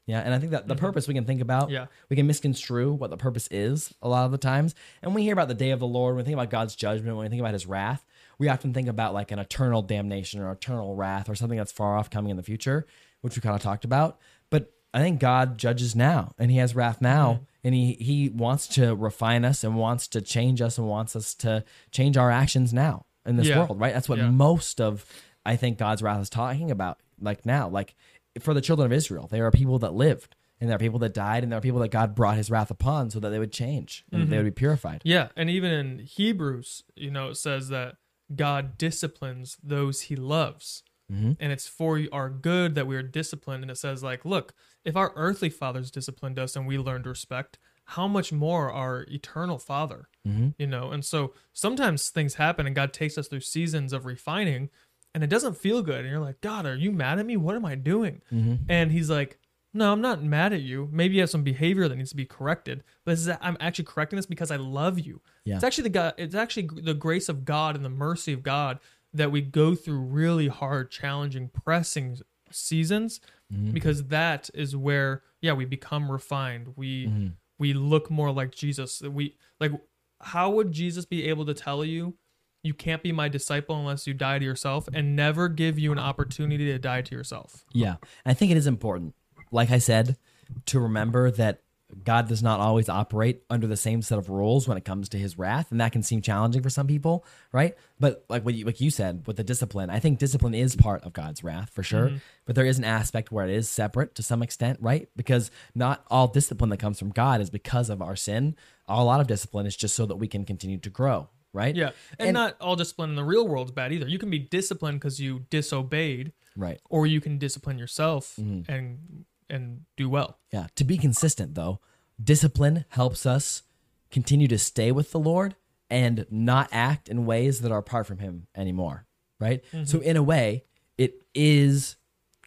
Yeah, 0.07 0.21
and 0.21 0.33
I 0.33 0.39
think 0.39 0.51
that 0.53 0.67
the 0.67 0.75
purpose 0.75 1.07
we 1.07 1.13
can 1.13 1.25
think 1.25 1.41
about, 1.41 1.65
Mm-hmm. 1.65 1.73
Yeah. 1.73 1.85
we 2.09 2.15
can 2.15 2.25
misconstrue 2.27 2.93
what 2.93 3.09
the 3.11 3.17
purpose 3.17 3.47
is 3.51 3.93
a 4.01 4.07
lot 4.07 4.25
of 4.25 4.31
the 4.31 4.37
times. 4.37 4.73
And 5.01 5.09
when 5.11 5.15
we 5.15 5.23
hear 5.23 5.33
about 5.33 5.49
the 5.49 5.53
day 5.53 5.71
of 5.71 5.79
the 5.79 5.87
Lord, 5.87 6.15
when 6.15 6.23
we 6.23 6.25
think 6.25 6.33
about 6.35 6.49
God's 6.49 6.75
judgment, 6.75 7.15
when 7.17 7.25
we 7.25 7.29
think 7.29 7.41
about 7.41 7.53
his 7.53 7.65
wrath, 7.67 8.05
we 8.39 8.47
often 8.49 8.73
think 8.73 8.87
about 8.87 9.13
like 9.13 9.31
an 9.31 9.39
eternal 9.39 9.81
damnation 9.81 10.39
or 10.41 10.51
eternal 10.51 10.95
wrath 10.95 11.29
or 11.29 11.35
something 11.35 11.57
that's 11.57 11.71
far 11.71 11.97
off 11.97 12.09
coming 12.09 12.31
in 12.31 12.37
the 12.37 12.43
future, 12.43 12.85
which 13.21 13.35
we 13.35 13.41
kind 13.41 13.55
of 13.55 13.61
talked 13.61 13.83
about. 13.85 14.17
But 14.49 14.71
I 14.93 14.99
think 14.99 15.19
God 15.19 15.57
judges 15.57 15.95
now 15.95 16.33
and 16.39 16.49
he 16.51 16.57
has 16.57 16.73
wrath 16.75 17.01
now 17.01 17.33
Mm-hmm. 17.33 17.43
and 17.65 17.75
he 17.75 17.93
he 17.99 18.29
wants 18.29 18.67
to 18.69 18.95
refine 18.95 19.43
us 19.43 19.63
and 19.65 19.75
wants 19.75 20.07
to 20.09 20.21
change 20.21 20.61
us 20.61 20.77
and 20.77 20.87
wants 20.87 21.15
us 21.17 21.33
to 21.35 21.65
change 21.91 22.15
our 22.15 22.31
actions 22.31 22.71
now 22.73 23.05
in 23.25 23.35
this 23.35 23.47
Yeah. 23.47 23.65
world, 23.65 23.77
right? 23.79 23.93
That's 23.93 24.07
what 24.07 24.19
Yeah. 24.19 24.29
most 24.29 24.79
of 24.79 25.05
I 25.45 25.55
think 25.57 25.77
God's 25.77 26.01
wrath 26.01 26.21
is 26.21 26.29
talking 26.29 26.71
about 26.71 26.99
like 27.19 27.45
now. 27.45 27.67
Like 27.67 27.95
for 28.39 28.53
the 28.53 28.61
children 28.61 28.85
of 28.85 28.93
Israel, 28.93 29.27
there 29.31 29.45
are 29.45 29.51
people 29.51 29.79
that 29.79 29.93
lived 29.93 30.35
and 30.59 30.69
there 30.69 30.75
are 30.75 30.79
people 30.79 30.99
that 30.99 31.13
died 31.13 31.43
and 31.43 31.51
there 31.51 31.59
are 31.59 31.61
people 31.61 31.79
that 31.81 31.91
God 31.91 32.15
brought 32.15 32.37
his 32.37 32.49
wrath 32.49 32.71
upon 32.71 33.09
so 33.09 33.19
that 33.19 33.29
they 33.29 33.39
would 33.39 33.51
change 33.51 34.03
and 34.11 34.23
Mm-hmm. 34.23 34.31
they 34.31 34.37
would 34.37 34.45
be 34.45 34.51
purified. 34.51 35.01
Yeah, 35.03 35.29
and 35.35 35.49
even 35.49 35.71
in 35.71 35.99
Hebrews, 35.99 36.83
you 36.95 37.11
know, 37.11 37.29
it 37.29 37.35
says 37.35 37.69
that 37.69 37.97
God 38.35 38.77
disciplines 38.77 39.57
those 39.63 40.01
he 40.01 40.15
loves. 40.15 40.83
Mm-hmm. 41.11 41.33
And 41.39 41.51
it's 41.53 41.67
for 41.67 42.01
our 42.11 42.29
good 42.29 42.75
that 42.75 42.87
we 42.87 42.95
are 42.95 43.03
disciplined. 43.03 43.63
And 43.63 43.71
it 43.71 43.77
says, 43.77 44.03
like, 44.03 44.25
look, 44.25 44.53
if 44.83 44.97
our 44.97 45.13
earthly 45.15 45.49
fathers 45.49 45.89
disciplined 45.89 46.37
us 46.37 46.55
and 46.55 46.67
we 46.67 46.77
learned 46.77 47.05
respect, 47.05 47.57
how 47.91 48.07
much 48.07 48.33
more 48.33 48.69
our 48.71 49.05
eternal 49.09 49.57
father? 49.57 50.09
Mm-hmm. 50.27 50.49
You 50.57 50.67
know, 50.67 50.91
and 50.91 51.05
so 51.05 51.33
sometimes 51.53 52.09
things 52.09 52.33
happen 52.33 52.65
and 52.65 52.75
God 52.75 52.91
takes 52.91 53.17
us 53.17 53.29
through 53.29 53.39
seasons 53.39 53.93
of 53.93 54.05
refining 54.05 54.69
and 55.17 55.23
it 55.23 55.29
doesn't 55.31 55.57
feel 55.57 55.81
good. 55.81 56.01
And 56.01 56.09
you're 56.11 56.19
like, 56.19 56.41
God, 56.41 56.65
are 56.67 56.75
you 56.75 56.91
mad 56.91 57.17
at 57.17 57.25
me? 57.25 57.35
What 57.37 57.55
am 57.55 57.65
I 57.65 57.73
doing? 57.75 58.21
Mm-hmm. 58.31 58.55
And 58.69 58.91
he's 58.91 59.09
like, 59.09 59.39
No, 59.73 59.91
I'm 59.91 60.01
not 60.01 60.21
mad 60.23 60.53
at 60.53 60.61
you. 60.61 60.87
Maybe 60.91 61.15
you 61.15 61.21
have 61.21 61.29
some 61.31 61.43
behavior 61.43 61.87
that 61.87 61.95
needs 61.95 62.11
to 62.11 62.15
be 62.15 62.25
corrected, 62.25 62.83
but 63.03 63.11
this 63.13 63.21
is, 63.27 63.35
I'm 63.41 63.57
actually 63.59 63.85
correcting 63.85 64.17
this 64.17 64.25
because 64.27 64.51
I 64.51 64.55
love 64.57 64.99
you. 64.99 65.21
Yeah. 65.43 65.55
It's 65.55 65.63
actually 65.63 65.83
the 65.85 65.89
God. 65.89 66.13
It's 66.17 66.35
actually 66.35 66.69
the 66.83 66.93
grace 66.93 67.29
of 67.29 67.43
God 67.45 67.75
and 67.75 67.83
the 67.83 67.89
mercy 67.89 68.31
of 68.33 68.43
God 68.43 68.79
that 69.13 69.31
we 69.31 69.41
go 69.41 69.73
through 69.73 69.99
really 69.99 70.47
hard, 70.47 70.91
challenging, 70.91 71.49
pressing 71.49 72.19
seasons 72.51 73.19
Mm-hmm. 73.53 73.71
because 73.71 74.03
that 74.07 74.49
is 74.53 74.75
where 74.75 75.21
yeah 75.39 75.53
we 75.53 75.63
become 75.63 76.11
refined. 76.11 76.73
We 76.75 77.07
Mm-hmm. 77.07 77.27
we 77.59 77.73
look 77.73 78.11
more 78.11 78.29
like 78.29 78.51
Jesus. 78.53 79.01
We 79.01 79.37
like 79.61 79.71
how 80.19 80.49
would 80.49 80.73
Jesus 80.73 81.05
be 81.05 81.29
able 81.29 81.45
to 81.45 81.53
tell 81.53 81.85
you? 81.85 82.15
You 82.63 82.73
can't 82.73 83.03
be 83.03 83.11
my 83.11 83.29
disciple 83.29 83.79
unless 83.79 84.07
you 84.07 84.13
die 84.13 84.39
to 84.39 84.45
yourself 84.45 84.89
and 84.93 85.15
never 85.15 85.47
give 85.47 85.79
you 85.79 85.91
an 85.91 85.99
opportunity 85.99 86.65
to 86.65 86.79
die 86.79 87.01
to 87.01 87.15
yourself. 87.15 87.65
Yeah. 87.71 87.95
I 88.25 88.33
think 88.33 88.51
it 88.51 88.57
is 88.57 88.67
important, 88.67 89.15
like 89.51 89.71
I 89.71 89.77
said, 89.77 90.17
to 90.65 90.79
remember 90.79 91.31
that 91.31 91.61
God 92.03 92.27
does 92.27 92.43
not 92.43 92.59
always 92.59 92.89
operate 92.89 93.43
under 93.49 93.65
the 93.65 93.77
same 93.77 94.01
set 94.01 94.17
of 94.17 94.29
rules 94.29 94.67
when 94.67 94.77
it 94.77 94.83
comes 94.83 95.07
to 95.09 95.17
his 95.17 95.37
wrath, 95.37 95.71
and 95.71 95.79
that 95.79 95.93
can 95.93 96.03
seem 96.03 96.21
challenging 96.21 96.61
for 96.61 96.69
some 96.69 96.85
people, 96.85 97.23
right? 97.53 97.77
But 97.97 98.25
like 98.27 98.43
what 98.43 98.55
you, 98.55 98.65
like 98.65 98.81
you 98.81 98.89
said 98.89 99.23
with 99.25 99.37
the 99.37 99.43
discipline, 99.43 99.89
I 99.89 99.99
think 99.99 100.19
discipline 100.19 100.53
is 100.53 100.75
part 100.75 101.05
of 101.05 101.13
God's 101.13 101.45
wrath 101.45 101.69
for 101.69 101.83
sure. 101.83 102.07
Mm-hmm. 102.07 102.17
But 102.45 102.55
there 102.55 102.65
is 102.65 102.77
an 102.77 102.83
aspect 102.83 103.31
where 103.31 103.47
it 103.47 103.55
is 103.55 103.69
separate 103.69 104.15
to 104.15 104.23
some 104.23 104.43
extent, 104.43 104.79
right? 104.81 105.07
Because 105.15 105.49
not 105.75 106.03
all 106.09 106.27
discipline 106.27 106.71
that 106.71 106.77
comes 106.77 106.99
from 106.99 107.11
God 107.11 107.39
is 107.39 107.49
because 107.49 107.89
of 107.89 108.01
our 108.01 108.17
sin. 108.17 108.57
A 108.89 109.01
lot 109.01 109.21
of 109.21 109.27
discipline 109.27 109.65
is 109.65 109.77
just 109.77 109.95
so 109.95 110.05
that 110.07 110.17
we 110.17 110.27
can 110.27 110.43
continue 110.43 110.79
to 110.79 110.89
grow, 110.89 111.29
right? 111.53 111.75
Yeah, 111.75 111.91
and, 112.19 112.29
And- 112.29 112.33
not 112.33 112.55
all 112.61 112.75
discipline 112.75 113.09
in 113.11 113.15
the 113.15 113.23
real 113.23 113.47
world 113.47 113.67
is 113.67 113.71
bad 113.71 113.91
either. 113.93 114.07
You 114.07 114.19
can 114.19 114.29
be 114.29 114.39
disciplined 114.39 114.99
because 114.99 115.19
you 115.19 115.45
disobeyed, 115.49 116.33
Right. 116.55 116.79
or 116.89 117.05
you 117.07 117.21
can 117.21 117.37
discipline 117.37 117.77
yourself 117.77 118.35
Mm-hmm. 118.39 118.71
and 118.71 119.25
and 119.49 119.81
do 119.95 120.09
well. 120.09 120.39
Yeah. 120.51 120.67
To 120.75 120.83
be 120.83 120.97
consistent, 120.97 121.55
though, 121.55 121.79
discipline 122.21 122.83
helps 122.89 123.25
us 123.25 123.63
continue 124.11 124.47
to 124.49 124.57
stay 124.57 124.91
with 124.91 125.11
the 125.11 125.19
Lord 125.19 125.55
and 125.89 126.25
not 126.29 126.67
act 126.73 127.07
in 127.07 127.25
ways 127.25 127.61
that 127.61 127.71
are 127.71 127.77
apart 127.77 128.07
from 128.07 128.17
Him 128.19 128.47
anymore. 128.55 129.05
Right. 129.39 129.63
So, 129.85 129.99
in 130.01 130.17
a 130.17 130.23
way, 130.23 130.65
it 130.97 131.23
is 131.33 131.95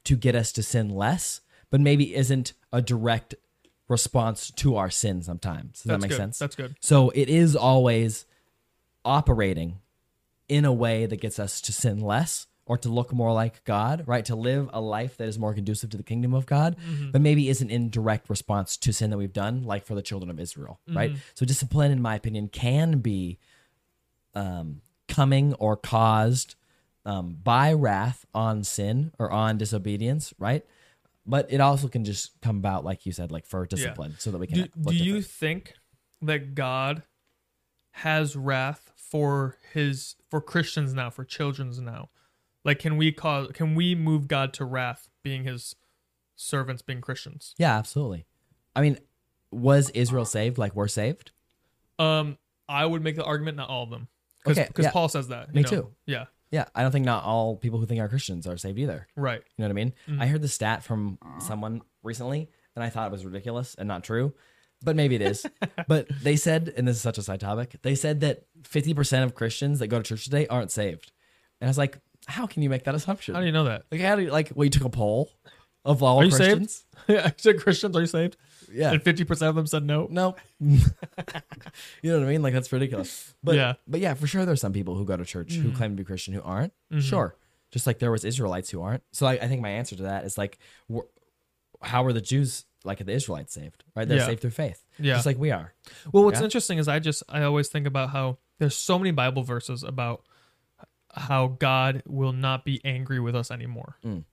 to 0.04 0.14
get 0.16 0.34
us 0.34 0.52
to 0.52 0.62
sin 0.62 0.90
less, 0.90 1.40
but 1.70 1.80
maybe 1.80 2.14
isn't 2.14 2.52
a 2.72 2.82
direct 2.82 3.34
response 3.88 4.50
to 4.50 4.76
our 4.76 4.90
sin 4.90 5.22
sometimes. 5.22 5.82
Does 5.82 5.84
that 5.84 6.00
make 6.00 6.10
good. 6.10 6.16
sense? 6.16 6.38
That's 6.38 6.56
good. 6.56 6.76
So, 6.80 7.10
it 7.10 7.28
is 7.30 7.56
always 7.56 8.26
operating 9.04 9.78
in 10.48 10.64
a 10.64 10.72
way 10.72 11.06
that 11.06 11.20
gets 11.20 11.38
us 11.38 11.60
to 11.62 11.72
sin 11.72 12.00
less 12.00 12.46
or 12.66 12.78
to 12.78 12.88
look 12.88 13.12
more 13.12 13.32
like 13.32 13.64
God, 13.64 14.04
right? 14.06 14.24
To 14.26 14.36
live 14.36 14.70
a 14.72 14.80
life 14.80 15.16
that 15.16 15.26
is 15.28 15.38
more 15.38 15.54
conducive 15.54 15.90
to 15.90 15.96
the 15.96 16.02
kingdom 16.04 16.34
of 16.34 16.46
God, 16.46 16.76
but 17.10 17.20
maybe 17.20 17.48
isn't 17.48 17.70
in 17.70 17.90
direct 17.90 18.30
response 18.30 18.76
to 18.78 18.92
sin 18.92 19.10
that 19.10 19.16
we've 19.18 19.32
done, 19.32 19.64
like 19.64 19.84
for 19.84 19.94
the 19.96 20.02
children 20.02 20.30
of 20.30 20.38
Israel, 20.38 20.78
right? 20.88 21.10
So 21.34 21.44
discipline, 21.46 21.90
in 21.90 22.00
my 22.00 22.14
opinion, 22.14 22.48
can 22.48 22.98
be 22.98 23.38
um, 24.34 24.82
coming 25.08 25.54
or 25.54 25.76
caused 25.76 26.54
um, 27.04 27.38
by 27.42 27.72
wrath 27.72 28.24
on 28.34 28.62
sin 28.62 29.12
or 29.18 29.30
on 29.32 29.58
disobedience, 29.58 30.32
right? 30.38 30.64
But 31.26 31.46
it 31.50 31.60
also 31.60 31.88
can 31.88 32.04
just 32.04 32.40
come 32.40 32.58
about, 32.58 32.84
like 32.84 33.04
you 33.06 33.12
said, 33.12 33.32
like 33.32 33.46
for 33.46 33.66
discipline, 33.66 34.14
so 34.18 34.30
that 34.30 34.38
we 34.38 34.46
can. 34.46 34.58
Do, 34.58 34.68
do 34.90 35.04
you 35.04 35.22
think 35.22 35.74
that 36.22 36.54
God 36.54 37.02
has 38.02 38.36
wrath 38.36 38.92
for 38.96 39.56
his 39.72 40.16
for 40.28 40.40
Christians 40.40 40.94
now, 40.94 41.10
for 41.10 41.24
children's 41.24 41.80
now? 41.80 42.10
Like, 42.64 42.78
can 42.78 42.96
we 42.96 43.10
cause? 43.12 43.50
Can 43.54 43.74
we 43.74 43.94
move 43.94 44.28
God 44.28 44.52
to 44.54 44.64
wrath, 44.64 45.08
being 45.22 45.44
His 45.44 45.74
servants, 46.36 46.82
being 46.82 47.00
Christians? 47.00 47.54
Yeah, 47.56 47.76
absolutely. 47.78 48.26
I 48.76 48.82
mean, 48.82 48.98
was 49.50 49.88
Israel 49.90 50.24
saved 50.26 50.58
like 50.58 50.74
we're 50.74 50.88
saved? 50.88 51.32
Um, 51.98 52.36
I 52.68 52.84
would 52.84 53.02
make 53.02 53.16
the 53.16 53.24
argument 53.24 53.56
not 53.56 53.68
all 53.70 53.84
of 53.84 53.90
them, 53.90 54.08
because 54.44 54.58
Okay, 54.58 54.68
yeah. 54.78 54.90
Paul 54.90 55.08
says 55.08 55.28
that. 55.28 55.48
you 55.48 55.54
Me 55.54 55.62
know? 55.62 55.68
too. 55.68 55.90
Yeah. 56.06 56.24
Yeah, 56.50 56.64
I 56.74 56.82
don't 56.82 56.90
think 56.90 57.04
not 57.06 57.22
all 57.24 57.56
people 57.56 57.78
who 57.78 57.86
think 57.86 58.00
are 58.00 58.08
Christians 58.08 58.46
are 58.46 58.56
saved 58.56 58.78
either. 58.78 59.06
Right. 59.16 59.40
You 59.56 59.62
know 59.62 59.66
what 59.68 59.70
I 59.70 59.74
mean? 59.74 59.92
Mm-hmm. 60.08 60.20
I 60.22 60.26
heard 60.26 60.42
the 60.42 60.48
stat 60.48 60.82
from 60.82 61.18
someone 61.38 61.80
recently, 62.02 62.50
and 62.74 62.82
I 62.84 62.88
thought 62.90 63.06
it 63.06 63.12
was 63.12 63.24
ridiculous 63.24 63.74
and 63.76 63.86
not 63.86 64.02
true, 64.04 64.34
but 64.82 64.96
maybe 64.96 65.14
it 65.14 65.22
is. 65.22 65.46
but 65.88 66.08
they 66.22 66.36
said, 66.36 66.72
and 66.76 66.86
this 66.88 66.96
is 66.96 67.02
such 67.02 67.18
a 67.18 67.22
side 67.22 67.40
topic, 67.40 67.76
they 67.82 67.94
said 67.94 68.20
that 68.20 68.44
50% 68.62 69.24
of 69.24 69.34
Christians 69.34 69.78
that 69.78 69.88
go 69.88 69.98
to 69.98 70.02
church 70.02 70.24
today 70.24 70.46
aren't 70.46 70.70
saved. 70.70 71.12
And 71.60 71.68
I 71.68 71.70
was 71.70 71.78
like, 71.78 71.98
how 72.26 72.46
can 72.46 72.62
you 72.62 72.70
make 72.70 72.84
that 72.84 72.94
assumption? 72.94 73.34
How 73.34 73.40
do 73.40 73.46
you 73.46 73.52
know 73.52 73.64
that? 73.64 73.84
like, 73.90 74.00
how 74.00 74.16
do 74.16 74.22
you, 74.22 74.30
like, 74.30 74.52
well, 74.54 74.64
you 74.64 74.70
took 74.70 74.84
a 74.84 74.90
poll 74.90 75.30
of 75.84 76.02
all 76.02 76.20
Are 76.20 76.24
you 76.24 76.30
Christians? 76.30 76.84
saved? 77.06 77.20
I 77.26 77.34
said 77.36 77.60
Christians. 77.60 77.96
Are 77.96 78.00
you 78.00 78.06
saved? 78.06 78.36
Yeah. 78.72 78.92
And 78.92 79.02
fifty 79.02 79.24
percent 79.24 79.48
of 79.48 79.56
them 79.56 79.66
said 79.66 79.84
no. 79.84 80.06
No. 80.10 80.36
you 80.60 80.78
know 82.04 82.18
what 82.20 82.26
I 82.26 82.30
mean? 82.30 82.42
Like 82.42 82.52
that's 82.52 82.72
ridiculous. 82.72 83.34
But 83.42 83.56
Yeah. 83.56 83.74
but 83.88 83.98
yeah, 84.00 84.14
for 84.14 84.26
sure 84.26 84.44
there's 84.44 84.60
some 84.60 84.72
people 84.72 84.94
who 84.94 85.04
go 85.04 85.16
to 85.16 85.24
church 85.24 85.54
who 85.54 85.72
claim 85.72 85.90
to 85.92 85.96
be 85.96 86.04
Christian 86.04 86.34
who 86.34 86.42
aren't. 86.42 86.72
Mm-hmm. 86.92 87.00
Sure. 87.00 87.34
Just 87.72 87.86
like 87.86 87.98
there 87.98 88.12
was 88.12 88.24
Israelites 88.24 88.70
who 88.70 88.82
aren't. 88.82 89.02
So 89.12 89.26
I, 89.26 89.32
I 89.32 89.48
think 89.48 89.60
my 89.60 89.70
answer 89.70 89.96
to 89.96 90.02
that 90.04 90.24
is 90.24 90.38
like 90.38 90.58
how 91.82 92.04
were 92.04 92.12
the 92.12 92.20
Jews 92.20 92.64
like 92.84 92.98
the 93.04 93.12
Israelites 93.12 93.52
saved? 93.54 93.84
Right? 93.94 94.06
They're 94.08 94.18
Yeah. 94.18 94.26
saved 94.26 94.40
through 94.40 94.50
faith. 94.50 94.84
Yeah. 94.98 95.14
Just 95.14 95.26
like 95.26 95.38
we 95.38 95.50
are. 95.50 95.74
Well, 96.12 96.24
what's 96.24 96.38
Yeah. 96.40 96.44
interesting 96.44 96.78
is 96.78 96.88
I 96.88 96.98
just 96.98 97.22
I 97.28 97.42
always 97.42 97.68
think 97.68 97.86
about 97.86 98.10
how 98.10 98.38
there's 98.58 98.76
so 98.76 98.98
many 98.98 99.10
Bible 99.10 99.42
verses 99.42 99.82
about 99.82 100.24
how 101.14 101.48
God 101.48 102.02
will 102.06 102.32
not 102.32 102.64
be 102.64 102.80
angry 102.84 103.18
with 103.20 103.34
us 103.34 103.50
anymore. 103.50 103.96
Mm. 104.04 104.24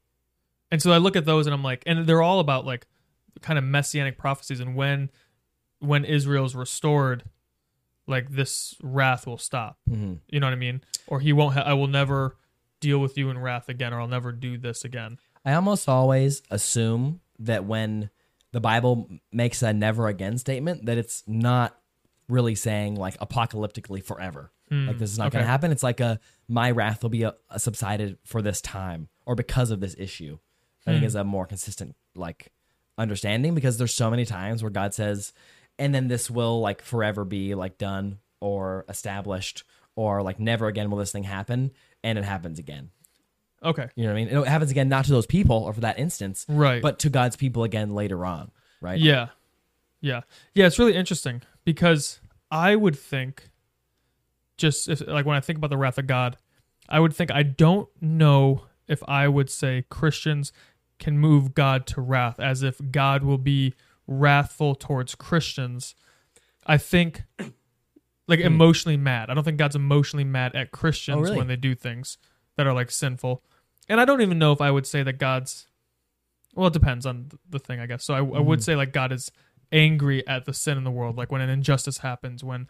And 0.71 0.81
so 0.81 0.91
I 0.91 0.97
look 0.97 1.15
at 1.15 1.25
those 1.25 1.47
and 1.47 1.53
I'm 1.53 1.63
like, 1.63 1.81
and 1.85 2.05
they're 2.05 2.21
all 2.21 2.39
about 2.39 2.65
like 2.65 2.85
kind 3.41 3.57
of 3.57 3.63
messianic 3.65 4.17
prophecies 4.17 4.59
and 4.59 4.75
when 4.75 5.09
when 5.79 6.03
Israel's 6.05 6.55
restored, 6.55 7.23
like 8.07 8.29
this 8.31 8.75
wrath 8.81 9.27
will 9.27 9.37
stop. 9.37 9.77
hmm 9.87 10.15
You 10.29 10.39
know 10.39 10.47
what 10.47 10.53
I 10.53 10.57
mean? 10.57 10.81
Or 11.07 11.19
he 11.19 11.33
won't. 11.33 11.53
Ha- 11.55 11.61
I 11.63 11.73
will 11.73 11.87
never 11.87 12.35
deal 12.79 12.99
with 12.99 13.17
you 13.17 13.29
in 13.29 13.37
wrath 13.39 13.69
again, 13.69 13.93
or 13.93 13.99
I'll 14.01 14.07
never 14.07 14.31
do 14.31 14.57
this 14.57 14.83
again. 14.85 15.17
I 15.45 15.53
almost 15.53 15.87
always 15.87 16.41
assume 16.51 17.21
that 17.39 17.65
when 17.65 18.09
the 18.51 18.59
Bible 18.61 19.09
makes 19.31 19.61
a 19.61 19.73
never 19.73 20.07
again 20.07 20.37
statement, 20.37 20.85
that 20.85 20.97
it's 20.97 21.23
not 21.27 21.77
really 22.29 22.55
saying 22.55 22.95
like 22.95 23.17
apocalyptically 23.19 24.03
forever. 24.03 24.51
like 24.69 24.97
this 24.97 25.11
is 25.11 25.17
not 25.17 25.31
going 25.31 25.43
Hmm, 25.43 25.47
to 25.47 25.51
happen. 25.51 25.71
It's 25.71 25.83
like 25.83 26.01
a 26.01 26.19
my 26.49 26.71
wrath 26.71 27.01
will 27.01 27.09
be 27.09 27.23
a, 27.23 27.35
a 27.49 27.57
subsided 27.59 28.17
for 28.25 28.41
this 28.41 28.59
time 28.59 29.07
or 29.25 29.33
because 29.35 29.71
of 29.71 29.79
this 29.79 29.95
issue. 29.97 30.37
I 30.85 30.89
Hmm. 30.91 30.95
think 30.95 31.05
is 31.05 31.15
a 31.15 31.23
more 31.23 31.45
consistent 31.45 31.95
like 32.15 32.51
understanding 32.97 33.55
because 33.55 33.77
there's 33.77 33.93
so 33.93 34.09
many 34.09 34.25
times 34.25 34.61
where 34.63 34.69
God 34.69 34.93
says, 34.93 35.31
and 35.79 35.93
then 35.95 36.07
this 36.09 36.29
will 36.29 36.59
like 36.59 36.81
forever 36.81 37.23
be 37.23 37.55
like 37.55 37.77
done 37.77 38.19
or 38.41 38.85
established 38.89 39.63
or 39.95 40.21
like 40.21 40.39
never 40.39 40.67
again 40.67 40.89
will 40.91 40.97
this 40.97 41.11
thing 41.11 41.23
happen, 41.23 41.71
and 42.03 42.17
it 42.17 42.25
happens 42.25 42.59
again. 42.59 42.89
Okay. 43.63 43.87
You 43.95 44.03
know 44.03 44.09
what 44.13 44.19
I 44.19 44.25
mean? 44.25 44.37
It 44.37 44.47
happens 44.47 44.71
again, 44.71 44.87
not 44.89 45.05
to 45.05 45.11
those 45.11 45.25
people 45.25 45.57
or 45.57 45.73
for 45.73 45.81
that 45.81 45.97
instance, 45.99 46.45
Right. 46.47 46.81
but 46.81 46.99
to 46.99 47.09
God's 47.09 47.35
people 47.35 47.63
again 47.63 47.91
later 47.91 48.25
on, 48.25 48.51
right? 48.81 48.99
Yeah. 48.99 49.29
Yeah. 49.99 50.21
Yeah, 50.53 50.67
it's 50.67 50.77
really 50.77 50.93
interesting 50.95 51.41
because 51.65 52.19
I 52.51 52.75
would 52.75 52.97
think 52.97 53.49
just 54.57 54.87
if 54.89 55.01
like 55.07 55.25
when 55.25 55.35
I 55.35 55.39
think 55.39 55.57
about 55.57 55.69
the 55.71 55.77
wrath 55.77 55.97
of 55.97 56.07
God, 56.07 56.37
I 56.89 56.99
would 56.99 57.13
think 57.13 57.31
I 57.31 57.43
don't 57.43 57.89
know 58.01 58.63
if 58.87 59.01
I 59.07 59.27
would 59.27 59.49
say 59.49 59.85
Christians 59.89 60.51
can 60.99 61.17
move 61.19 61.53
God 61.53 61.85
to 61.87 62.01
wrath 62.01 62.39
as 62.39 62.63
if 62.63 62.79
God 62.91 63.23
will 63.23 63.37
be 63.37 63.73
wrathful 64.07 64.75
towards 64.75 65.15
Christians. 65.15 65.95
I 66.65 66.77
think 66.77 67.23
like 68.27 68.39
emotionally 68.39 68.97
mad. 68.97 69.29
I 69.29 69.33
don't 69.33 69.43
think 69.43 69.57
God's 69.57 69.75
emotionally 69.75 70.23
mad 70.23 70.55
at 70.55 70.71
Christians 70.71 71.15
Hmm. 71.17 71.19
Oh, 71.19 71.23
really? 71.25 71.37
when 71.37 71.47
they 71.47 71.55
do 71.55 71.75
things 71.75 72.17
that 72.57 72.67
are 72.67 72.73
like 72.73 72.91
sinful. 72.91 73.43
And 73.87 74.01
I 74.01 74.05
don't 74.05 74.21
even 74.21 74.37
know 74.37 74.51
if 74.51 74.59
I 74.59 74.69
would 74.71 74.85
say 74.85 75.03
that 75.03 75.13
God's 75.13 75.67
well, 76.55 76.67
it 76.67 76.73
depends 76.73 77.05
on 77.05 77.29
the 77.47 77.59
thing, 77.59 77.79
I 77.79 77.85
guess. 77.85 78.03
So 78.03 78.13
I, 78.15 78.17
I 78.17 78.21
Mm-hmm. 78.21 78.43
would 78.47 78.63
say 78.63 78.75
like 78.75 78.91
God 78.91 79.11
is 79.11 79.31
angry 79.71 80.27
at 80.27 80.45
the 80.45 80.53
sin 80.53 80.77
in 80.77 80.83
the 80.83 80.91
world, 80.91 81.15
like 81.15 81.31
when 81.31 81.41
an 81.41 81.49
injustice 81.49 81.99
happens, 81.99 82.43
when 82.43 82.67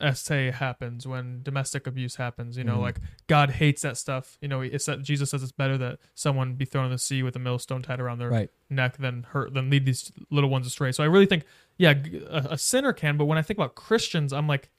SA 0.00 0.50
happens, 0.52 1.06
when 1.06 1.42
domestic 1.42 1.86
abuse 1.86 2.16
happens. 2.16 2.56
You 2.58 2.64
know, 2.64 2.78
Mhm. 2.78 2.82
like 2.82 3.00
God 3.28 3.50
hates 3.52 3.82
that 3.82 3.96
stuff. 3.96 4.36
You 4.40 4.48
know, 4.48 4.60
it's 4.60 4.86
that 4.86 5.02
Jesus 5.02 5.30
says 5.30 5.42
it's 5.42 5.52
better 5.52 5.78
that 5.78 5.98
someone 6.14 6.54
be 6.54 6.64
thrown 6.64 6.86
in 6.86 6.90
the 6.90 6.98
sea 6.98 7.22
with 7.22 7.34
a 7.36 7.38
millstone 7.38 7.82
tied 7.82 8.00
around 8.00 8.18
their 8.18 8.30
Right. 8.30 8.50
neck 8.70 8.96
than 8.98 9.22
hurt 9.24 9.54
than 9.54 9.70
lead 9.70 9.84
these 9.86 10.12
little 10.30 10.50
ones 10.50 10.66
astray. 10.66 10.92
So 10.92 11.02
I 11.02 11.06
really 11.06 11.26
think, 11.26 11.44
yeah, 11.78 11.94
a 12.30 12.58
sinner 12.58 12.92
can. 12.92 13.16
But 13.16 13.24
when 13.26 13.38
I 13.38 13.42
think 13.42 13.58
about 13.58 13.74
Christians, 13.74 14.32
I'm 14.32 14.46
like, 14.46 14.70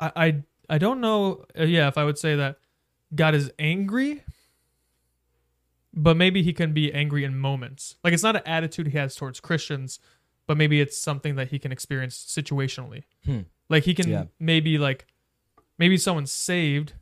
I 0.00 0.12
I, 0.16 0.42
I 0.70 0.78
don't 0.78 1.00
know. 1.00 1.44
Uh, 1.58 1.64
yeah, 1.64 1.88
if 1.88 1.96
I 1.98 2.04
would 2.04 2.18
say 2.18 2.34
that 2.36 2.58
God 3.16 3.34
is 3.34 3.50
angry, 3.58 4.22
but 5.92 6.16
maybe 6.16 6.42
he 6.42 6.52
can 6.52 6.72
be 6.72 6.92
angry 6.92 7.24
in 7.24 7.36
moments. 7.38 7.96
Like 8.04 8.12
it's 8.12 8.22
not 8.22 8.36
an 8.36 8.42
attitude 8.46 8.88
he 8.88 8.98
has 8.98 9.14
towards 9.16 9.40
Christians, 9.40 9.98
but 10.46 10.56
maybe 10.56 10.80
it's 10.80 10.96
something 10.96 11.36
that 11.36 11.48
he 11.48 11.58
can 11.58 11.72
experience 11.72 12.16
situationally. 12.16 13.04
Hmm. 13.24 13.40
Like 13.68 13.84
he 13.84 13.94
can 13.94 14.08
Yeah. 14.08 14.24
maybe 14.38 14.78
like 14.78 15.06
maybe 15.78 15.96
someone's 15.96 16.30
saved 16.32 16.92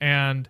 and 0.00 0.48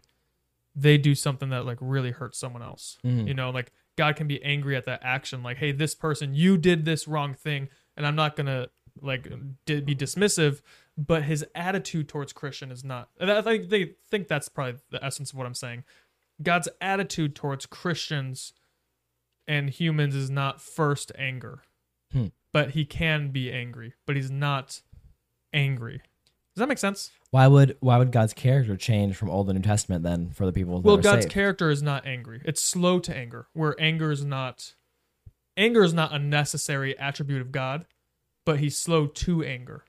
they 0.75 0.99
do 0.99 1.15
something 1.15 1.49
that 1.51 1.65
like 1.65 1.79
really 1.81 2.11
hurts 2.11 2.39
someone 2.39 2.63
else. 2.63 2.99
Mhm. 3.05 3.27
You 3.29 3.35
know, 3.35 3.51
like 3.51 3.73
God 3.97 4.15
can 4.17 4.29
be 4.29 4.43
angry 4.43 4.77
at 4.77 4.85
that 4.85 5.01
action. 5.03 5.43
Like, 5.43 5.57
hey, 5.57 5.73
this 5.73 5.95
person, 5.95 6.35
you 6.35 6.59
did 6.59 6.85
this 6.85 7.09
wrong 7.09 7.33
thing, 7.33 7.69
and 7.97 8.07
I'm 8.07 8.15
not 8.17 8.37
gonna 8.37 8.69
like 9.01 9.27
di- 9.65 9.81
be 9.81 9.95
dismissive. 9.95 10.61
But 10.99 11.25
his 11.25 11.45
attitude 11.55 12.09
towards 12.09 12.33
Christian 12.33 12.71
is 12.71 12.83
not. 12.83 13.11
I 13.21 13.43
think 13.43 13.69
they 13.69 13.93
think 14.11 14.29
that's 14.29 14.49
probably 14.49 14.81
the 14.91 15.05
essence 15.05 15.31
of 15.31 15.37
what 15.37 15.47
I'm 15.47 15.55
saying. 15.55 15.85
God's 16.43 16.69
attitude 16.81 17.35
towards 17.35 17.67
Christians 17.67 18.53
and 19.47 19.69
humans 19.71 20.15
is 20.15 20.31
not 20.31 20.61
first 20.61 21.13
anger, 21.19 21.63
Hmm. 22.13 22.27
but 22.53 22.71
he 22.71 22.85
can 22.85 23.31
be 23.31 23.53
angry, 23.53 23.95
but 24.07 24.17
he's 24.17 24.31
not 24.31 24.81
angry. 25.53 25.99
Does 26.55 26.61
that 26.61 26.69
make 26.69 26.79
sense? 26.79 27.11
Why 27.31 27.47
would 27.47 27.77
why 27.81 27.99
would 27.99 28.11
God's 28.13 28.33
character 28.33 28.77
change 28.77 29.17
from 29.17 29.29
Old 29.29 29.51
and 29.51 29.59
New 29.59 29.63
Testament 29.63 30.03
then 30.03 30.31
for 30.31 30.47
the 30.47 30.53
people? 30.53 30.81
Well, 30.81 30.97
God's 30.97 31.25
saved? 31.25 31.35
character 31.35 31.69
is 31.69 31.83
not 31.83 32.07
angry. 32.07 32.41
It's 32.47 32.63
slow 32.63 32.99
to 33.01 33.15
anger, 33.15 33.49
where 33.53 33.77
anger 33.79 34.11
is 34.11 34.25
not 34.25 34.75
anger 35.59 35.85
is 35.85 35.93
not 35.93 36.13
a 36.15 36.19
necessary 36.19 36.99
attribute 36.99 37.43
of 37.43 37.53
God, 37.53 37.85
but 38.47 38.61
he's 38.61 38.79
slow 38.79 39.07
to 39.07 39.45
anger. 39.45 39.85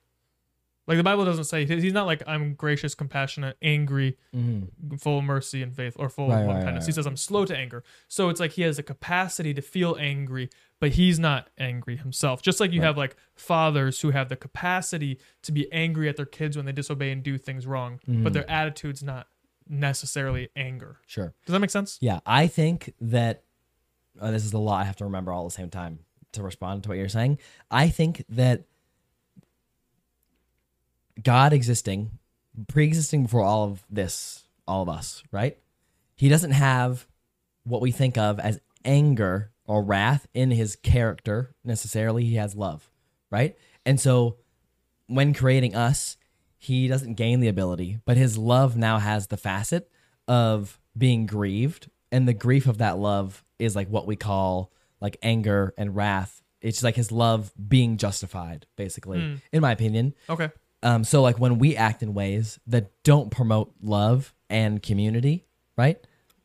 Like 0.88 0.97
the 0.97 1.04
Bible 1.04 1.26
doesn't 1.26 1.43
say 1.43 1.65
he's 1.65 1.91
not 1.93 2.06
like 2.06 2.23
I'm 2.26 2.54
gracious, 2.54 2.95
compassionate, 2.95 3.58
angry, 3.62 4.17
Mhm. 4.34 5.00
full 5.02 5.19
of 5.19 5.26
mercy 5.26 5.62
and 5.62 5.76
faith, 5.76 5.95
or 6.00 6.08
full 6.10 6.30
Right, 6.30 6.41
of 6.41 6.47
right, 6.47 6.63
kindness. 6.63 6.84
right, 6.84 6.86
He 6.88 6.91
says 6.93 7.06
I'm 7.06 7.17
slow 7.17 7.45
to 7.45 7.56
anger. 7.56 7.84
So 8.08 8.30
it's 8.30 8.39
like 8.39 8.54
he 8.54 8.62
has 8.62 8.78
the 8.78 8.84
capacity 8.84 9.54
to 9.54 9.62
feel 9.62 9.97
angry, 10.00 10.50
but 10.80 10.91
he's 10.93 11.19
not 11.19 11.50
angry 11.58 11.97
himself. 11.97 12.41
Just 12.41 12.60
like 12.62 12.71
you 12.71 12.82
have 12.82 12.97
like 12.97 13.15
fathers 13.36 14.00
who 14.02 14.12
have 14.12 14.30
the 14.30 14.38
capacity 14.38 15.19
to 15.41 15.52
be 15.52 15.71
angry 15.73 16.08
at 16.08 16.15
their 16.15 16.26
kids 16.26 16.56
when 16.56 16.65
they 16.65 16.71
disobey 16.71 17.12
and 17.12 17.21
do 17.21 17.38
things 17.38 17.67
wrong, 17.67 18.00
Mhm. 18.08 18.23
but 18.23 18.32
their 18.34 18.50
attitude's 18.50 19.04
not 19.04 19.28
necessarily 19.67 20.47
anger. 20.56 20.97
Sure. 21.06 21.34
Does 21.45 21.52
that 21.54 21.60
make 21.60 21.69
sense? 21.69 21.97
Yeah, 22.02 22.21
I 22.26 22.47
think 22.47 22.93
that 23.02 23.43
uh, 24.19 24.32
this 24.32 24.45
is 24.45 24.54
a 24.54 24.58
lot 24.58 24.82
I 24.82 24.86
have 24.86 24.95
to 24.95 25.04
remember 25.06 25.32
all 25.32 25.45
at 25.45 25.50
the 25.50 25.56
same 25.56 25.69
time 25.69 26.00
to 26.32 26.41
respond 26.41 26.84
to 26.84 26.89
what 26.89 26.97
you're 26.97 27.08
saying. 27.10 27.38
I 27.69 27.89
think 27.89 28.23
that 28.30 28.63
God 31.23 31.53
existing, 31.53 32.12
pre-existing 32.67 33.23
before 33.23 33.41
all 33.43 33.65
of 33.65 33.84
this, 33.89 34.43
all 34.67 34.82
of 34.84 34.89
us, 34.89 35.23
right? 35.32 35.58
He 36.15 36.30
doesn't 36.30 36.51
have 36.51 37.08
what 37.63 37.82
we 37.82 37.91
think 37.91 38.17
of 38.17 38.39
as 38.39 38.60
anger 38.86 39.51
or 39.65 39.84
wrath 39.84 40.27
in 40.34 40.51
his 40.51 40.75
character 40.75 41.53
necessarily. 41.63 42.25
He 42.25 42.36
has 42.36 42.56
love, 42.56 42.89
right? 43.30 43.56
And 43.86 43.99
so 43.99 44.38
when 45.08 45.34
creating 45.34 45.75
us, 45.75 46.17
he 46.58 46.88
doesn't 46.88 47.13
gain 47.15 47.39
the 47.39 47.47
ability, 47.47 47.99
but 48.06 48.17
his 48.17 48.38
love 48.38 48.75
now 48.75 48.97
has 48.99 49.27
the 49.27 49.38
facet 49.38 49.89
of 50.27 50.80
being 50.97 51.25
grieved. 51.25 51.89
And 52.12 52.27
the 52.27 52.34
grief 52.34 52.67
of 52.67 52.80
that 52.80 52.97
love 52.97 53.43
is 53.60 53.75
like 53.75 53.89
what 53.89 54.08
we 54.08 54.15
call 54.15 54.71
like 54.99 55.17
anger 55.21 55.73
and 55.77 55.95
wrath. 55.95 56.41
It's 56.62 56.82
like 56.84 56.95
his 56.95 57.12
love 57.12 57.51
being 57.69 57.97
justified, 57.97 58.65
basically, 58.75 59.19
Hmm. 59.19 59.36
in 59.51 59.62
my 59.62 59.71
opinion. 59.71 60.15
Okay. 60.30 60.49
Um, 60.83 61.03
so 61.03 61.21
like 61.21 61.39
when 61.39 61.59
we 61.59 61.75
act 61.75 62.03
in 62.03 62.13
ways 62.13 62.59
that 62.67 62.91
don't 63.03 63.31
promote 63.31 63.73
love 63.81 64.33
and 64.49 64.81
community, 64.81 65.45
right? 65.77 65.97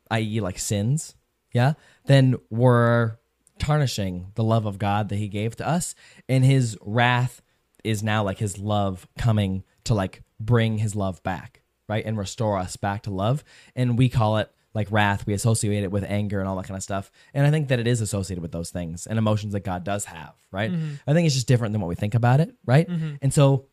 I.e., 0.09 0.41
like 0.41 0.59
sins, 0.59 1.15
yeah, 1.53 1.73
then 2.05 2.35
we're 2.49 3.17
tarnishing 3.59 4.31
the 4.35 4.43
love 4.43 4.65
of 4.65 4.79
God 4.79 5.09
that 5.09 5.17
He 5.17 5.27
gave 5.27 5.55
to 5.57 5.67
us, 5.67 5.95
and 6.27 6.43
His 6.43 6.77
wrath 6.81 7.41
is 7.83 8.01
now 8.03 8.23
like 8.23 8.39
His 8.39 8.57
love 8.57 9.07
coming 9.17 9.63
to 9.85 9.93
like 9.93 10.23
bring 10.39 10.79
His 10.79 10.95
love 10.95 11.21
back, 11.23 11.61
right, 11.87 12.03
and 12.05 12.17
restore 12.17 12.57
us 12.57 12.75
back 12.75 13.03
to 13.03 13.11
love. 13.11 13.43
And 13.75 13.97
we 13.97 14.09
call 14.09 14.37
it 14.37 14.51
like 14.73 14.87
wrath. 14.91 15.27
We 15.27 15.33
associate 15.33 15.83
it 15.83 15.91
with 15.91 16.03
anger 16.03 16.39
and 16.39 16.49
all 16.49 16.55
that 16.57 16.65
kind 16.67 16.77
of 16.77 16.83
stuff. 16.83 17.11
And 17.33 17.45
I 17.45 17.51
think 17.51 17.67
that 17.67 17.79
it 17.79 17.85
is 17.87 18.01
associated 18.01 18.41
with 18.41 18.51
those 18.51 18.71
things 18.71 19.05
and 19.05 19.19
emotions 19.19 19.53
that 19.53 19.63
God 19.63 19.83
does 19.83 20.05
have, 20.05 20.33
right? 20.51 20.71
I 21.05 21.13
think 21.13 21.27
it's 21.27 21.35
just 21.35 21.47
different 21.47 21.73
than 21.73 21.81
what 21.81 21.89
we 21.89 21.95
think 21.95 22.15
about 22.15 22.39
it, 22.39 22.55
right? 22.65 22.87
And 23.21 23.31
so 23.31 23.67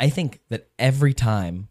I 0.00 0.08
think 0.08 0.40
that 0.48 0.68
every 0.78 1.12
time 1.14 1.68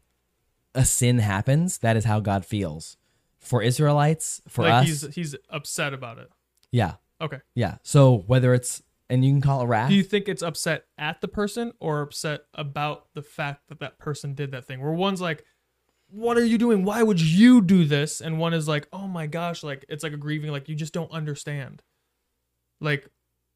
a 0.75 0.85
sin 0.85 1.19
happens, 1.19 1.79
that 1.79 1.95
is 1.97 2.05
how 2.05 2.19
God 2.19 2.45
feels. 2.45 2.97
For 3.39 3.61
Israelites, 3.61 4.41
for 4.47 4.63
like 4.63 4.73
us, 4.73 4.87
he's 4.87 5.15
he's 5.15 5.35
upset 5.49 5.93
about 5.93 6.17
it. 6.17 6.29
yeah, 6.71 6.95
Okay. 7.21 7.39
yeah. 7.55 7.77
So 7.83 8.17
whether 8.27 8.53
it's 8.53 8.83
and 9.09 9.23
you 9.23 9.31
can 9.31 9.39
call 9.41 9.61
it 9.61 9.65
wrath, 9.67 9.89
Do 9.89 9.95
you 9.95 10.03
think 10.03 10.27
it's 10.27 10.43
upset 10.43 10.83
at 10.97 11.21
the 11.21 11.29
person 11.29 11.71
or 11.79 12.01
upset 12.01 12.41
about 12.53 13.05
the 13.13 13.21
fact 13.21 13.69
that 13.69 13.79
that 13.79 13.97
person 13.99 14.33
did 14.33 14.51
that 14.51 14.65
thing? 14.65 14.81
Where 14.81 14.91
one's 14.91 15.21
like, 15.21 15.45
"What 16.09 16.37
are 16.37 16.43
you 16.45 16.57
doing? 16.57 16.83
Why 16.83 17.03
would 17.03 17.21
you 17.21 17.61
do 17.61 17.85
this?" 17.85 18.19
and 18.19 18.37
one 18.37 18.53
is 18.53 18.67
like, 18.67 18.89
"Oh 18.91 19.07
my 19.07 19.27
gosh!" 19.27 19.63
Like 19.63 19.85
it's 19.87 20.03
like 20.03 20.13
a 20.13 20.17
grieving, 20.17 20.51
like 20.51 20.67
you 20.67 20.75
just 20.75 20.93
don't 20.93 21.11
understand. 21.11 21.81
Like, 22.81 23.09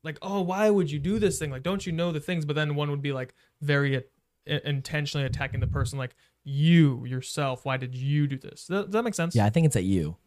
like 0.06 0.18
oh, 0.22 0.40
why 0.42 0.70
would 0.70 0.90
you 0.90 1.00
do 1.00 1.20
this 1.20 1.38
thing? 1.38 1.52
Like, 1.52 1.64
don't 1.64 1.86
you 1.86 1.92
know 1.92 2.14
the 2.14 2.22
things? 2.22 2.46
But 2.46 2.56
then 2.56 2.76
one 2.76 2.90
would 2.90 3.02
be 3.02 3.12
like 3.12 3.34
very 3.60 4.04
intentionally 4.46 5.26
attacking 5.26 5.60
the 5.60 5.68
person, 5.68 5.98
like 5.98 6.16
you 6.44 7.06
yourself. 7.06 7.66
Why 7.66 7.78
did 7.78 7.96
you 7.96 8.28
do 8.28 8.38
this? 8.38 8.66
Does 8.66 8.86
that, 8.86 8.92
that 8.92 9.04
make 9.04 9.14
sense? 9.14 9.36
yeah, 9.36 9.46
I 9.46 9.50
think 9.50 9.66
it's 9.66 9.76
at 9.76 9.84
you. 9.84 10.18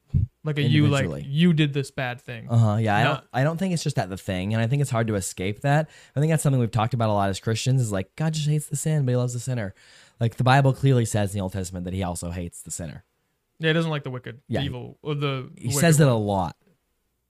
Like 0.44 0.58
a 0.58 0.62
you, 0.62 0.86
like 0.86 1.24
you 1.26 1.52
did 1.52 1.72
this 1.72 1.90
bad 1.90 2.20
thing. 2.20 2.48
Uh 2.48 2.56
huh. 2.56 2.76
Yeah, 2.76 2.96
I 2.96 3.02
don't. 3.02 3.24
I 3.32 3.44
don't 3.44 3.56
think 3.56 3.72
it's 3.74 3.82
just 3.82 3.98
at 3.98 4.10
the 4.10 4.16
thing, 4.16 4.52
and 4.52 4.62
I 4.62 4.66
think 4.66 4.82
it's 4.82 4.90
hard 4.90 5.06
to 5.08 5.14
escape 5.14 5.62
that. 5.62 5.88
I 6.14 6.20
think 6.20 6.30
that's 6.30 6.42
something 6.42 6.60
we've 6.60 6.70
talked 6.70 6.94
about 6.94 7.08
a 7.08 7.12
lot 7.12 7.30
as 7.30 7.40
Christians. 7.40 7.80
Is 7.80 7.90
like 7.90 8.14
God 8.14 8.34
just 8.34 8.46
hates 8.46 8.66
the 8.66 8.76
sin, 8.76 9.04
but 9.06 9.12
He 9.12 9.16
loves 9.16 9.32
the 9.32 9.40
sinner. 9.40 9.74
Like 10.20 10.36
the 10.36 10.44
Bible 10.44 10.72
clearly 10.72 11.06
says 11.06 11.32
in 11.32 11.38
the 11.38 11.42
Old 11.42 11.52
Testament 11.54 11.84
that 11.86 11.94
He 11.94 12.02
also 12.02 12.30
hates 12.30 12.62
the 12.62 12.70
sinner. 12.70 13.04
Yeah, 13.58 13.70
he 13.70 13.72
doesn't 13.72 13.90
like 13.90 14.02
the 14.04 14.10
wicked, 14.10 14.40
Yeah. 14.48 14.62
evil, 14.62 14.98
or 15.02 15.14
the. 15.14 15.50
He 15.56 15.70
says 15.70 15.98
it 15.98 16.06
a 16.06 16.14
lot, 16.14 16.56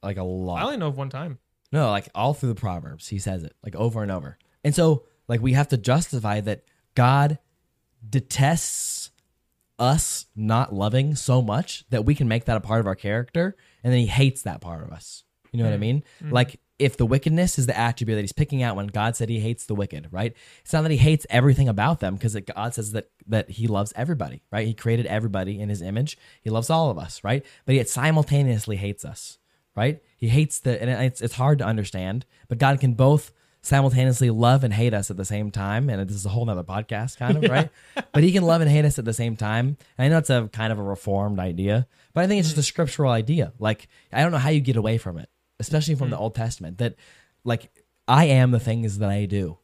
like 0.03 0.17
a 0.17 0.25
lot. 0.25 0.61
I 0.61 0.65
only 0.65 0.77
know 0.79 0.89
of 0.89 0.97
one 0.99 1.09
time. 1.11 1.39
No, 1.73 1.91
like 1.91 2.09
all 2.15 2.35
through 2.35 2.51
the 2.51 2.55
Proverbs, 2.61 3.09
he 3.09 3.19
says 3.19 3.45
it 3.45 3.55
like 3.63 3.77
over 3.77 4.03
and 4.03 4.11
over. 4.11 4.39
And 4.65 4.75
so, 4.75 5.05
like, 5.29 5.41
we 5.41 5.53
have 5.53 5.69
to 5.69 5.77
justify 5.77 6.41
that 6.41 6.65
God 6.95 7.39
detests 8.09 9.11
us 9.79 10.27
not 10.37 10.73
loving 10.73 11.15
so 11.15 11.43
much 11.43 11.85
that 11.91 12.05
we 12.05 12.15
can 12.15 12.29
make 12.29 12.45
that 12.45 12.57
a 12.57 12.61
part 12.61 12.81
of 12.81 12.87
our 12.87 12.95
character, 12.95 13.57
and 13.83 13.93
then 13.93 14.01
he 14.01 14.07
hates 14.07 14.43
that 14.43 14.61
part 14.61 14.83
of 14.83 14.93
us. 14.93 15.25
You 15.53 15.59
know 15.59 15.65
what 15.65 15.73
I 15.73 15.77
hmm. 15.77 15.81
mean? 15.81 16.05
Hmm. 16.21 16.31
Like, 16.31 16.61
if 16.79 16.97
the 16.97 17.07
wickedness 17.07 17.59
is 17.59 17.67
the 17.67 17.77
attribute 17.77 18.17
that 18.17 18.23
he's 18.23 18.33
picking 18.33 18.63
out 18.63 18.75
when 18.75 18.89
God 18.89 19.15
said 19.15 19.29
he 19.29 19.39
hates 19.39 19.67
the 19.67 19.75
wicked, 19.75 20.09
right? 20.11 20.35
It's 20.63 20.73
not 20.73 20.83
that 20.83 20.91
he 20.91 20.97
hates 20.97 21.25
everything 21.31 21.69
about 21.69 22.01
them 22.01 22.15
because 22.15 22.35
God 22.35 22.75
says 22.75 22.93
that 22.93 23.11
that 23.27 23.51
he 23.51 23.69
loves 23.69 23.93
everybody, 23.95 24.43
right? 24.51 24.67
He 24.67 24.75
created 24.75 25.07
everybody 25.07 25.61
in 25.61 25.69
his 25.69 25.83
image. 25.83 26.19
He 26.43 26.51
loves 26.51 26.71
all 26.71 26.91
of 26.91 26.99
us, 26.99 27.23
right? 27.23 27.45
But 27.65 27.77
yet 27.77 27.89
simultaneously 27.89 28.77
hates 28.77 29.05
us, 29.05 29.39
right? 29.77 30.03
He 30.17 30.29
hates 30.29 30.59
the 30.59 30.81
and 30.81 30.91
it's 30.91 31.21
it's 31.21 31.35
hard 31.35 31.59
to 31.59 31.65
understand, 31.65 32.27
but 32.49 32.59
God 32.59 32.81
can 32.81 32.95
both 32.95 33.33
simultaneously 33.65 34.29
love 34.29 34.63
and 34.63 34.73
hate 34.75 34.93
us 34.93 35.11
at 35.11 35.17
the 35.17 35.25
same 35.25 35.51
time. 35.51 35.89
And 35.89 36.09
this 36.09 36.17
is 36.17 36.27
a 36.27 36.29
whole 36.29 36.45
nother 36.45 36.63
podcast, 36.63 37.17
kind 37.17 37.43
of, 37.43 37.51
right? 37.51 37.71
But 38.13 38.23
he 38.23 38.31
can 38.31 38.45
love 38.45 38.61
and 38.61 38.71
hate 38.71 38.85
us 38.85 38.99
at 38.99 39.05
the 39.05 39.15
same 39.15 39.37
time. 39.37 39.79
And 39.97 40.05
I 40.05 40.09
know 40.09 40.19
it's 40.19 40.31
a 40.31 40.49
kind 40.53 40.73
of 40.73 40.79
a 40.79 40.83
reformed 40.83 41.39
idea, 41.39 41.87
but 42.13 42.23
I 42.23 42.27
think 42.27 42.41
it's 42.41 42.49
just 42.49 42.59
a 42.59 42.63
scriptural 42.63 43.11
idea. 43.11 43.53
Like, 43.59 43.89
I 44.13 44.23
don't 44.23 44.33
know 44.33 44.39
how 44.39 44.51
you 44.51 44.61
get 44.61 44.77
away 44.77 44.99
from 44.99 45.19
it, 45.19 45.31
especially 45.59 45.95
from 45.95 46.07
mm-hmm. 46.07 46.13
the 46.13 46.19
Old 46.19 46.35
Testament, 46.35 46.79
that 46.79 46.97
like 47.43 47.71
I 48.07 48.27
am 48.27 48.51
the 48.51 48.61
things 48.61 48.99
that 48.99 49.11
I 49.11 49.25
do. 49.25 49.59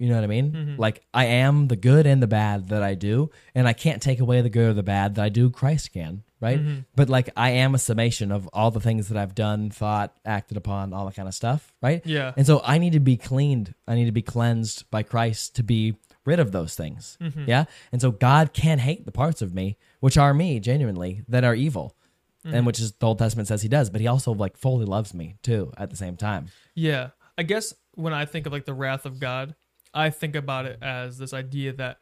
You 0.00 0.08
know 0.08 0.14
what 0.14 0.24
I 0.24 0.28
mean? 0.28 0.52
Mm-hmm. 0.52 0.80
Like 0.80 1.02
I 1.12 1.26
am 1.26 1.68
the 1.68 1.76
good 1.76 2.06
and 2.06 2.22
the 2.22 2.26
bad 2.26 2.70
that 2.70 2.82
I 2.82 2.94
do, 2.94 3.30
and 3.54 3.68
I 3.68 3.74
can't 3.74 4.00
take 4.00 4.18
away 4.18 4.40
the 4.40 4.48
good 4.48 4.70
or 4.70 4.72
the 4.72 4.82
bad 4.82 5.14
that 5.14 5.22
I 5.22 5.28
do. 5.28 5.50
Christ 5.50 5.92
can, 5.92 6.22
right? 6.40 6.58
Mm-hmm. 6.58 6.80
But 6.96 7.10
like 7.10 7.28
I 7.36 7.50
am 7.50 7.74
a 7.74 7.78
summation 7.78 8.32
of 8.32 8.48
all 8.54 8.70
the 8.70 8.80
things 8.80 9.08
that 9.08 9.18
I've 9.18 9.34
done, 9.34 9.68
thought, 9.68 10.16
acted 10.24 10.56
upon, 10.56 10.94
all 10.94 11.04
that 11.04 11.16
kind 11.16 11.28
of 11.28 11.34
stuff, 11.34 11.72
right? 11.82 12.00
Yeah. 12.06 12.32
And 12.34 12.46
so 12.46 12.62
I 12.64 12.78
need 12.78 12.94
to 12.94 13.00
be 13.00 13.18
cleaned. 13.18 13.74
I 13.86 13.94
need 13.94 14.06
to 14.06 14.12
be 14.12 14.22
cleansed 14.22 14.90
by 14.90 15.02
Christ 15.02 15.56
to 15.56 15.62
be 15.62 15.96
rid 16.24 16.40
of 16.40 16.50
those 16.50 16.74
things. 16.74 17.18
Mm-hmm. 17.20 17.44
Yeah. 17.46 17.66
And 17.92 18.00
so 18.00 18.10
God 18.10 18.54
can 18.54 18.78
hate 18.78 19.04
the 19.04 19.12
parts 19.12 19.42
of 19.42 19.54
me, 19.54 19.76
which 20.00 20.16
are 20.16 20.32
me 20.32 20.60
genuinely, 20.60 21.22
that 21.28 21.44
are 21.44 21.54
evil. 21.54 21.94
And 22.42 22.64
which 22.64 22.80
is 22.80 22.92
the 22.92 23.06
Old 23.06 23.18
Testament 23.18 23.48
says 23.48 23.60
he 23.60 23.68
does, 23.68 23.90
but 23.90 24.00
he 24.00 24.06
also 24.06 24.32
like 24.32 24.56
fully 24.56 24.86
loves 24.86 25.12
me 25.12 25.36
too 25.42 25.74
at 25.76 25.90
the 25.90 25.96
same 25.96 26.16
time. 26.16 26.46
Yeah. 26.74 27.10
I 27.36 27.42
guess 27.42 27.74
when 27.96 28.14
I 28.14 28.24
think 28.24 28.46
of 28.46 28.52
like 28.54 28.64
the 28.64 28.72
wrath 28.72 29.04
of 29.04 29.20
God, 29.20 29.54
I 29.92 30.10
think 30.10 30.34
about 30.34 30.66
it 30.66 30.78
as 30.82 31.18
this 31.18 31.32
idea 31.32 31.72
that 31.74 31.98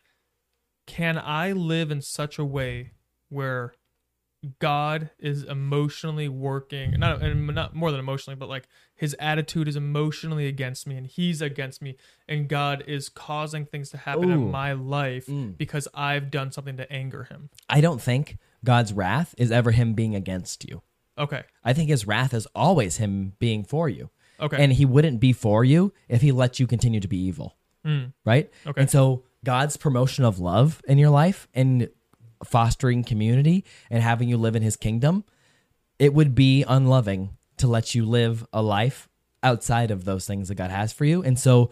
can 0.86 1.18
I 1.18 1.52
live 1.52 1.90
in 1.90 2.00
such 2.00 2.38
a 2.38 2.44
way 2.44 2.92
where 3.28 3.74
God 4.60 5.10
is 5.18 5.42
emotionally 5.42 6.28
working, 6.28 6.92
not 6.98 7.22
and 7.22 7.48
not 7.48 7.74
more 7.74 7.90
than 7.90 7.98
emotionally, 7.98 8.36
but 8.36 8.48
like 8.48 8.68
his 8.94 9.16
attitude 9.18 9.66
is 9.66 9.74
emotionally 9.74 10.46
against 10.46 10.86
me 10.86 10.96
and 10.96 11.06
he's 11.06 11.42
against 11.42 11.82
me 11.82 11.96
and 12.28 12.48
God 12.48 12.84
is 12.86 13.08
causing 13.08 13.66
things 13.66 13.90
to 13.90 13.96
happen 13.96 14.30
Ooh. 14.30 14.34
in 14.34 14.50
my 14.50 14.72
life 14.72 15.26
mm. 15.26 15.56
because 15.56 15.88
I've 15.92 16.30
done 16.30 16.52
something 16.52 16.76
to 16.76 16.90
anger 16.92 17.24
him. 17.24 17.50
I 17.68 17.80
don't 17.80 18.00
think 18.00 18.38
God's 18.64 18.92
wrath 18.92 19.34
is 19.38 19.50
ever 19.50 19.72
him 19.72 19.94
being 19.94 20.14
against 20.14 20.68
you. 20.68 20.82
Okay. 21.18 21.42
I 21.64 21.72
think 21.72 21.88
his 21.88 22.06
wrath 22.06 22.32
is 22.32 22.46
always 22.54 22.98
him 22.98 23.32
being 23.40 23.64
for 23.64 23.88
you. 23.88 24.10
Okay. 24.40 24.62
And 24.62 24.72
he 24.72 24.84
wouldn't 24.84 25.18
be 25.18 25.32
for 25.32 25.64
you 25.64 25.92
if 26.08 26.22
he 26.22 26.30
let 26.30 26.60
you 26.60 26.68
continue 26.68 27.00
to 27.00 27.08
be 27.08 27.18
evil. 27.18 27.56
Mm. 27.88 28.12
Right? 28.24 28.50
Okay. 28.66 28.80
And 28.80 28.90
so 28.90 29.24
God's 29.44 29.76
promotion 29.76 30.24
of 30.24 30.38
love 30.38 30.82
in 30.86 30.98
your 30.98 31.10
life 31.10 31.48
and 31.54 31.88
fostering 32.44 33.02
community 33.02 33.64
and 33.90 34.02
having 34.02 34.28
you 34.28 34.36
live 34.36 34.54
in 34.54 34.62
his 34.62 34.76
kingdom, 34.76 35.24
it 35.98 36.12
would 36.14 36.34
be 36.34 36.64
unloving 36.68 37.30
to 37.56 37.66
let 37.66 37.94
you 37.94 38.04
live 38.04 38.46
a 38.52 38.62
life 38.62 39.08
outside 39.42 39.90
of 39.90 40.04
those 40.04 40.26
things 40.26 40.48
that 40.48 40.56
God 40.56 40.70
has 40.70 40.92
for 40.92 41.04
you. 41.04 41.22
And 41.22 41.38
so 41.38 41.70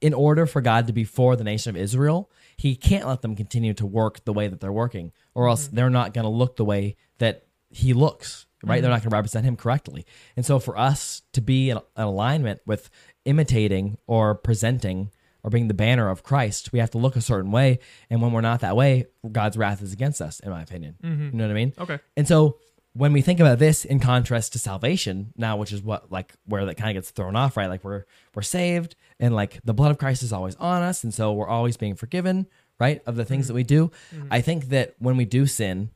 in 0.00 0.14
order 0.14 0.46
for 0.46 0.60
God 0.60 0.86
to 0.86 0.92
be 0.92 1.04
for 1.04 1.36
the 1.36 1.44
nation 1.44 1.70
of 1.70 1.76
Israel, 1.80 2.30
he 2.56 2.74
can't 2.74 3.06
let 3.06 3.22
them 3.22 3.36
continue 3.36 3.74
to 3.74 3.86
work 3.86 4.24
the 4.24 4.32
way 4.32 4.48
that 4.48 4.60
they're 4.60 4.72
working, 4.72 5.12
or 5.34 5.48
else 5.48 5.66
mm-hmm. 5.66 5.76
they're 5.76 5.90
not 5.90 6.12
going 6.12 6.24
to 6.24 6.28
look 6.28 6.56
the 6.56 6.64
way 6.64 6.96
that 7.18 7.46
he 7.70 7.92
looks, 7.92 8.46
right? 8.62 8.80
They're 8.80 8.82
mm-hmm. 8.82 8.90
not 8.90 9.02
going 9.02 9.10
to 9.10 9.16
represent 9.16 9.46
him 9.46 9.56
correctly. 9.56 10.04
And 10.36 10.44
so 10.44 10.58
for 10.58 10.76
us 10.76 11.22
to 11.32 11.40
be 11.40 11.70
in, 11.70 11.78
in 11.96 12.02
alignment 12.02 12.60
with 12.66 12.90
imitating 13.24 13.96
or 14.06 14.34
presenting 14.34 15.10
or 15.44 15.50
being 15.50 15.68
the 15.68 15.74
banner 15.74 16.08
of 16.08 16.22
Christ, 16.22 16.72
we 16.72 16.78
have 16.78 16.90
to 16.90 16.98
look 16.98 17.16
a 17.16 17.20
certain 17.20 17.50
way. 17.50 17.78
And 18.10 18.22
when 18.22 18.32
we're 18.32 18.40
not 18.40 18.60
that 18.60 18.76
way, 18.76 19.06
God's 19.30 19.56
wrath 19.56 19.82
is 19.82 19.92
against 19.92 20.20
us, 20.20 20.40
in 20.40 20.50
my 20.50 20.62
opinion. 20.62 20.96
Mm-hmm. 21.02 21.24
You 21.24 21.32
know 21.32 21.44
what 21.44 21.50
I 21.50 21.54
mean? 21.54 21.72
Okay. 21.78 21.98
And 22.16 22.28
so 22.28 22.58
when 22.94 23.12
we 23.12 23.22
think 23.22 23.40
about 23.40 23.58
this 23.58 23.84
in 23.84 24.00
contrast 24.00 24.52
to 24.52 24.58
salvation 24.58 25.32
now, 25.36 25.56
which 25.56 25.72
is 25.72 25.82
what 25.82 26.12
like 26.12 26.34
where 26.46 26.66
that 26.66 26.76
kind 26.76 26.90
of 26.90 27.02
gets 27.02 27.10
thrown 27.10 27.36
off, 27.36 27.56
right? 27.56 27.68
Like 27.68 27.84
we're 27.84 28.04
we're 28.34 28.42
saved 28.42 28.94
and 29.18 29.34
like 29.34 29.60
the 29.64 29.74
blood 29.74 29.90
of 29.90 29.98
Christ 29.98 30.22
is 30.22 30.32
always 30.32 30.54
on 30.56 30.82
us, 30.82 31.02
and 31.02 31.12
so 31.12 31.32
we're 31.32 31.48
always 31.48 31.76
being 31.76 31.94
forgiven, 31.94 32.46
right? 32.78 33.02
Of 33.06 33.16
the 33.16 33.24
things 33.24 33.46
mm-hmm. 33.46 33.48
that 33.48 33.54
we 33.54 33.64
do. 33.64 33.90
Mm-hmm. 34.14 34.28
I 34.30 34.40
think 34.40 34.66
that 34.66 34.94
when 34.98 35.16
we 35.16 35.24
do 35.24 35.46
sin, 35.46 35.90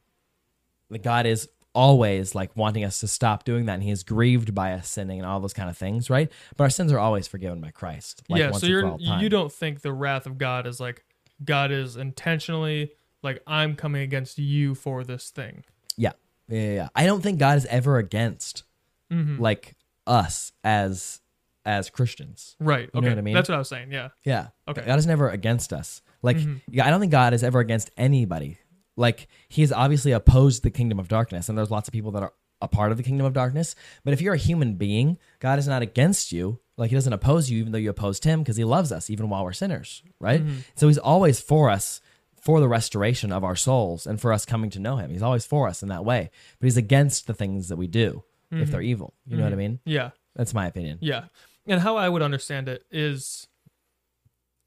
that 0.91 1.03
God 1.03 1.27
is 1.27 1.49
always 1.77 2.35
like 2.35 2.57
wanting 2.57 2.83
us 2.85 2.99
to 3.01 3.07
stop 3.09 3.45
doing 3.45 3.67
that 3.67 3.75
and 3.75 3.83
he 3.83 3.91
is 3.91 4.03
grieved 4.03 4.55
by 4.55 4.73
us 4.73 4.89
sinning 4.89 5.19
and 5.21 5.27
all 5.29 5.39
those 5.39 5.53
kind 5.53 5.69
of 5.71 5.77
things, 5.77 6.09
right? 6.11 6.33
But 6.57 6.65
our 6.65 6.71
sins 6.71 6.91
are 6.91 6.99
always 6.99 7.29
forgiven 7.29 7.61
by 7.61 7.71
Christ. 7.71 8.23
Like 8.29 8.41
yeah, 8.41 8.51
once 8.51 8.63
so 8.63 8.67
you're 8.67 8.97
you 8.99 9.29
don't 9.29 9.53
think 9.53 9.83
the 9.83 9.93
wrath 9.93 10.27
of 10.27 10.39
God 10.39 10.67
is 10.67 10.81
like 10.81 11.05
God 11.45 11.71
is 11.71 11.97
intentionally 11.97 12.93
like 13.23 13.43
I'm 13.47 13.77
coming 13.77 14.03
against 14.03 14.39
you 14.39 14.75
for 14.75 15.05
this 15.05 15.31
thing. 15.31 15.65
Yeah. 15.97 16.13
Yeah, 16.49 16.61
yeah, 16.61 16.73
yeah. 16.75 16.89
I 16.97 17.05
don't 17.07 17.23
think 17.23 17.39
God 17.39 17.59
is 17.59 17.67
ever 17.67 17.99
against 17.99 18.65
Mm-hmm. 19.13 19.41
like 19.41 19.77
us 20.07 20.51
as 20.65 21.21
as 21.65 21.91
Christians. 21.91 22.57
Right. 22.59 22.91
You 22.93 22.99
Okay. 22.99 23.07
know 23.07 23.13
what 23.13 23.19
I 23.19 23.23
mean? 23.23 23.35
That's 23.35 23.49
what 23.49 23.55
I 23.55 23.59
was 23.59 23.69
saying. 23.69 23.93
Yeah. 23.93 24.09
Yeah. 24.25 24.49
Okay. 24.67 24.81
Mm-hmm. 24.81 24.91
God 24.91 24.99
is 24.99 25.07
never 25.07 25.29
against 25.31 25.73
us. 25.73 26.01
Like, 26.23 26.39
yeah, 26.71 26.87
I 26.87 26.91
don't 26.91 26.99
think 27.01 27.13
God 27.13 27.35
is 27.35 27.45
ever 27.45 27.61
against 27.61 27.91
anybody. 27.97 28.59
Like, 28.97 29.29
he 29.49 29.63
has 29.63 29.73
obviously 29.73 30.13
opposed 30.13 30.63
the 30.63 30.71
kingdom 30.71 30.99
of 30.99 31.09
darkness, 31.09 31.49
and 31.49 31.57
there's 31.57 31.71
lots 31.71 31.89
of 31.89 31.93
people 31.93 32.13
that 32.13 32.23
are 32.23 32.33
a 32.63 32.69
part 32.69 32.91
of 32.91 32.97
the 32.97 33.03
kingdom 33.03 33.27
of 33.27 33.35
darkness. 33.35 33.75
But 34.05 34.15
if 34.15 34.21
you're 34.21 34.35
a 34.35 34.39
human 34.39 34.75
being, 34.77 35.19
God 35.41 35.59
is 35.59 35.69
not 35.69 35.83
against 35.83 36.33
you. 36.33 36.59
Like, 36.79 36.91
he 36.91 36.97
doesn't 36.97 37.13
oppose 37.13 37.51
you, 37.51 37.59
even 37.59 37.73
though 37.73 37.79
you 37.79 37.91
opposed 37.91 38.25
him, 38.25 38.41
because 38.41 38.57
he 38.57 38.65
loves 38.65 38.93
us, 38.93 39.11
even 39.11 39.29
while 39.29 39.45
we're 39.45 39.53
sinners, 39.53 40.03
right? 40.21 40.43
Mm-hmm. 40.43 40.61
So 40.75 40.89
he's 40.89 40.99
always 40.99 41.41
for 41.41 41.69
us 41.71 42.01
for 42.41 42.61
the 42.61 42.69
restoration 42.69 43.33
of 43.33 43.45
our 43.45 43.57
souls 43.57 44.07
and 44.07 44.21
for 44.21 44.33
us 44.33 44.47
coming 44.47 44.71
to 44.71 44.79
know 44.79 44.97
him. 44.97 45.11
He's 45.11 45.23
always 45.23 45.45
for 45.45 45.69
us 45.69 45.83
in 45.83 45.89
that 45.89 46.05
way. 46.05 46.31
But 46.59 46.67
he's 46.67 46.77
against 46.77 47.27
the 47.27 47.35
things 47.35 47.69
that 47.69 47.77
we 47.77 47.87
do 47.87 48.25
Mm-hmm. 48.53 48.63
if 48.63 48.71
they're 48.71 48.81
evil. 48.81 49.13
You 49.27 49.37
know 49.37 49.43
what 49.43 49.53
I 49.53 49.57
mean? 49.57 49.81
Yeah. 49.85 50.11
That's 50.37 50.55
my 50.55 50.69
opinion. 50.69 50.99
Yeah. 51.01 51.25
And 51.67 51.81
how 51.81 51.97
I 51.97 52.09
would 52.09 52.23
understand 52.23 52.69
it 52.69 52.85
is 52.93 53.49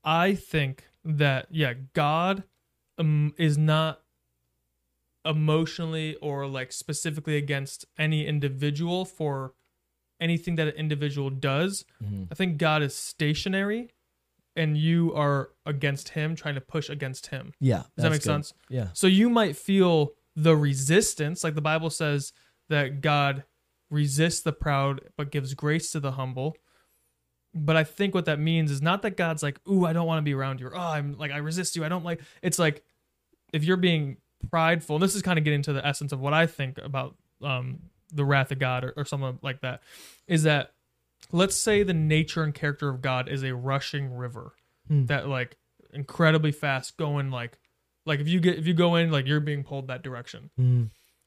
I 0.03 0.35
think 0.35 0.83
that 1.05 1.47
yeah, 1.49 1.75
God 1.93 2.43
um, 2.97 3.33
is 3.37 3.57
not 3.57 4.01
emotionally 5.29 6.15
or 6.15 6.47
like 6.47 6.73
specifically 6.73 7.37
against 7.37 7.85
any 7.97 8.25
individual 8.25 9.05
for 9.05 9.53
anything 10.19 10.55
that 10.55 10.67
an 10.67 10.73
individual 10.73 11.29
does. 11.29 11.85
Mm-hmm. 12.03 12.23
I 12.31 12.35
think 12.35 12.57
God 12.57 12.81
is 12.81 12.95
stationary 12.95 13.91
and 14.55 14.75
you 14.75 15.13
are 15.13 15.51
against 15.65 16.09
him 16.09 16.35
trying 16.35 16.55
to 16.55 16.61
push 16.61 16.89
against 16.89 17.27
him. 17.27 17.53
Yeah. 17.61 17.83
Does 17.95 18.03
that 18.03 18.09
make 18.09 18.23
good. 18.23 18.29
sense? 18.29 18.53
Yeah. 18.69 18.87
So 18.93 19.05
you 19.07 19.29
might 19.29 19.55
feel 19.55 20.13
the 20.35 20.57
resistance, 20.57 21.43
like 21.43 21.55
the 21.55 21.61
Bible 21.61 21.91
says 21.91 22.33
that 22.69 23.01
God 23.01 23.43
resists 23.91 24.41
the 24.41 24.51
proud 24.51 25.01
but 25.15 25.31
gives 25.31 25.53
grace 25.53 25.91
to 25.91 25.99
the 25.99 26.13
humble. 26.13 26.57
But 27.53 27.75
I 27.75 27.83
think 27.83 28.13
what 28.13 28.25
that 28.25 28.39
means 28.39 28.69
is 28.71 28.81
not 28.81 29.01
that 29.01 29.17
God's 29.17 29.41
like, 29.41 29.59
"Ooh, 29.67 29.85
I 29.85 29.93
don't 29.93 30.05
want 30.05 30.19
to 30.19 30.23
be 30.23 30.35
around 30.35 30.59
you," 30.59 30.67
or 30.67 30.75
"Oh, 30.75 30.79
I'm 30.79 31.17
like, 31.17 31.31
I 31.31 31.37
resist 31.37 31.75
you. 31.75 31.83
I 31.83 31.89
don't 31.89 32.05
like." 32.05 32.21
It's 32.43 32.59
like 32.59 32.83
if 33.51 33.63
you're 33.63 33.77
being 33.77 34.17
prideful. 34.49 34.95
And 34.97 35.03
this 35.03 35.15
is 35.15 35.21
kind 35.21 35.37
of 35.37 35.45
getting 35.45 35.61
to 35.63 35.73
the 35.73 35.85
essence 35.85 36.11
of 36.11 36.19
what 36.19 36.33
I 36.33 36.47
think 36.47 36.77
about 36.77 37.15
um, 37.41 37.79
the 38.13 38.25
wrath 38.25 38.51
of 38.51 38.59
God 38.59 38.83
or, 38.83 38.93
or 38.97 39.05
something 39.05 39.39
like 39.41 39.61
that. 39.61 39.81
Is 40.27 40.43
that 40.43 40.71
let's 41.31 41.55
say 41.55 41.83
the 41.83 41.93
nature 41.93 42.43
and 42.43 42.53
character 42.53 42.89
of 42.89 43.01
God 43.01 43.27
is 43.29 43.43
a 43.43 43.53
rushing 43.55 44.13
river 44.15 44.53
that 45.07 45.27
like 45.27 45.55
incredibly 45.93 46.51
fast 46.51 46.97
going 46.97 47.29
like 47.29 47.59
like 48.05 48.19
if 48.19 48.27
you 48.27 48.39
get 48.39 48.57
if 48.57 48.65
you 48.65 48.73
go 48.73 48.95
in 48.95 49.11
like 49.11 49.27
you're 49.27 49.39
being 49.39 49.63
pulled 49.63 49.87
that 49.87 50.01
direction. 50.01 50.49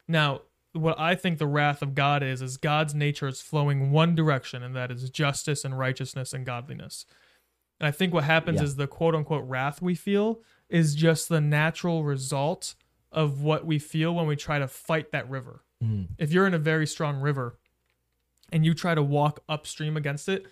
Now, 0.08 0.40
what 0.72 0.98
I 0.98 1.14
think 1.14 1.38
the 1.38 1.46
wrath 1.46 1.82
of 1.82 1.94
God 1.94 2.22
is 2.24 2.42
is 2.42 2.56
God's 2.56 2.94
nature 2.94 3.28
is 3.28 3.40
flowing 3.40 3.92
one 3.92 4.14
direction 4.14 4.62
and 4.62 4.74
that 4.74 4.90
is 4.90 5.08
justice 5.10 5.64
and 5.64 5.78
righteousness 5.78 6.32
and 6.32 6.44
godliness. 6.46 7.06
And 7.78 7.86
I 7.86 7.90
think 7.90 8.12
what 8.14 8.24
happens 8.24 8.58
Yeah. 8.60 8.64
is 8.64 8.76
the 8.76 8.86
quote 8.88 9.14
unquote 9.14 9.44
wrath 9.48 9.80
we 9.82 9.94
feel 9.94 10.40
is 10.68 10.94
just 10.94 11.28
the 11.28 11.40
natural 11.40 12.02
result 12.02 12.74
of 13.12 13.42
what 13.42 13.64
we 13.66 13.78
feel 13.78 14.14
when 14.14 14.26
we 14.26 14.36
try 14.36 14.58
to 14.58 14.68
fight 14.68 15.12
that 15.12 15.28
river. 15.30 15.62
If 16.16 16.32
you're 16.32 16.46
in 16.46 16.54
a 16.54 16.58
very 16.60 16.86
strong 16.86 17.20
river 17.20 17.58
and 18.52 18.64
you 18.64 18.72
try 18.72 18.94
to 18.94 19.02
walk 19.02 19.40
upstream 19.48 19.96
against 19.96 20.28
it, 20.28 20.46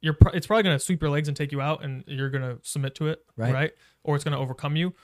you're 0.00 0.14
pro- 0.14 0.30
it's 0.30 0.46
probably 0.46 0.62
going 0.62 0.78
to 0.78 0.84
sweep 0.84 1.02
your 1.02 1.10
legs 1.10 1.26
and 1.26 1.36
take 1.36 1.50
you 1.50 1.60
out 1.60 1.82
and 1.82 2.04
you're 2.06 2.30
going 2.30 2.42
to 2.44 2.58
submit 2.62 2.94
to 2.96 3.08
it, 3.08 3.24
Right. 3.36 3.52
right? 3.52 3.72
Or 4.04 4.14
it's 4.14 4.22
going 4.24 4.34
to 4.36 4.38
overcome 4.38 4.76
you. 4.76 4.94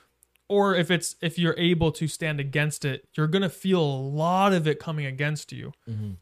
Or 0.49 0.77
if 0.77 0.91
it's 0.93 1.17
if 1.21 1.39
you're 1.41 1.57
able 1.59 1.91
to 1.93 2.07
stand 2.07 2.39
against 2.39 2.85
it, 2.85 3.09
you're 3.17 3.27
going 3.27 3.43
to 3.43 3.49
feel 3.49 3.81
a 3.81 3.99
lot 4.01 4.53
of 4.53 4.69
it 4.69 4.79
coming 4.79 5.07
against 5.07 5.51
you. 5.53 5.73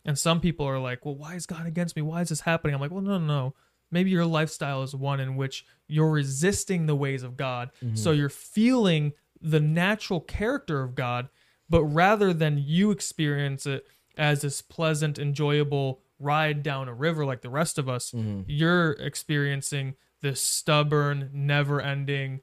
And 0.07 0.17
some 0.19 0.41
people 0.41 0.65
are 0.65 0.79
like, 0.79 1.05
"Well, 1.05 1.17
why 1.17 1.35
is 1.35 1.45
God 1.45 1.67
against 1.67 1.95
me? 1.97 2.01
Why 2.03 2.21
is 2.23 2.29
this 2.31 2.41
happening?" 2.43 2.75
I'm 2.75 2.81
like, 2.81 2.93
"Well, 2.93 3.03
no, 3.03 3.19
no, 3.19 3.27
no. 3.27 3.55
maybe 3.91 4.09
your 4.11 4.25
lifestyle 4.25 4.83
is 4.85 4.95
one 4.95 5.21
in 5.21 5.37
which 5.37 5.67
you're 5.89 6.11
resisting 6.11 6.87
the 6.87 6.95
ways 6.97 7.23
of 7.23 7.37
God. 7.37 7.71
Mm-hmm. 7.85 7.97
So 7.97 8.13
you're 8.13 8.31
feeling 8.31 9.13
the 9.43 9.61
natural 9.61 10.21
character 10.21 10.83
of 10.83 10.95
God, 10.95 11.29
but 11.69 11.83
rather 11.85 12.33
than 12.33 12.59
you 12.59 12.91
experience 12.91 13.67
it 13.67 13.87
as 14.17 14.43
this 14.43 14.63
pleasant, 14.63 15.19
enjoyable 15.19 16.01
ride 16.19 16.63
down 16.63 16.89
a 16.89 16.95
river 16.95 17.25
like 17.27 17.41
the 17.43 17.51
rest 17.51 17.79
of 17.79 17.89
us, 17.89 18.11
Mm-hmm. 18.13 18.43
you're 18.47 18.93
experiencing 18.93 19.95
this 20.21 20.41
stubborn, 20.41 21.31
never 21.33 21.81
ending, 21.81 22.41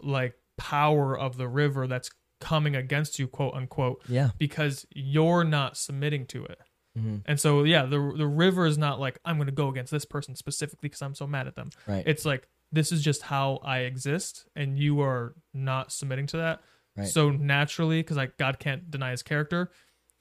like 0.00 0.34
power 0.56 1.18
of 1.18 1.36
the 1.36 1.48
river 1.48 1.86
that's 1.86 2.10
coming 2.40 2.76
against 2.76 3.18
you, 3.18 3.26
quote 3.26 3.54
unquote, 3.54 4.02
Yeah. 4.08 4.30
because 4.38 4.86
you're 4.94 5.44
not 5.44 5.76
submitting 5.76 6.26
to 6.26 6.44
it. 6.44 6.58
Mm-hmm. 6.98 7.16
And 7.24 7.40
so, 7.40 7.64
yeah, 7.64 7.86
the 7.86 8.12
the 8.16 8.26
river 8.26 8.66
is 8.66 8.76
not 8.76 9.00
like 9.00 9.18
I'm 9.24 9.36
going 9.36 9.46
to 9.46 9.52
go 9.52 9.68
against 9.68 9.90
this 9.90 10.04
person 10.04 10.36
specifically 10.36 10.88
because 10.90 11.00
I'm 11.00 11.14
so 11.14 11.26
mad 11.26 11.46
at 11.46 11.54
them. 11.56 11.70
Right. 11.86 12.04
It's 12.06 12.26
like 12.26 12.48
this 12.72 12.90
is 12.90 13.02
just 13.02 13.22
how 13.22 13.60
I 13.62 13.80
exist, 13.80 14.46
and 14.56 14.78
you 14.78 15.00
are 15.02 15.34
not 15.52 15.92
submitting 15.92 16.26
to 16.28 16.38
that. 16.38 16.60
Right. 16.96 17.06
So 17.08 17.30
naturally, 17.30 18.00
because 18.00 18.16
like 18.16 18.36
God 18.38 18.58
can't 18.58 18.90
deny 18.90 19.10
His 19.12 19.22
character, 19.22 19.70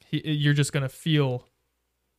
he, 0.06 0.22
you're 0.32 0.54
just 0.54 0.74
going 0.74 0.84
to 0.84 0.89
feel 0.89 1.47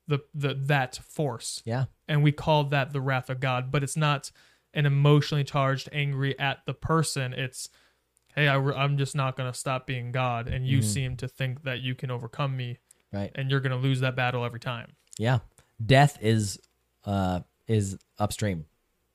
the 0.09 0.20
the 0.35 0.55
that 0.55 0.97
force, 0.97 1.62
yeah. 1.64 1.85
and 2.09 2.22
we 2.22 2.33
call 2.33 2.64
that 2.64 2.93
the 2.93 3.01
wrath 3.01 3.30
of 3.30 3.41
God. 3.41 3.70
But 3.70 3.83
it's 3.83 3.97
not 3.97 4.30
an 4.74 4.87
emotionally 4.87 5.45
charged, 5.45 5.89
angry 5.93 6.39
at 6.39 6.59
the 6.66 6.74
person. 6.74 7.33
It's 7.35 7.68
hey, 8.35 8.49
I, 8.49 8.57
am 8.57 8.97
just 8.97 9.14
not 9.14 9.37
going 9.37 9.53
to 9.53 9.57
stop 9.59 9.87
being 9.87 10.11
God, 10.11 10.49
and 10.49 10.66
you 10.66 10.78
Mhm. 10.78 10.85
seem 10.85 11.16
to 11.18 11.28
think 11.28 11.64
that 11.64 11.80
you 11.80 11.95
can 11.95 12.11
overcome 12.11 12.57
me, 12.57 12.78
Right. 13.12 13.30
and 13.35 13.51
you're 13.51 13.61
going 13.61 13.72
to 13.72 13.76
lose 13.76 14.01
that 14.01 14.16
battle 14.16 14.43
every 14.45 14.61
time. 14.61 14.97
Yeah. 15.18 15.41
Death 15.85 16.18
is 16.22 16.59
uh 17.05 17.41
is 17.68 17.97
upstream. 18.18 18.64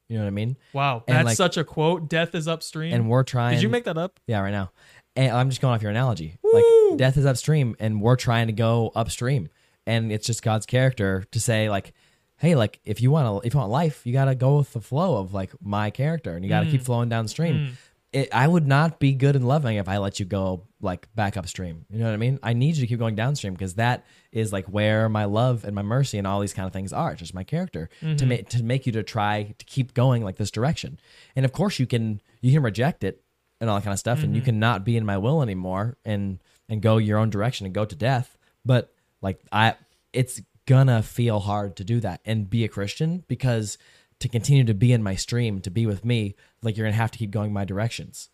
You 0.09 0.17
know 0.17 0.23
what 0.23 0.27
I 0.27 0.31
mean? 0.31 0.57
Wow, 0.73 1.03
And, 1.07 1.17
that's 1.17 1.25
like- 1.27 1.37
such 1.37 1.57
a 1.57 1.63
quote. 1.63 2.09
Death 2.09 2.33
is 2.33 2.47
upstream. 2.47 2.93
And 2.93 3.09
we're 3.09 3.23
trying 3.23 3.55
Did 3.55 3.63
you 3.63 3.69
make 3.69 3.83
that 3.85 3.97
up? 3.97 4.19
Yeah, 4.27 4.39
right 4.39 4.51
now. 4.51 4.71
And 5.15 5.35
I'm 5.35 5.49
just 5.49 5.61
going 5.61 5.73
off 5.73 5.81
your 5.81 5.91
analogy. 5.91 6.37
Woo! 6.43 6.89
Like 6.89 6.97
death 6.97 7.17
is 7.17 7.25
upstream 7.25 7.75
and 7.79 8.01
we're 8.01 8.15
trying 8.15 8.47
to 8.47 8.53
go 8.53 8.91
upstream. 8.95 9.49
And 9.85 10.11
it's 10.11 10.27
just 10.27 10.43
God's 10.43 10.65
character 10.65 11.25
to 11.31 11.39
say 11.39 11.69
like, 11.69 11.93
hey, 12.37 12.55
like 12.55 12.79
if 12.85 13.01
you 13.01 13.09
want 13.11 13.43
to 13.43 13.47
if 13.47 13.53
you 13.53 13.59
want 13.59 13.71
life, 13.71 14.05
you 14.05 14.13
got 14.13 14.25
to 14.25 14.35
go 14.35 14.57
with 14.57 14.73
the 14.73 14.81
flow 14.81 15.17
of 15.17 15.33
like 15.33 15.51
my 15.61 15.89
character 15.89 16.35
and 16.35 16.45
you 16.45 16.49
got 16.49 16.63
to 16.63 16.69
keep 16.69 16.81
mm. 16.81 16.85
flowing 16.85 17.09
downstream. 17.09 17.55
Mm. 17.55 17.71
It, 18.13 18.29
I 18.33 18.47
would 18.47 18.65
not 18.65 18.99
be 18.99 19.13
good 19.13 19.35
and 19.35 19.47
loving 19.47 19.77
if 19.77 19.89
I 19.89 19.97
let 19.97 20.19
you 20.19 20.25
go 20.25 20.63
like 20.81 21.13
back 21.13 21.35
upstream. 21.35 21.85
You 21.89 21.99
know 21.99 22.05
what 22.05 22.13
I 22.13 22.17
mean? 22.17 22.39
I 22.41 22.53
need 22.53 22.75
you 22.75 22.81
to 22.81 22.87
keep 22.87 22.99
going 22.99 23.15
downstream 23.15 23.53
because 23.53 23.75
that 23.75 24.05
is 24.31 24.53
like 24.53 24.65
where 24.67 25.09
my 25.09 25.25
love 25.25 25.65
and 25.65 25.75
my 25.75 25.81
mercy 25.81 26.17
and 26.17 26.25
all 26.25 26.39
these 26.39 26.53
kind 26.53 26.65
of 26.65 26.73
things 26.73 26.93
are. 26.93 27.11
It's 27.11 27.19
just 27.19 27.33
my 27.33 27.43
character 27.43 27.89
to 27.99 28.05
mm-hmm. 28.05 28.27
make 28.27 28.49
to 28.49 28.63
make 28.63 28.85
you 28.85 28.91
to 28.93 29.03
try 29.03 29.53
to 29.57 29.65
keep 29.65 29.93
going 29.93 30.23
like 30.23 30.37
this 30.37 30.51
direction. 30.51 30.99
And 31.35 31.45
of 31.45 31.51
course, 31.51 31.79
you 31.79 31.87
can 31.87 32.21
you 32.41 32.53
can 32.53 32.63
reject 32.63 33.03
it 33.03 33.21
and 33.59 33.69
all 33.69 33.75
that 33.75 33.83
kind 33.83 33.93
of 33.93 33.99
stuff, 33.99 34.23
and 34.23 34.35
you 34.35 34.41
mm-hmm. 34.41 34.45
cannot 34.45 34.85
be 34.85 34.97
in 34.97 35.05
my 35.05 35.17
will 35.17 35.41
anymore 35.41 35.97
and 36.05 36.39
and 36.69 36.81
go 36.81 36.97
your 36.97 37.17
own 37.17 37.29
direction 37.29 37.65
and 37.65 37.75
go 37.75 37.85
to 37.85 37.95
death. 37.95 38.37
But 38.63 38.93
like 39.21 39.41
I, 39.51 39.75
it's 40.13 40.41
gonna 40.65 41.01
feel 41.01 41.39
hard 41.39 41.75
to 41.77 41.83
do 41.83 41.99
that 42.01 42.21
and 42.25 42.49
be 42.49 42.63
a 42.63 42.67
Christian 42.67 43.23
because 43.27 43.77
to 44.19 44.27
continue 44.27 44.63
to 44.63 44.73
be 44.73 44.91
in 44.93 45.03
my 45.03 45.15
stream, 45.15 45.59
to 45.61 45.69
be 45.69 45.85
with 45.85 46.03
me, 46.03 46.35
like 46.61 46.75
you're 46.77 46.85
gonna 46.87 46.95
have 46.95 47.11
to 47.11 47.17
keep 47.19 47.31
going 47.31 47.53
my 47.53 47.65
directions, 47.65 48.29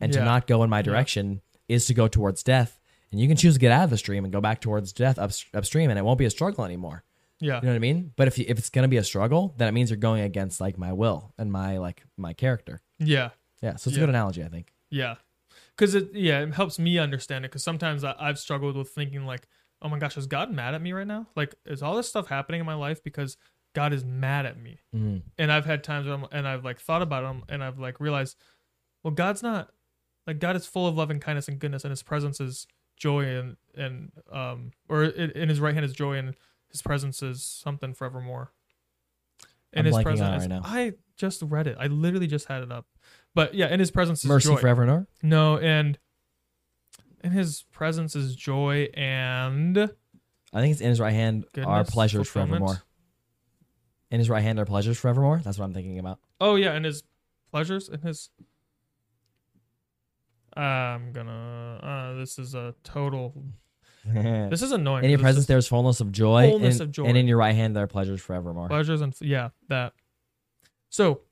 and 0.00 0.12
to 0.12 0.24
not 0.24 0.46
go 0.46 0.62
in 0.62 0.70
my 0.70 0.82
direction 0.82 1.40
is 1.68 1.86
to 1.86 1.94
go 1.94 2.08
towards 2.08 2.42
death. 2.42 2.78
And 3.12 3.20
you 3.20 3.28
can 3.28 3.36
choose 3.36 3.54
to 3.54 3.60
get 3.60 3.70
out 3.72 3.84
of 3.84 3.90
the 3.90 3.98
stream 3.98 4.24
and 4.24 4.32
go 4.32 4.40
back 4.40 4.60
towards 4.60 4.92
death 4.92 5.18
up, 5.18 5.30
upstream, 5.54 5.90
and 5.90 5.98
it 5.98 6.02
won't 6.04 6.18
be 6.18 6.24
a 6.24 6.30
struggle 6.30 6.64
anymore. 6.64 7.04
Yeah. 7.38 7.56
You 7.56 7.62
know 7.62 7.68
what 7.68 7.76
I 7.76 7.80
mean? 7.80 8.12
But 8.16 8.28
if 8.28 8.38
you, 8.38 8.44
if 8.48 8.58
it's 8.58 8.70
gonna 8.70 8.88
be 8.88 8.96
a 8.96 9.04
struggle, 9.04 9.54
then 9.58 9.68
it 9.68 9.72
means 9.72 9.90
you're 9.90 9.96
going 9.98 10.22
against 10.22 10.60
like 10.60 10.78
my 10.78 10.92
will 10.92 11.32
and 11.38 11.52
my 11.52 11.78
like 11.78 12.02
my 12.16 12.32
character. 12.32 12.80
Yeah. 12.98 13.30
Yeah, 13.62 13.76
so 13.76 13.88
it's 13.88 13.96
Yeah. 13.96 14.04
a 14.04 14.06
good 14.06 14.08
analogy, 14.10 14.42
I 14.44 14.48
think. 14.48 14.72
Yeah. 14.90 15.16
Because 15.76 15.94
it, 15.94 16.14
yeah, 16.14 16.40
it 16.40 16.54
helps 16.54 16.78
me 16.78 16.98
understand 16.98 17.44
it. 17.44 17.50
Because 17.50 17.62
sometimes 17.62 18.04
I, 18.04 18.14
I've 18.18 18.38
struggled 18.38 18.76
with 18.76 18.88
thinking, 18.88 19.26
like, 19.26 19.46
oh 19.82 19.88
my 19.88 19.98
gosh, 19.98 20.16
is 20.16 20.26
God 20.26 20.50
mad 20.50 20.74
at 20.74 20.80
me 20.82 20.92
right 20.92 21.06
now? 21.06 21.26
Like, 21.36 21.54
is 21.66 21.82
all 21.82 21.96
this 21.96 22.08
stuff 22.08 22.28
happening 22.28 22.60
in 22.60 22.66
my 22.66 22.74
life 22.74 23.02
because 23.04 23.36
God 23.76 23.92
is 23.92 24.04
mad 24.04 24.46
at 24.46 24.58
me? 24.58 24.80
Mhm. 24.94 25.22
And 25.36 25.52
I've 25.52 25.66
had 25.66 25.84
times 25.84 26.06
where 26.06 26.14
I'm, 26.16 26.24
and 26.32 26.48
I've 26.48 26.64
like 26.64 26.80
thought 26.80 27.02
about 27.02 27.22
them 27.22 27.44
and 27.50 27.62
I've 27.62 27.78
like 27.78 28.00
realized, 28.00 28.36
well, 29.02 29.12
God's 29.12 29.42
not, 29.42 29.70
like, 30.26 30.38
God 30.38 30.56
is 30.56 30.66
full 30.66 30.88
of 30.88 30.96
love 30.96 31.10
and 31.10 31.20
kindness 31.20 31.46
and 31.46 31.58
goodness, 31.58 31.84
and 31.84 31.90
his 31.90 32.02
presence 32.02 32.40
is 32.40 32.66
joy 32.96 33.24
and, 33.38 33.56
and, 33.76 34.12
um, 34.32 34.70
or 34.88 35.04
in, 35.04 35.30
in 35.32 35.48
his 35.50 35.60
right 35.60 35.74
hand 35.74 35.84
is 35.84 35.92
joy 35.92 36.14
and 36.16 36.34
his 36.70 36.80
presence 36.80 37.22
is 37.22 37.42
something 37.42 37.92
forevermore. 37.92 38.50
In 39.74 39.80
I'm 39.80 39.92
his 39.92 40.02
presence, 40.02 40.40
right 40.40 40.48
now. 40.48 40.62
I 40.64 40.94
just 41.18 41.42
read 41.42 41.66
it. 41.66 41.76
I 41.78 41.86
literally 41.88 42.26
just 42.26 42.46
had 42.48 42.62
it 42.62 42.72
up. 42.72 42.86
But 43.34 43.52
yeah, 43.54 43.68
in 43.68 43.78
his 43.78 43.90
presence 43.90 44.20
is 44.24 44.28
Mercy 44.28 44.48
joy. 44.48 44.56
forever, 44.56 45.06
No, 45.22 45.58
and 45.58 45.98
in 47.22 47.30
his 47.32 47.62
presence 47.72 48.16
is 48.16 48.34
joy 48.34 48.88
and 48.94 49.76
I 50.52 50.60
think 50.60 50.72
it's 50.72 50.80
in 50.80 50.88
his 50.88 51.00
right 51.00 51.12
hand 51.12 51.44
Goodness, 51.52 51.90
pleasures 51.90 52.28
fulfillment. 52.28 52.60
forevermore. 52.64 52.82
In 54.10 54.18
his 54.20 54.30
right 54.30 54.42
hand 54.42 54.58
are 54.58 54.64
pleasures 54.64 54.98
forevermore. 54.98 55.40
That's 55.44 55.58
what 55.58 55.64
I'm 55.64 55.74
thinking 55.74 55.98
about. 55.98 56.18
oh 56.40 56.54
yeah, 56.56 56.72
and 56.72 56.84
his 56.84 57.02
pleasures 57.50 57.88
and 57.88 58.02
his. 58.02 58.30
I'm 60.56 61.12
gonna. 61.12 61.80
Uh, 61.82 62.18
this 62.18 62.38
is 62.38 62.54
a 62.54 62.74
total. 62.84 63.34
This 64.08 64.62
is 64.62 64.70
annoying. 64.70 65.02
In 65.02 65.10
your 65.10 65.18
presence 65.18 65.46
there's 65.46 65.66
fullness 65.66 66.00
of 66.00 66.12
joy, 66.12 66.48
Fullness 66.48 66.74
and, 66.76 66.82
of 66.82 66.92
joy. 66.92 67.06
and 67.06 67.18
in 67.18 67.26
your 67.26 67.38
right 67.38 67.56
hand 67.56 67.74
there 67.74 67.82
are 67.82 67.88
pleasures 67.88 68.20
forevermore. 68.20 68.68
pleasures 68.68 69.00
and 69.00 69.12
yeah, 69.20 69.48
that. 69.68 69.94
So, 70.90 71.22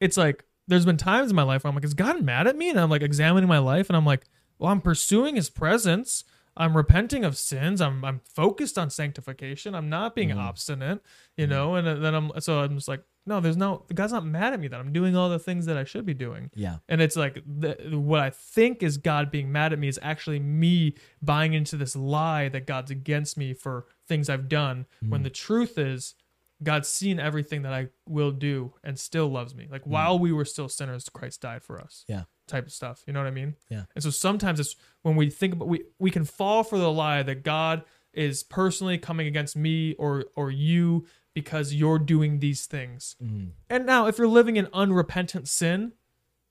it's 0.00 0.16
like 0.16 0.44
there's 0.66 0.84
been 0.84 0.96
times 0.96 1.30
in 1.30 1.36
my 1.36 1.44
life 1.44 1.62
where 1.62 1.68
I'm 1.68 1.76
like, 1.76 1.84
is 1.84 1.94
God 1.94 2.20
mad 2.24 2.48
at 2.48 2.56
me? 2.56 2.68
And 2.68 2.80
I'm 2.80 2.90
like 2.90 3.02
examining 3.02 3.48
my 3.48 3.58
life, 3.58 3.88
and 3.88 3.96
I'm 3.96 4.04
like, 4.04 4.24
well, 4.58 4.72
I'm 4.72 4.80
pursuing 4.80 5.36
His 5.36 5.48
presence. 5.50 6.24
I'm 6.56 6.76
repenting 6.76 7.24
of 7.24 7.36
sins. 7.36 7.80
I'm 7.80 8.04
I'm 8.04 8.20
focused 8.34 8.78
on 8.78 8.90
sanctification. 8.90 9.74
I'm 9.74 9.88
not 9.88 10.14
being 10.14 10.30
Mhm. 10.30 10.38
obstinate, 10.38 11.00
you 11.36 11.46
know. 11.46 11.74
And 11.74 11.86
then 12.04 12.14
I'm 12.14 12.30
so 12.40 12.60
I'm 12.60 12.74
just 12.76 12.88
like, 12.88 13.02
no, 13.26 13.40
there's 13.40 13.56
no 13.56 13.84
God's 13.94 14.12
not 14.12 14.24
mad 14.24 14.52
at 14.52 14.60
me 14.60 14.68
that 14.68 14.78
I'm 14.80 14.92
doing 14.92 15.16
all 15.16 15.28
the 15.28 15.38
things 15.38 15.66
that 15.66 15.76
I 15.76 15.84
should 15.84 16.06
be 16.06 16.14
doing. 16.14 16.50
yeah, 16.54 16.78
And 16.88 17.00
it's 17.02 17.16
like 17.16 17.42
the, 17.46 17.74
what 17.98 18.20
I 18.20 18.30
think 18.30 18.82
is 18.82 18.96
God 18.98 19.30
being 19.30 19.50
mad 19.52 19.72
at 19.72 19.78
me 19.78 19.88
is 19.88 19.98
actually 20.02 20.38
me 20.38 20.94
buying 21.20 21.52
into 21.52 21.76
this 21.76 21.94
lie 21.96 22.48
that 22.50 22.66
God's 22.66 22.90
against 22.90 23.36
me 23.36 23.52
for 23.52 23.86
things 24.08 24.30
I've 24.30 24.48
done. 24.48 24.86
Mm-hmm. 25.02 25.10
When 25.10 25.22
the 25.24 25.30
truth 25.30 25.76
is, 25.78 26.14
God's 26.62 26.88
seen 26.88 27.20
everything 27.20 27.62
that 27.62 27.74
I 27.74 27.88
will 28.08 28.30
do 28.30 28.72
and 28.82 28.98
still 28.98 29.28
loves 29.28 29.54
me. 29.54 29.66
Like 29.70 29.82
while 29.84 30.18
we 30.18 30.32
were 30.32 30.46
still 30.46 30.68
sinners, 30.70 31.08
Christ 31.10 31.42
died 31.42 31.62
for 31.62 31.78
us. 31.80 32.04
Yeah. 32.08 32.22
Type 32.46 32.66
of 32.66 32.72
stuff. 32.72 33.02
You 33.06 33.12
know 33.12 33.20
what 33.20 33.26
I 33.26 33.32
mean? 33.32 33.56
Yeah. 33.68 33.84
And 33.94 34.04
so 34.04 34.10
sometimes 34.10 34.60
it's 34.60 34.76
when 35.02 35.16
we 35.16 35.30
think 35.30 35.52
about 35.54 35.66
we 35.68 35.82
we 35.98 36.10
can 36.10 36.24
fall 36.24 36.62
for 36.62 36.78
the 36.78 36.92
lie 36.92 37.22
that 37.24 37.42
God 37.42 37.82
is 38.12 38.42
personally 38.44 38.98
coming 38.98 39.26
against 39.26 39.56
me 39.56 39.94
or 39.94 40.26
or 40.36 40.50
you 40.50 41.06
because 41.34 41.74
you're 41.74 41.98
doing 41.98 42.38
these 42.38 42.66
things. 42.66 43.16
Mhm. 43.22 43.50
And 43.68 43.84
now, 43.84 44.06
if 44.06 44.16
you're 44.16 44.28
living 44.28 44.56
in 44.56 44.68
unrepentant 44.72 45.48
sin, 45.48 45.92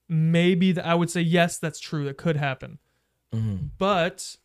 maybe 0.09 0.71
that 0.73 0.85
I 0.85 0.95
would 0.95 1.09
say 1.09 1.21
yes, 1.21 1.57
that's 1.57 1.79
true. 1.79 2.03
That 2.05 2.17
could 2.17 2.35
happen. 2.37 2.77
Mhm. 3.33 3.69
But 3.77 4.37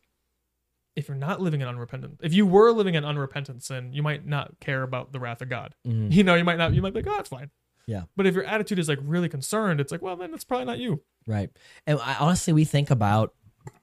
if 0.97 1.09
you're 1.09 1.17
not 1.17 1.41
living 1.41 1.61
in 1.61 1.69
unrepentant, 1.69 2.21
if 2.23 2.33
you 2.33 2.47
were 2.47 2.73
living 2.73 2.95
in 2.95 3.05
unrepentant 3.05 3.63
sin, 3.63 3.93
you 3.93 4.03
might 4.03 4.27
not 4.27 4.59
care 4.61 4.83
about 4.83 5.13
the 5.13 5.21
wrath 5.21 5.43
of 5.43 5.49
God. 5.49 5.75
Mhm. 5.87 6.11
You 6.13 6.25
know, 6.25 6.35
you 6.37 6.45
might 6.45 6.59
not. 6.59 6.73
You 6.75 6.83
might 6.83 6.95
be 6.95 7.03
like, 7.03 7.13
oh, 7.15 7.21
it's 7.21 7.29
fine. 7.29 7.51
Yeah. 7.87 8.05
But 8.17 8.27
if 8.27 8.35
your 8.35 8.45
attitude 8.45 8.79
is 8.79 8.89
like 8.89 8.99
really 9.03 9.29
concerned, 9.29 9.81
it's 9.81 9.91
like, 9.93 10.01
well, 10.03 10.17
then 10.17 10.33
it's 10.33 10.45
probably 10.45 10.67
not 10.67 10.79
you. 10.79 11.03
Right. 11.27 11.51
And 11.87 11.99
I, 12.01 12.17
honestly, 12.21 12.53
we 12.53 12.65
think 12.65 12.91
about 12.91 13.35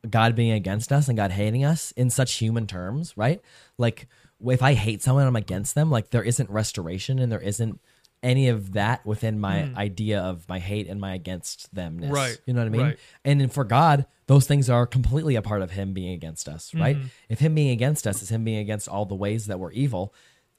God 0.09 0.35
being 0.35 0.51
against 0.51 0.91
us 0.91 1.07
and 1.07 1.17
God 1.17 1.31
hating 1.31 1.63
us 1.63 1.91
in 1.91 2.09
such 2.09 2.33
human 2.33 2.67
terms, 2.67 3.15
right? 3.15 3.41
Like 3.77 4.07
if 4.45 4.61
I 4.61 4.73
hate 4.73 5.01
someone, 5.01 5.27
I'm 5.27 5.35
against 5.35 5.75
them. 5.75 5.91
Like 5.91 6.09
there 6.09 6.23
isn't 6.23 6.49
restoration 6.49 7.19
and 7.19 7.31
there 7.31 7.41
isn't 7.41 7.79
any 8.23 8.47
of 8.49 8.73
that 8.73 9.05
within 9.05 9.39
my 9.39 9.71
idea 9.75 10.19
of 10.19 10.47
my 10.49 10.59
hate 10.59 10.87
and 10.87 10.99
my 10.99 11.13
against 11.13 11.73
themness. 11.73 12.11
Right. 12.11 12.37
You 12.45 12.53
know 12.53 12.61
what 12.61 12.67
I 12.67 12.69
mean? 12.69 12.81
Right. 12.81 12.99
And 13.23 13.53
for 13.53 13.63
God, 13.63 14.05
those 14.25 14.47
things 14.47 14.69
are 14.69 14.85
completely 14.85 15.35
a 15.35 15.41
part 15.41 15.61
of 15.61 15.71
Him 15.71 15.93
being 15.93 16.13
against 16.13 16.47
us, 16.47 16.73
right? 16.73 16.97
Mm-hmm. 16.97 17.07
If 17.29 17.39
Him 17.39 17.55
being 17.55 17.69
against 17.69 18.07
us 18.07 18.21
is 18.21 18.29
Him 18.29 18.43
being 18.43 18.57
against 18.57 18.87
all 18.87 19.05
the 19.05 19.15
ways 19.15 19.47
that 19.47 19.59
we're 19.59 19.71
evil, 19.71 20.13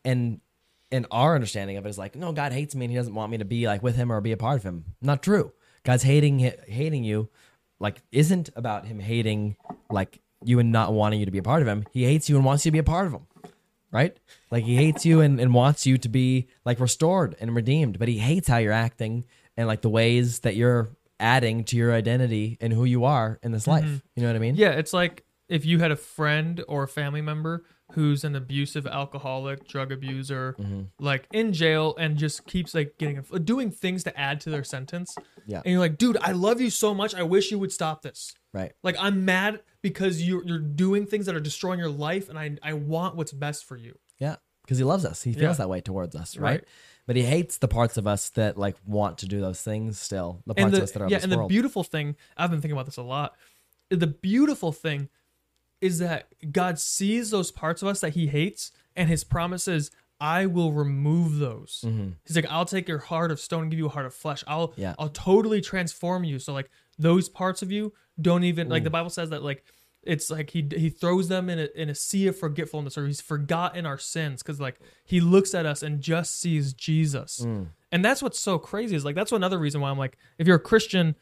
and 0.05 0.41
and 0.91 1.07
our 1.11 1.35
understanding 1.35 1.77
of 1.77 1.85
it 1.85 1.89
is 1.91 1.99
like, 1.99 2.17
no, 2.17 2.33
God 2.33 2.53
hates 2.53 2.75
me 2.75 2.87
and 2.87 2.93
He 2.93 2.97
doesn't 2.97 3.15
want 3.15 3.31
me 3.31 3.39
to 3.39 3.45
be 3.45 3.67
like 3.67 3.83
with 3.83 3.97
Him 3.97 4.11
or 4.11 4.21
be 4.21 4.33
a 4.33 4.37
part 4.37 4.57
of 4.57 4.63
Him. 4.63 4.85
Not 5.03 5.23
true. 5.23 5.53
God's 5.85 6.03
hating 6.03 6.39
hating 6.67 7.05
you, 7.05 7.29
like 7.81 8.03
isn't 8.13 8.51
about 8.57 8.87
Him 8.87 9.01
hating 9.01 9.57
like 9.91 10.21
you 10.45 10.59
and 10.59 10.71
not 10.73 10.93
wanting 10.93 11.21
you 11.21 11.27
to 11.27 11.33
be 11.33 11.39
a 11.39 11.43
part 11.43 11.63
of 11.63 11.69
Him. 11.69 11.85
He 11.93 12.05
hates 12.05 12.29
you 12.29 12.37
and 12.37 12.45
wants 12.45 12.65
you 12.65 12.71
to 12.71 12.75
be 12.75 12.79
a 12.79 12.85
part 12.85 13.07
of 13.07 13.13
Him 13.13 13.27
right? 13.91 14.17
Like 14.51 14.65
he 14.65 14.77
hates 14.77 15.07
you 15.07 15.21
and, 15.21 15.41
and 15.41 15.55
wants 15.55 15.87
you 15.87 15.99
to 15.99 16.09
be 16.09 16.49
like 16.65 16.81
restored 16.81 17.37
and 17.41 17.55
redeemed, 17.55 17.99
but 17.99 18.09
he 18.09 18.19
hates 18.19 18.49
how 18.49 18.59
you're 18.59 18.73
acting 18.73 19.25
and 19.57 19.67
like 19.67 19.83
the 19.83 19.89
ways 19.89 20.41
that 20.41 20.57
you're 20.57 20.89
adding 21.21 21.65
to 21.65 21.77
your 21.77 21.93
identity 21.93 22.59
and 22.61 22.73
who 22.73 22.85
you 22.85 23.05
are 23.05 23.39
in 23.43 23.53
this 23.53 23.63
mm-hmm. 23.63 23.87
life. 23.87 24.03
You 24.15 24.23
know 24.23 24.29
what 24.29 24.37
I 24.37 24.41
mean? 24.41 24.57
Yeah, 24.57 24.71
it's 24.71 24.93
like 24.93 25.25
if 25.49 25.65
you 25.65 25.79
had 25.79 25.91
a 25.91 25.97
friend 25.97 26.63
or 26.69 26.85
a 26.85 26.89
family 26.89 27.23
member 27.23 27.65
who's 27.93 28.23
an 28.25 28.37
abusive 28.37 28.87
alcoholic, 28.87 29.67
drug 29.67 29.91
abuser, 29.93 30.55
Mm-hmm. 30.59 30.81
like 30.99 31.27
in 31.33 31.53
jail 31.53 31.95
and 31.99 32.17
just 32.17 32.47
keeps 32.47 32.75
like 32.75 32.95
getting 32.99 33.23
doing 33.45 33.71
things 33.71 34.05
to 34.05 34.19
add 34.19 34.41
to 34.43 34.51
their 34.51 34.65
sentence. 34.65 35.15
Yeah. 35.47 35.63
And 35.65 35.73
you're 35.73 35.81
like, 35.81 35.97
dude, 35.99 36.19
I 36.21 36.33
love 36.33 36.61
you 36.61 36.71
so 36.71 36.93
much. 36.95 37.15
I 37.15 37.23
wish 37.23 37.51
you 37.51 37.59
would 37.59 37.73
stop 37.73 38.03
this. 38.03 38.35
Right. 38.53 38.73
Like 38.83 38.97
I'm 38.99 39.25
mad 39.25 39.61
because 39.83 40.23
you're 40.23 40.45
you're 40.47 40.59
doing 40.59 41.07
things 41.07 41.27
that 41.27 41.35
are 41.35 41.41
destroying 41.41 41.79
your 41.79 41.89
life, 41.91 42.29
and 42.29 42.39
I 42.39 42.57
I 42.63 42.75
want 42.75 43.17
what's 43.17 43.33
best 43.33 43.65
for 43.65 43.77
you. 43.77 43.99
Yeah. 44.19 44.37
Because 44.65 44.77
he 44.79 44.85
loves 44.85 45.05
us. 45.07 45.23
He 45.23 45.33
feels 45.33 45.43
Yeah. 45.43 45.65
that 45.65 45.69
way 45.71 45.81
towards 45.81 46.15
us, 46.15 46.37
right? 46.37 46.51
Right. 46.61 46.65
But 47.07 47.17
he 47.17 47.23
hates 47.23 47.57
the 47.57 47.69
parts 47.69 47.97
of 47.97 48.07
us 48.07 48.29
that 48.31 48.59
like 48.59 48.77
want 48.87 49.17
to 49.19 49.27
do 49.27 49.41
those 49.41 49.63
things 49.63 49.99
still. 49.99 50.43
The 50.47 50.53
parts 50.55 50.65
and 50.67 50.75
of 50.77 50.83
us 50.83 50.91
that 50.93 51.01
are 51.03 51.09
yeah, 51.09 51.21
and 51.23 51.33
the 51.33 51.47
beautiful 51.47 51.83
thing 51.85 52.17
I've 52.37 52.51
been 52.51 52.61
thinking 52.61 52.77
about 52.77 52.85
this 52.87 52.99
a 52.99 53.03
lot. 53.03 53.35
The 53.91 54.07
beautiful 54.07 54.73
thing 54.73 55.09
is 55.81 55.99
that 55.99 56.29
God 56.53 56.79
sees 56.79 57.31
those 57.31 57.51
parts 57.51 57.83
of 57.83 57.89
us 57.89 58.01
that 58.01 58.15
He 58.15 58.27
hates, 58.29 58.73
and 58.97 59.09
His 59.09 59.25
promise 59.25 59.69
is, 59.69 59.91
"I 60.21 60.47
will 60.47 60.73
remove 60.73 61.39
those." 61.39 61.85
Mm-hmm. 61.87 62.11
He's 62.27 62.37
like, 62.37 62.51
"I'll 62.51 62.65
take 62.65 62.89
your 62.89 62.99
heart 62.99 63.31
of 63.31 63.41
stone 63.41 63.63
and 63.63 63.71
give 63.71 63.79
you 63.79 63.87
a 63.87 63.91
heart 63.91 64.07
of 64.07 64.15
flesh. 64.15 64.45
I'll 64.47 64.75
Yeah. 64.77 64.95
I'll 64.99 65.09
totally 65.11 65.61
transform 65.61 66.25
you." 66.25 66.39
So 66.39 66.53
like 66.53 66.71
those 66.99 67.29
parts 67.29 67.63
of 67.63 67.71
you 67.71 67.93
don't 68.21 68.45
even 68.45 68.69
like 68.69 68.85
the 68.85 68.91
Bible 68.91 69.11
says 69.11 69.31
that 69.31 69.43
like. 69.43 69.65
It's 70.05 70.31
like 70.31 70.51
he 70.51 70.67
he 70.75 70.91
throws 70.91 71.29
them 71.29 71.51
in 71.51 71.59
a 71.59 71.69
in 71.75 71.91
a 71.91 71.95
sea 71.95 72.29
of 72.29 72.39
forgetfulness, 72.39 72.97
or 72.97 73.07
he's 73.07 73.21
forgotten 73.21 73.85
our 73.85 73.99
sins, 73.99 74.43
because 74.43 74.61
like 74.61 74.79
he 75.05 75.21
looks 75.21 75.55
at 75.55 75.67
us 75.67 75.83
and 75.83 76.01
just 76.01 76.41
sees 76.41 76.73
Jesus, 76.73 77.45
mm. 77.45 77.67
and 77.91 78.05
that's 78.05 78.23
what's 78.23 78.39
so 78.39 78.59
crazy 78.59 78.95
is 78.95 79.05
like 79.05 79.17
that's 79.17 79.33
another 79.33 79.59
reason 79.59 79.81
why 79.81 79.91
I'm 79.91 79.99
like, 79.99 80.17
if 80.39 80.47
you're 80.47 80.57
a 80.57 80.61
Christian, 80.61 81.17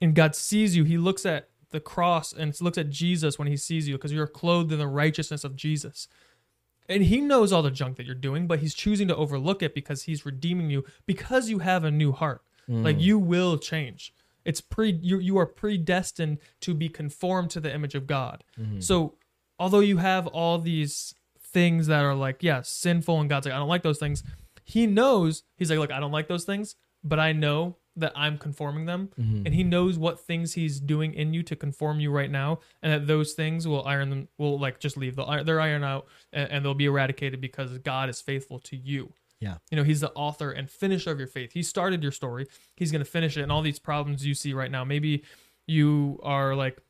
and 0.00 0.12
God 0.12 0.34
sees 0.34 0.76
you, 0.76 0.82
he 0.82 0.98
looks 0.98 1.24
at 1.24 1.48
the 1.70 1.80
cross 1.80 2.32
and 2.32 2.58
looks 2.60 2.78
at 2.78 2.90
Jesus 2.90 3.38
when 3.38 3.48
he 3.48 3.56
sees 3.56 3.88
you 3.88 3.94
because 3.94 4.12
you're 4.12 4.26
clothed 4.26 4.72
in 4.72 4.78
the 4.78 4.86
righteousness 4.86 5.44
of 5.44 5.56
Jesus. 5.56 6.08
And 6.88 7.04
he 7.04 7.20
knows 7.20 7.52
all 7.52 7.62
the 7.62 7.70
junk 7.70 7.96
that 7.96 8.06
you're 8.06 8.14
doing, 8.14 8.46
but 8.46 8.60
he's 8.60 8.74
choosing 8.74 9.08
to 9.08 9.16
overlook 9.16 9.62
it 9.62 9.74
because 9.74 10.04
he's 10.04 10.24
redeeming 10.24 10.70
you 10.70 10.84
because 11.04 11.50
you 11.50 11.58
have 11.58 11.82
a 11.82 11.90
new 11.90 12.12
heart. 12.12 12.42
Like 12.68 12.96
mm. 12.96 13.02
you 13.02 13.18
will 13.18 13.58
change. 13.58 14.12
It's 14.44 14.60
pre 14.60 14.92
you 15.02 15.18
you 15.18 15.38
are 15.38 15.46
predestined 15.46 16.38
to 16.60 16.74
be 16.74 16.88
conformed 16.88 17.50
to 17.50 17.60
the 17.60 17.72
image 17.72 17.94
of 17.94 18.06
God. 18.06 18.44
Mm-hmm. 18.58 18.80
So 18.80 19.14
although 19.58 19.80
you 19.80 19.98
have 19.98 20.26
all 20.28 20.58
these 20.58 21.14
things 21.40 21.86
that 21.86 22.04
are 22.04 22.14
like, 22.14 22.42
yeah, 22.42 22.62
sinful 22.62 23.20
and 23.20 23.30
God's 23.30 23.46
like, 23.46 23.54
I 23.54 23.58
don't 23.58 23.68
like 23.68 23.82
those 23.82 23.98
things, 23.98 24.22
he 24.64 24.86
knows 24.86 25.44
he's 25.56 25.70
like, 25.70 25.78
look, 25.78 25.92
I 25.92 26.00
don't 26.00 26.12
like 26.12 26.28
those 26.28 26.44
things, 26.44 26.76
but 27.04 27.18
I 27.18 27.32
know 27.32 27.76
that 27.96 28.12
I'm 28.14 28.36
conforming 28.38 28.84
them. 28.84 29.08
Mm-hmm. 29.18 29.46
And 29.46 29.54
he 29.54 29.64
knows 29.64 29.98
what 29.98 30.20
things 30.20 30.52
he's 30.52 30.80
doing 30.80 31.14
in 31.14 31.32
you 31.32 31.42
to 31.44 31.56
conform 31.56 31.98
you 31.98 32.10
right 32.10 32.30
now, 32.30 32.60
and 32.82 32.92
that 32.92 33.06
those 33.06 33.32
things 33.32 33.66
will 33.66 33.84
iron 33.84 34.10
them 34.10 34.28
will 34.36 34.58
like 34.58 34.78
just 34.80 34.96
leave. 34.96 35.16
They'll, 35.16 35.44
they're 35.44 35.60
iron 35.60 35.82
out 35.82 36.06
and, 36.32 36.50
and 36.50 36.64
they'll 36.64 36.74
be 36.74 36.84
eradicated 36.84 37.40
because 37.40 37.78
God 37.78 38.08
is 38.08 38.20
faithful 38.20 38.58
to 38.60 38.76
you. 38.76 39.12
yeah. 39.40 39.56
You 39.70 39.76
know, 39.76 39.84
he's 39.84 40.00
the 40.00 40.12
author 40.12 40.50
and 40.50 40.70
finisher 40.70 41.10
of 41.10 41.18
your 41.18 41.28
faith. 41.28 41.52
He 41.52 41.62
started 41.62 42.02
your 42.02 42.12
story. 42.12 42.46
He's 42.76 42.90
going 42.90 43.04
to 43.04 43.10
finish 43.10 43.36
it. 43.36 43.42
And 43.42 43.52
all 43.52 43.62
these 43.62 43.78
problems 43.78 44.26
you 44.26 44.34
see 44.34 44.52
right 44.52 44.70
now, 44.70 44.84
maybe 44.84 45.24
you 45.66 46.18
are 46.22 46.54
like, 46.54 46.80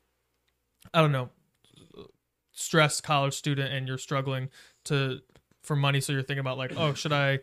I 0.93 1.01
don't 1.01 1.11
know, 1.11 1.29
stressed 2.51 3.03
college 3.03 3.33
student 3.33 3.73
and 3.73 3.87
you're 3.87 3.97
struggling 3.97 4.49
to 4.85 5.19
for 5.61 5.75
money. 5.75 5.99
So 5.99 6.13
you're 6.13 6.23
thinking 6.23 6.39
about 6.39 6.57
like, 6.57 6.73
oh, 6.77 6.93
should 6.93 7.13
I 7.13 7.39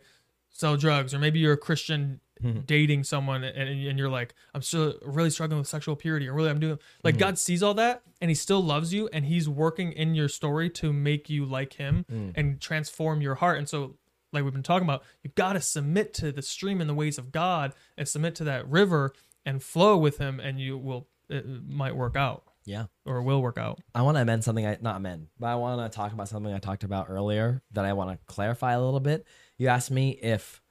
sell 0.49 0.77
drugs? 0.77 1.13
Or 1.13 1.19
maybe 1.19 1.39
you're 1.39 1.53
a 1.53 1.57
Christian 1.57 2.19
Mm-hmm. 2.43 2.59
dating 2.65 3.05
someone 3.05 3.45
and, 3.45 3.69
and 3.69 3.97
you're 3.97 4.09
like, 4.09 4.33
I'm 4.53 4.61
still 4.61 4.95
really 5.03 5.29
struggling 5.29 5.57
with 5.57 5.69
sexual 5.69 5.95
purity. 5.95 6.27
Or 6.27 6.33
really, 6.33 6.49
I'm 6.49 6.59
doing 6.59 6.79
like 7.01 7.15
mm-hmm. 7.15 7.19
God 7.19 7.39
sees 7.39 7.63
all 7.63 7.75
that 7.75 8.01
and 8.19 8.29
he 8.29 8.35
still 8.35 8.61
loves 8.61 8.93
you 8.93 9.07
and 9.13 9.25
he's 9.25 9.47
working 9.47 9.93
in 9.93 10.15
your 10.15 10.27
story 10.27 10.69
to 10.71 10.91
make 10.91 11.29
you 11.29 11.45
like 11.45 11.73
him 11.73 12.05
mm. 12.11 12.33
and 12.35 12.59
transform 12.59 13.21
your 13.21 13.35
heart. 13.35 13.57
And 13.57 13.69
so 13.69 13.95
like 14.35 14.43
we've 14.43 14.53
been 14.53 14.63
talking 14.63 14.85
about, 14.85 15.03
you've 15.23 15.35
got 15.35 15.53
to 15.53 15.61
submit 15.61 16.13
to 16.15 16.31
the 16.31 16.41
stream 16.41 16.81
and 16.81 16.89
the 16.89 16.93
ways 16.93 17.17
of 17.17 17.31
God 17.31 17.73
and 17.97 18.07
submit 18.07 18.35
to 18.35 18.43
that 18.43 18.67
river 18.69 19.13
and 19.45 19.63
flow 19.63 19.97
with 19.97 20.17
Him, 20.17 20.39
and 20.39 20.59
you 20.59 20.77
will 20.77 21.07
it 21.29 21.45
might 21.67 21.95
work 21.95 22.15
out 22.15 22.43
Yeah. 22.65 22.85
or 23.05 23.21
will 23.23 23.41
work 23.41 23.57
out. 23.57 23.79
I 23.95 24.03
want 24.03 24.17
to 24.17 24.21
amend 24.21 24.43
something 24.43 24.65
I 24.65 24.77
not 24.81 24.97
amend, 24.97 25.27
but 25.39 25.47
I 25.47 25.55
want 25.55 25.91
to 25.91 25.95
talk 25.95 26.13
about 26.13 26.27
something 26.27 26.53
I 26.53 26.59
talked 26.59 26.83
about 26.83 27.07
earlier 27.09 27.63
that 27.71 27.85
I 27.85 27.93
want 27.93 28.11
to 28.11 28.19
clarify 28.31 28.73
a 28.73 28.81
little 28.81 28.99
bit. 28.99 29.25
You 29.57 29.69
asked 29.69 29.89
me 29.89 30.11
if 30.11 30.61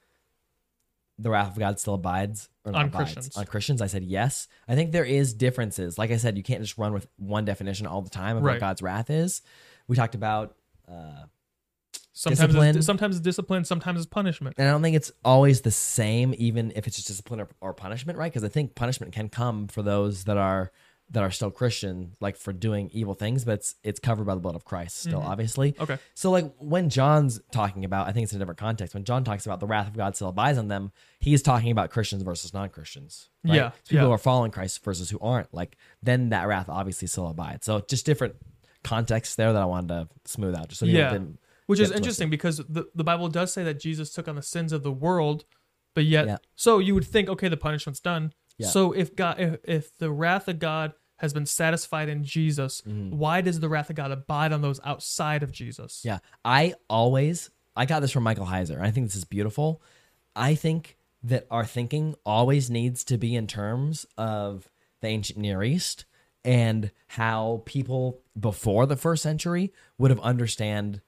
the 1.18 1.30
wrath 1.30 1.52
of 1.52 1.58
God 1.58 1.78
still 1.78 1.94
abides 1.94 2.48
On 2.64 2.74
abides. 2.74 2.94
Christians. 2.94 3.36
On 3.36 3.44
Christians, 3.44 3.80
I 3.80 3.86
said 3.86 4.02
yes. 4.04 4.48
I 4.66 4.74
think 4.74 4.92
there 4.92 5.04
is 5.04 5.32
differences. 5.34 5.98
Like 5.98 6.10
I 6.10 6.16
said, 6.16 6.36
you 6.36 6.42
can't 6.42 6.60
just 6.60 6.76
run 6.78 6.92
with 6.92 7.06
one 7.16 7.44
definition 7.44 7.86
all 7.86 8.02
the 8.02 8.10
time 8.10 8.36
of 8.36 8.42
what 8.42 8.60
God's 8.60 8.82
wrath 8.82 9.10
is. 9.10 9.42
We 9.86 9.96
talked 9.96 10.14
about 10.14 10.56
uh, 10.88 11.24
Sometimes 12.16 12.38
Discipline. 12.38 12.76
it's, 12.76 12.86
sometimes 12.86 13.16
it's 13.16 13.24
discipline, 13.24 13.64
sometimes 13.64 13.98
it's 13.98 14.06
punishment. 14.06 14.54
And 14.56 14.68
I 14.68 14.70
don't 14.70 14.82
think 14.82 14.94
it's 14.94 15.10
always 15.24 15.62
the 15.62 15.72
same, 15.72 16.32
even 16.38 16.72
if 16.76 16.86
it's 16.86 16.94
just 16.94 17.08
discipline 17.08 17.40
or, 17.40 17.48
or 17.60 17.74
punishment, 17.74 18.16
right? 18.16 18.30
Because 18.32 18.44
I 18.44 18.48
think 18.48 18.76
punishment 18.76 19.12
can 19.12 19.28
come 19.28 19.66
for 19.66 19.82
those 19.82 20.22
that 20.24 20.36
are 20.36 20.70
that 21.14 21.22
are 21.22 21.30
still 21.30 21.50
Christian, 21.50 22.12
like 22.20 22.36
for 22.36 22.52
doing 22.52 22.90
evil 22.92 23.14
things, 23.14 23.44
but 23.44 23.52
it's 23.54 23.74
it's 23.82 23.98
covered 23.98 24.24
by 24.26 24.34
the 24.34 24.40
blood 24.40 24.54
of 24.54 24.64
Christ 24.64 24.98
still, 25.00 25.20
obviously. 25.22 25.72
Mm-hmm. 25.72 25.82
Okay. 25.84 25.98
So 26.14 26.30
like 26.30 26.52
when 26.58 26.90
John's 26.90 27.40
talking 27.50 27.84
about, 27.84 28.06
I 28.06 28.12
think 28.12 28.24
it's 28.24 28.32
in 28.32 28.36
a 28.36 28.40
different 28.40 28.58
context. 28.58 28.94
When 28.94 29.04
John 29.04 29.24
talks 29.24 29.46
about 29.46 29.60
the 29.60 29.66
wrath 29.66 29.88
of 29.88 29.96
God 29.96 30.14
still 30.16 30.28
abides 30.28 30.58
on 30.58 30.68
them, 30.68 30.92
he's 31.20 31.40
talking 31.40 31.70
about 31.70 31.90
Christians 31.90 32.22
versus 32.22 32.52
non-Christians. 32.52 33.30
right? 33.44 33.54
Yeah, 33.54 33.70
So 33.70 33.76
people 33.88 33.96
yeah. 33.96 34.02
who 34.08 34.12
are 34.12 34.18
following 34.18 34.50
Christ 34.50 34.84
versus 34.84 35.08
who 35.10 35.18
aren't. 35.20 35.52
Like 35.54 35.76
then 36.02 36.28
that 36.30 36.46
wrath 36.46 36.68
obviously 36.68 37.08
still 37.08 37.28
abides. 37.28 37.64
So 37.64 37.80
just 37.88 38.04
different 38.04 38.34
contexts 38.82 39.34
there 39.36 39.52
that 39.52 39.62
I 39.62 39.64
wanted 39.64 39.88
to 39.88 40.08
smooth 40.26 40.54
out, 40.54 40.68
just 40.68 40.80
so 40.80 40.86
Yeah. 40.86 41.12
didn't. 41.12 41.38
Which 41.66 41.80
is 41.80 41.90
interesting 41.90 42.28
because 42.28 42.58
the, 42.58 42.86
the 42.94 43.04
Bible 43.04 43.28
does 43.28 43.50
say 43.52 43.64
that 43.64 43.80
Jesus 43.80 44.12
took 44.12 44.28
on 44.28 44.34
the 44.36 44.42
sins 44.42 44.70
of 44.72 44.82
the 44.82 44.92
world, 44.92 45.44
but 45.94 46.04
yet, 46.04 46.26
Yeah. 46.26 46.36
so 46.56 46.78
you 46.78 46.94
would 46.94 47.06
think, 47.06 47.28
okay, 47.30 47.48
the 47.48 47.56
punishment's 47.56 48.00
done. 48.00 48.32
Yeah. 48.58 48.68
So 48.68 48.92
if 48.92 49.16
God, 49.16 49.40
if, 49.40 49.56
if 49.64 49.96
the 49.96 50.12
wrath 50.12 50.46
of 50.46 50.58
God 50.58 50.92
has 51.18 51.32
been 51.32 51.46
satisfied 51.46 52.08
in 52.08 52.24
Jesus, 52.24 52.82
Mm-hmm. 52.82 53.16
why 53.16 53.40
does 53.40 53.60
the 53.60 53.68
wrath 53.68 53.90
of 53.90 53.96
God 53.96 54.10
abide 54.10 54.52
on 54.52 54.62
those 54.62 54.80
outside 54.84 55.42
of 55.42 55.52
Jesus? 55.52 56.02
Yeah. 56.04 56.18
I 56.44 56.74
always 56.88 57.50
I 57.76 57.86
got 57.86 58.00
this 58.00 58.12
from 58.12 58.22
Michael 58.22 58.46
Heiser. 58.46 58.80
I 58.80 58.90
think 58.90 59.06
this 59.06 59.16
is 59.16 59.24
beautiful. 59.24 59.82
I 60.36 60.54
think 60.54 60.96
that 61.22 61.46
our 61.50 61.64
thinking 61.64 62.14
always 62.24 62.70
needs 62.70 63.02
to 63.04 63.16
be 63.18 63.34
in 63.34 63.46
terms 63.46 64.06
of 64.18 64.68
the 65.00 65.08
ancient 65.08 65.38
Near 65.38 65.62
East 65.62 66.04
and 66.44 66.90
how 67.08 67.62
people 67.64 68.20
before 68.38 68.84
the 68.86 68.96
first 68.96 69.22
century 69.22 69.72
would 69.98 70.10
have 70.10 70.20
understand 70.20 71.00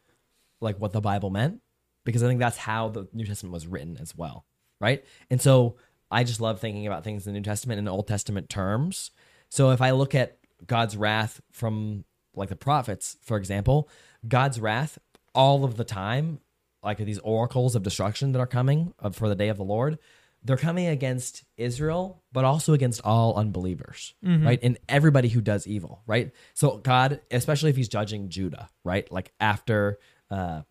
like 0.61 0.81
what 0.81 0.93
the 0.93 1.01
Bible 1.01 1.31
meant 1.31 1.61
because 2.05 2.23
I 2.23 2.29
think 2.29 2.41
that's 2.41 2.57
how 2.57 2.89
the 2.89 3.07
New 3.13 3.27
Testament 3.27 3.53
was 3.53 3.67
written 3.67 3.99
as 4.01 4.17
well, 4.17 4.47
right? 4.81 5.05
And 5.31 5.41
so 5.43 5.77
I 6.11 6.25
just 6.25 6.41
love 6.41 6.61
thinking 6.61 6.87
about 6.87 7.05
things 7.05 7.27
in 7.27 7.33
the 7.35 7.39
New 7.39 7.45
Testament 7.45 7.79
in 7.79 7.87
Old 7.89 8.09
Testament 8.09 8.49
terms. 8.49 9.11
So 9.49 9.71
if 9.71 9.81
I 9.81 9.93
look 9.93 10.15
at 10.15 10.39
God's 10.67 10.97
wrath 10.97 11.41
from 11.53 12.05
like 12.35 12.49
the 12.49 12.57
prophets, 12.57 13.17
for 13.23 13.37
example, 13.37 13.89
God's 14.27 14.61
wrath 14.61 14.99
all 15.35 15.65
of 15.65 15.77
the 15.77 15.85
time, 15.85 16.41
like 16.83 16.99
these 16.99 17.19
oracles 17.21 17.75
of 17.75 17.83
destruction 17.83 18.33
that 18.33 18.39
are 18.41 18.47
coming 18.47 18.93
for 19.13 19.29
the 19.29 19.35
day 19.35 19.49
of 19.49 19.57
the 19.57 19.65
Lord, 19.65 19.99
they're 20.43 20.57
coming 20.57 20.87
against 20.87 21.43
Israel, 21.57 22.23
but 22.33 22.45
also 22.45 22.73
against 22.73 23.01
all 23.05 23.35
unbelievers, 23.35 24.15
right? 24.45 24.61
And 24.63 24.79
everybody 24.89 25.29
who 25.29 25.41
does 25.41 25.67
evil, 25.67 26.03
right? 26.07 26.31
So 26.55 26.77
God, 26.79 27.21
especially 27.33 27.71
if 27.71 27.77
He's 27.77 27.89
judging 27.89 28.29
Judah, 28.29 28.69
right? 28.85 29.11
Like 29.11 29.33
after 29.41 29.99
uh, 30.31 30.63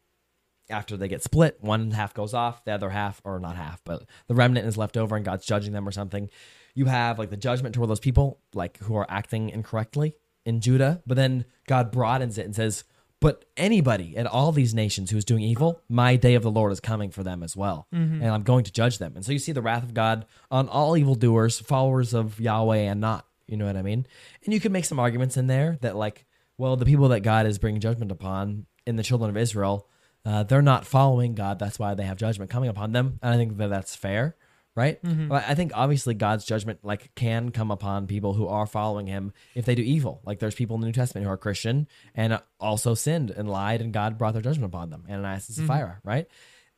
after 0.69 0.97
they 0.97 1.07
get 1.07 1.23
split, 1.23 1.57
one 1.61 1.91
half 1.91 2.13
goes 2.13 2.33
off, 2.33 2.63
the 2.63 2.71
other 2.71 2.89
half, 2.89 3.21
or 3.23 3.39
not 3.39 3.55
half, 3.55 3.83
but 3.83 4.03
the 4.27 4.33
remnant 4.35 4.65
is 4.65 4.77
left 4.77 4.97
over 4.97 5.15
and 5.15 5.25
God's 5.25 5.45
judging 5.45 5.73
them 5.73 5.87
or 5.87 5.91
something. 5.91 6.29
You 6.75 6.85
have 6.85 7.17
like 7.17 7.31
the 7.31 7.37
judgment 7.37 7.73
toward 7.73 7.89
those 7.89 7.99
people, 7.99 8.39
like 8.53 8.77
who 8.79 8.95
are 8.95 9.07
acting 9.09 9.49
incorrectly 9.49 10.13
in 10.45 10.61
Judah, 10.61 11.01
but 11.07 11.15
then 11.15 11.45
God 11.67 11.91
broadens 11.91 12.37
it 12.37 12.45
and 12.45 12.55
says, 12.55 12.83
but 13.21 13.45
anybody 13.57 14.15
in 14.15 14.27
all 14.27 14.51
these 14.51 14.75
nations 14.75 15.09
who 15.09 15.17
is 15.17 15.25
doing 15.25 15.41
evil, 15.41 15.81
my 15.89 16.15
day 16.17 16.35
of 16.35 16.43
the 16.43 16.51
Lord 16.51 16.71
is 16.71 16.79
coming 16.79 17.09
for 17.09 17.23
them 17.23 17.41
as 17.41 17.55
well. 17.55 17.87
And 18.21 18.27
I'm 18.29 18.43
going 18.43 18.65
to 18.65 18.71
judge 18.71 18.99
them. 18.99 19.13
And 19.15 19.25
so 19.25 19.31
you 19.31 19.39
see 19.39 19.53
the 19.53 19.61
wrath 19.61 19.83
of 19.83 19.93
God 19.93 20.25
on 20.51 20.67
all 20.67 20.95
evildoers, 20.95 21.59
followers 21.59 22.13
of 22.13 22.39
Yahweh 22.39 22.77
and 22.77 23.01
not. 23.01 23.25
You 23.47 23.57
know 23.57 23.65
what 23.65 23.77
I 23.77 23.81
mean? 23.81 24.05
And 24.43 24.53
you 24.53 24.59
could 24.59 24.73
make 24.73 24.85
some 24.85 24.99
arguments 24.99 25.37
in 25.37 25.47
there 25.47 25.77
that, 25.81 25.95
like, 25.95 26.25
well, 26.57 26.75
the 26.75 26.85
people 26.85 27.07
that 27.09 27.21
God 27.21 27.45
is 27.45 27.57
bringing 27.57 27.81
judgment 27.81 28.11
upon 28.11 28.65
in 28.85 28.95
the 28.95 29.03
children 29.03 29.29
of 29.29 29.37
Israel, 29.37 29.87
uh, 30.25 30.43
they're 30.43 30.61
not 30.61 30.85
following 30.85 31.35
God. 31.35 31.57
That's 31.57 31.79
why 31.79 31.93
they 31.93 32.03
have 32.03 32.17
judgment 32.17 32.51
coming 32.51 32.69
upon 32.69 32.91
them. 32.91 33.19
And 33.23 33.33
I 33.33 33.37
think 33.37 33.57
that 33.57 33.69
that's 33.69 33.95
fair, 33.95 34.35
right? 34.75 35.01
Mm-hmm. 35.03 35.29
But 35.29 35.45
I 35.47 35.55
think 35.55 35.71
obviously 35.73 36.13
God's 36.13 36.45
judgment 36.45 36.79
like 36.83 37.13
can 37.15 37.51
come 37.51 37.71
upon 37.71 38.07
people 38.07 38.33
who 38.33 38.47
are 38.47 38.65
following 38.65 39.07
Him 39.07 39.33
if 39.55 39.65
they 39.65 39.75
do 39.75 39.81
evil. 39.81 40.21
Like 40.25 40.39
there's 40.39 40.55
people 40.55 40.75
in 40.75 40.81
the 40.81 40.87
New 40.87 40.93
Testament 40.93 41.25
who 41.25 41.31
are 41.31 41.37
Christian 41.37 41.87
and 42.13 42.39
also 42.59 42.93
sinned 42.93 43.31
and 43.31 43.49
lied, 43.49 43.81
and 43.81 43.93
God 43.93 44.17
brought 44.17 44.33
their 44.33 44.41
judgment 44.41 44.73
upon 44.73 44.89
them. 44.89 45.05
Ananias 45.09 45.47
and 45.47 45.55
Sapphira, 45.57 45.97
mm-hmm. 45.99 46.07
right? 46.07 46.27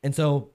And 0.02 0.14
so 0.14 0.50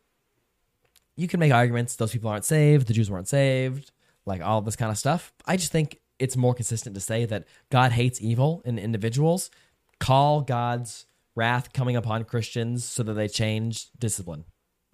you 1.16 1.28
can 1.28 1.40
make 1.40 1.52
arguments 1.52 1.96
those 1.96 2.12
people 2.12 2.30
aren't 2.30 2.46
saved, 2.46 2.88
the 2.88 2.94
Jews 2.94 3.12
weren't 3.12 3.28
saved, 3.28 3.92
like 4.26 4.42
all 4.42 4.62
this 4.62 4.76
kind 4.76 4.92
of 4.92 4.98
stuff. 4.98 5.34
I 5.46 5.58
just 5.58 5.72
think 5.72 6.00
it's 6.20 6.38
more 6.38 6.54
consistent 6.54 6.96
to 6.96 7.02
say 7.02 7.26
that 7.26 7.46
God 7.70 7.92
hates 7.92 8.22
evil 8.22 8.62
in 8.66 8.80
individuals. 8.80 9.52
Call 10.00 10.42
God's 10.42 11.06
wrath 11.36 11.74
coming 11.74 11.96
upon 11.96 12.24
Christians 12.24 12.86
so 12.86 13.04
that 13.04 13.14
they 13.14 13.28
change 13.28 13.88
discipline. 14.00 14.46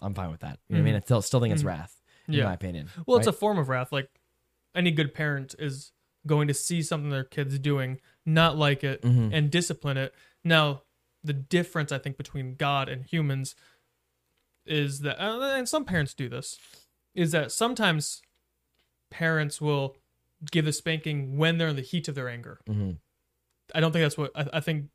I'm 0.01 0.13
fine 0.13 0.31
with 0.31 0.41
that. 0.41 0.59
You 0.67 0.75
know 0.75 0.79
what 0.79 0.81
I 0.81 0.85
mean? 0.85 0.93
Mm-hmm. 0.93 1.03
I 1.03 1.05
still 1.05 1.21
still 1.21 1.39
think 1.39 1.53
it's 1.53 1.63
wrath, 1.63 1.98
in 2.29 2.39
Yeah. 2.39 2.45
my 2.45 2.53
opinion. 2.53 2.89
Well, 3.05 3.17
it's 3.17 3.27
a 3.27 3.33
form 3.33 3.57
of 3.57 3.69
wrath. 3.69 3.91
Like 3.91 4.09
any 4.75 4.91
good 4.91 5.13
parent 5.13 5.55
is 5.59 5.91
going 6.27 6.47
to 6.47 6.53
see 6.53 6.81
something 6.81 7.09
their 7.09 7.23
kid's 7.23 7.57
doing, 7.59 7.99
not 8.25 8.57
like 8.57 8.83
it, 8.83 9.01
Mm-hmm. 9.01 9.33
and 9.33 9.49
discipline 9.51 9.97
it. 9.97 10.13
Now, 10.43 10.83
the 11.23 11.33
difference 11.33 11.91
I 11.91 11.97
think 11.97 12.17
between 12.17 12.55
God 12.55 12.87
and 12.87 13.03
humans 13.05 13.55
is 14.65 14.99
that, 15.01 15.21
uh, 15.21 15.39
and 15.55 15.67
some 15.67 15.85
parents 15.85 16.13
do 16.13 16.29
this, 16.29 16.57
is 17.15 17.31
that 17.31 17.51
sometimes 17.51 18.21
parents 19.09 19.59
will 19.59 19.97
give 20.51 20.65
the 20.65 20.71
spanking 20.73 21.37
when 21.37 21.57
they're 21.57 21.69
in 21.69 21.75
the 21.75 21.81
heat 21.81 22.07
of 22.07 22.15
their 22.15 22.29
anger. 22.29 22.59
Mhm. 22.67 22.97
I 23.73 23.79
don't 23.79 23.91
think 23.91 24.03
that's 24.03 24.17
what 24.17 24.31
I, 24.35 24.47
I 24.53 24.59
think. 24.59 24.89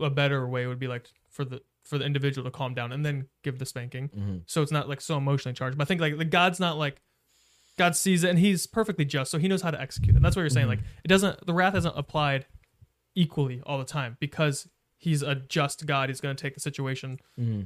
A 0.00 0.08
better 0.08 0.48
way 0.48 0.66
would 0.66 0.78
be 0.78 0.88
like 0.88 1.10
for 1.28 1.44
the 1.44 1.60
for 1.84 1.98
the 1.98 2.04
individual 2.04 2.44
to 2.44 2.50
calm 2.50 2.74
down 2.74 2.92
and 2.92 3.04
then 3.04 3.26
give 3.42 3.58
the 3.58 3.66
spanking, 3.66 4.08
Mm-hmm. 4.08 4.36
so 4.46 4.62
it's 4.62 4.72
not 4.72 4.88
like 4.88 5.00
so 5.00 5.16
emotionally 5.16 5.54
charged. 5.54 5.76
But 5.78 5.84
I 5.84 5.86
think 5.86 6.00
like 6.00 6.16
the 6.18 6.24
God's 6.24 6.60
not 6.60 6.78
like 6.78 7.00
God 7.78 7.96
sees 7.96 8.22
it 8.24 8.30
and 8.30 8.38
He's 8.38 8.66
perfectly 8.66 9.04
just, 9.04 9.30
so 9.30 9.38
He 9.38 9.48
knows 9.48 9.62
how 9.62 9.70
to 9.70 9.80
execute 9.80 10.10
it. 10.10 10.16
And 10.16 10.24
that's 10.24 10.36
what 10.36 10.42
you're 10.42 10.50
saying. 10.50 10.68
Like 10.68 10.80
it 11.04 11.08
doesn't 11.08 11.44
the 11.46 11.54
wrath 11.54 11.74
isn't 11.74 11.96
applied 11.96 12.46
equally 13.14 13.62
all 13.66 13.78
the 13.78 13.84
time 13.84 14.16
because 14.20 14.68
He's 14.98 15.22
a 15.22 15.34
just 15.34 15.84
God. 15.86 16.08
He's 16.08 16.20
going 16.20 16.36
to 16.36 16.40
take 16.40 16.54
the 16.54 16.60
situation 16.60 17.18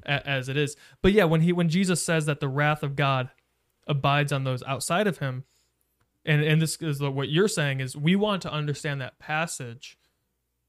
a- 0.06 0.26
as 0.26 0.48
it 0.48 0.56
is. 0.56 0.74
But 1.02 1.12
yeah, 1.12 1.24
when 1.24 1.42
he 1.42 1.52
when 1.52 1.68
Jesus 1.68 2.02
says 2.04 2.24
that 2.26 2.40
the 2.40 2.48
wrath 2.48 2.82
of 2.82 2.96
God 2.96 3.28
abides 3.86 4.32
on 4.32 4.44
those 4.44 4.62
outside 4.62 5.06
of 5.06 5.18
Him, 5.18 5.44
and 6.24 6.42
and 6.42 6.62
this 6.62 6.76
is 6.80 7.00
what 7.02 7.28
you're 7.28 7.46
saying 7.48 7.80
is 7.80 7.94
we 7.94 8.16
want 8.16 8.40
to 8.42 8.50
understand 8.52 9.02
that 9.02 9.18
passage 9.18 9.98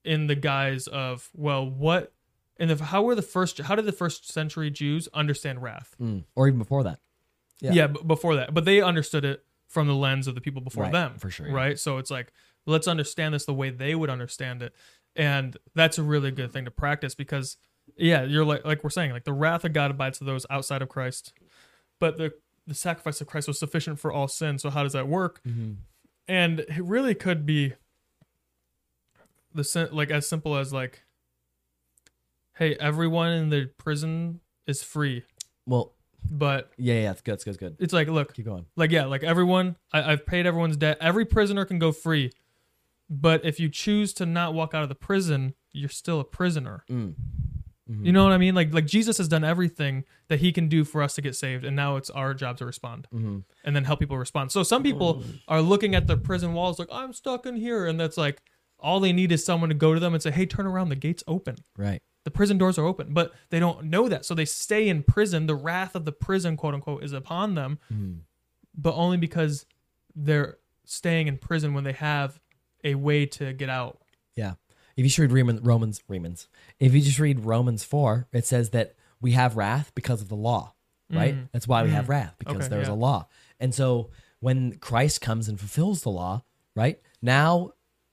in 0.04 0.28
the 0.28 0.36
guise 0.36 0.88
of 0.88 1.30
well 1.34 1.66
what 1.66 2.12
and 2.60 2.72
if 2.72 2.80
how 2.80 3.04
were 3.04 3.16
the 3.16 3.22
first 3.22 3.60
how 3.60 3.76
did 3.76 3.86
the 3.86 3.92
first 3.92 4.32
century 4.32 4.70
Jews 4.70 5.08
understand 5.14 5.62
wrath? 5.62 5.96
Mm. 6.02 6.24
or 6.36 6.48
even 6.48 6.60
before 6.60 6.84
that. 6.84 7.00
Yeah. 7.60 7.72
Yeah, 7.74 7.88
b- 7.88 8.02
before 8.06 8.36
that, 8.36 8.54
but 8.54 8.66
they 8.66 8.82
understood 8.82 9.26
it 9.26 9.44
from 9.68 9.88
the 9.88 9.96
lens 9.96 10.28
of 10.28 10.36
the 10.36 10.42
people 10.42 10.62
before 10.62 10.84
Right, 10.84 10.92
them, 10.92 11.16
for 11.18 11.30
sure, 11.30 11.48
yeah. 11.48 11.54
Right, 11.54 11.80
so 11.80 11.98
it's 11.98 12.12
like 12.12 12.32
let's 12.66 12.88
understand 12.88 13.34
this 13.34 13.46
the 13.46 13.54
way 13.54 13.70
they 13.70 13.96
would 13.96 14.10
understand 14.10 14.62
it, 14.62 14.74
and 15.16 15.58
that's 15.74 15.98
a 15.98 16.04
really 16.04 16.32
good 16.32 16.52
thing 16.52 16.66
to 16.66 16.72
practice 16.72 17.16
because 17.16 17.58
yeah, 17.96 18.24
you're 18.24 18.46
like 18.46 18.66
like 18.66 18.84
we're 18.84 18.90
saying 18.90 19.12
like 19.12 19.24
the 19.24 19.34
wrath 19.34 19.66
of 19.66 19.74
God 19.74 19.92
abides 19.92 20.20
to 20.20 20.24
those 20.24 20.46
outside 20.50 20.82
of 20.82 20.90
Christ, 20.90 21.34
but 22.00 22.18
the 22.18 22.34
the 22.68 22.76
sacrifice 22.76 23.22
of 23.22 23.28
Christ 23.28 23.48
was 23.48 23.58
sufficient 23.58 23.98
for 23.98 24.12
all 24.12 24.28
sin. 24.28 24.60
So 24.60 24.70
how 24.70 24.84
does 24.84 24.94
that 24.94 25.08
work? 25.08 25.42
Mm-hmm. 25.48 25.74
And 26.28 26.60
it 26.60 26.84
really 26.84 27.16
could 27.16 27.46
be 27.46 27.74
the 29.54 29.90
like 29.92 30.12
as 30.12 30.28
simple 30.28 30.58
as 30.58 30.74
like, 30.74 31.04
hey, 32.58 32.76
everyone 32.80 33.32
in 33.32 33.50
the 33.50 33.70
prison 33.78 34.40
is 34.66 34.84
free, 34.84 35.24
Well, 35.66 35.94
but 36.30 36.72
yeah, 36.78 36.96
yeah, 36.96 37.08
that's 37.10 37.22
good. 37.22 37.32
That's 37.34 37.44
good. 37.44 37.54
That's 37.54 37.60
good. 37.60 37.76
it's 37.80 37.94
like 37.94 38.08
look, 38.10 38.34
Keep 38.34 38.46
going. 38.46 38.66
like 38.76 38.92
yeah, 38.92 39.06
like 39.06 39.24
everyone, 39.24 39.76
I, 39.94 40.12
I've 40.12 40.26
paid 40.26 40.46
everyone's 40.46 40.78
debt. 40.78 40.98
Every 41.00 41.26
prisoner 41.26 41.64
can 41.66 41.80
go 41.80 41.92
free, 41.92 42.32
but 43.10 43.46
if 43.46 43.60
you 43.60 43.70
choose 43.70 44.14
to 44.14 44.26
not 44.26 44.54
walk 44.54 44.74
out 44.74 44.84
of 44.84 44.90
the 44.90 44.96
prison, 44.96 45.54
you're 45.72 45.90
still 45.90 46.20
a 46.20 46.26
prisoner. 46.26 46.84
Mm. 46.90 47.14
You 48.02 48.12
know 48.12 48.26
what 48.26 48.34
I 48.34 48.38
mean? 48.38 48.54
Like 48.54 48.74
like 48.74 48.86
Jesus 48.86 49.18
has 49.18 49.30
done 49.30 49.46
everything 49.46 50.04
that 50.28 50.40
he 50.42 50.52
can 50.52 50.68
do 50.68 50.84
for 50.84 51.02
us 51.02 51.16
to 51.16 51.22
get 51.22 51.38
saved, 51.38 51.64
and 51.64 51.74
now 51.74 51.96
it's 51.96 52.10
our 52.10 52.34
job 52.34 52.58
to 52.58 52.66
respond 52.66 53.08
Mm-hmm. 53.16 53.38
and 53.64 53.74
then 53.76 53.86
help 53.86 54.02
people 54.02 54.18
respond. 54.18 54.52
So 54.52 54.62
some 54.64 54.84
people 54.84 55.24
are 55.48 55.62
looking 55.62 55.96
at 55.96 56.06
the 56.06 56.18
prison 56.18 56.54
walls 56.54 56.80
like 56.80 56.90
I'm 56.92 57.14
stuck 57.14 57.46
in 57.46 57.56
here, 57.56 57.86
and 57.88 57.98
that's 57.98 58.18
like 58.18 58.42
all 58.78 59.00
they 59.00 59.14
need 59.14 59.32
is 59.32 59.46
someone 59.46 59.70
to 59.70 59.76
go 59.76 59.94
to 59.94 60.02
them 60.02 60.14
and 60.14 60.22
say, 60.22 60.32
"Hey, 60.32 60.46
turn 60.46 60.66
around, 60.66 60.90
the 60.90 60.98
gate's 60.98 61.24
open." 61.28 61.56
Right. 61.78 62.02
The 62.28 62.32
prison 62.32 62.58
doors 62.58 62.78
are 62.78 62.86
open, 62.86 63.14
but 63.14 63.32
they 63.52 63.60
don't 63.60 63.86
know 63.86 64.10
that. 64.10 64.26
So 64.26 64.36
they 64.36 64.44
stay 64.44 64.90
in 64.90 65.02
prison. 65.02 65.46
The 65.48 65.56
wrath 65.56 65.96
of 65.96 66.04
the 66.04 66.12
prison, 66.12 66.58
quote 66.58 66.74
unquote, 66.74 67.02
is 67.02 67.14
upon 67.14 67.56
them, 67.56 67.80
Mm. 67.90 68.18
but 68.76 68.94
only 68.96 69.16
because 69.16 69.66
they're 70.14 70.58
staying 70.84 71.28
in 71.28 71.38
prison 71.38 71.74
when 71.74 71.86
they 71.86 71.94
have 71.94 72.42
a 72.84 72.96
way 72.96 73.26
to 73.28 73.54
get 73.54 73.70
out. 73.70 74.02
Yeah. 74.36 74.56
If 74.98 75.04
you 75.04 75.06
just 75.06 75.20
read 75.20 75.32
Romans, 75.32 76.02
Romans, 76.10 76.48
if 76.82 76.94
you 76.94 77.00
just 77.00 77.18
read 77.20 77.40
Romans 77.46 77.86
4, 77.86 78.28
it 78.34 78.46
says 78.46 78.72
that 78.72 78.96
we 79.22 79.32
have 79.32 79.56
wrath 79.56 79.94
because 79.96 80.22
of 80.22 80.28
the 80.28 80.36
law, 80.36 80.74
right? 81.10 81.50
That's 81.54 81.66
why 81.68 81.84
we 81.84 81.92
have 81.92 82.10
wrath 82.10 82.36
because 82.40 82.56
Mm. 82.56 82.60
Okay, 82.60 82.68
there's 82.70 82.88
yeah. 82.90 82.94
a 82.94 82.96
law. 82.96 83.28
And 83.58 83.74
so 83.74 84.10
when 84.42 84.80
Christ 84.80 85.22
comes 85.22 85.48
and 85.48 85.58
fulfills 85.58 86.02
the 86.02 86.12
law, 86.12 86.44
right? 86.76 87.00
Now 87.22 87.72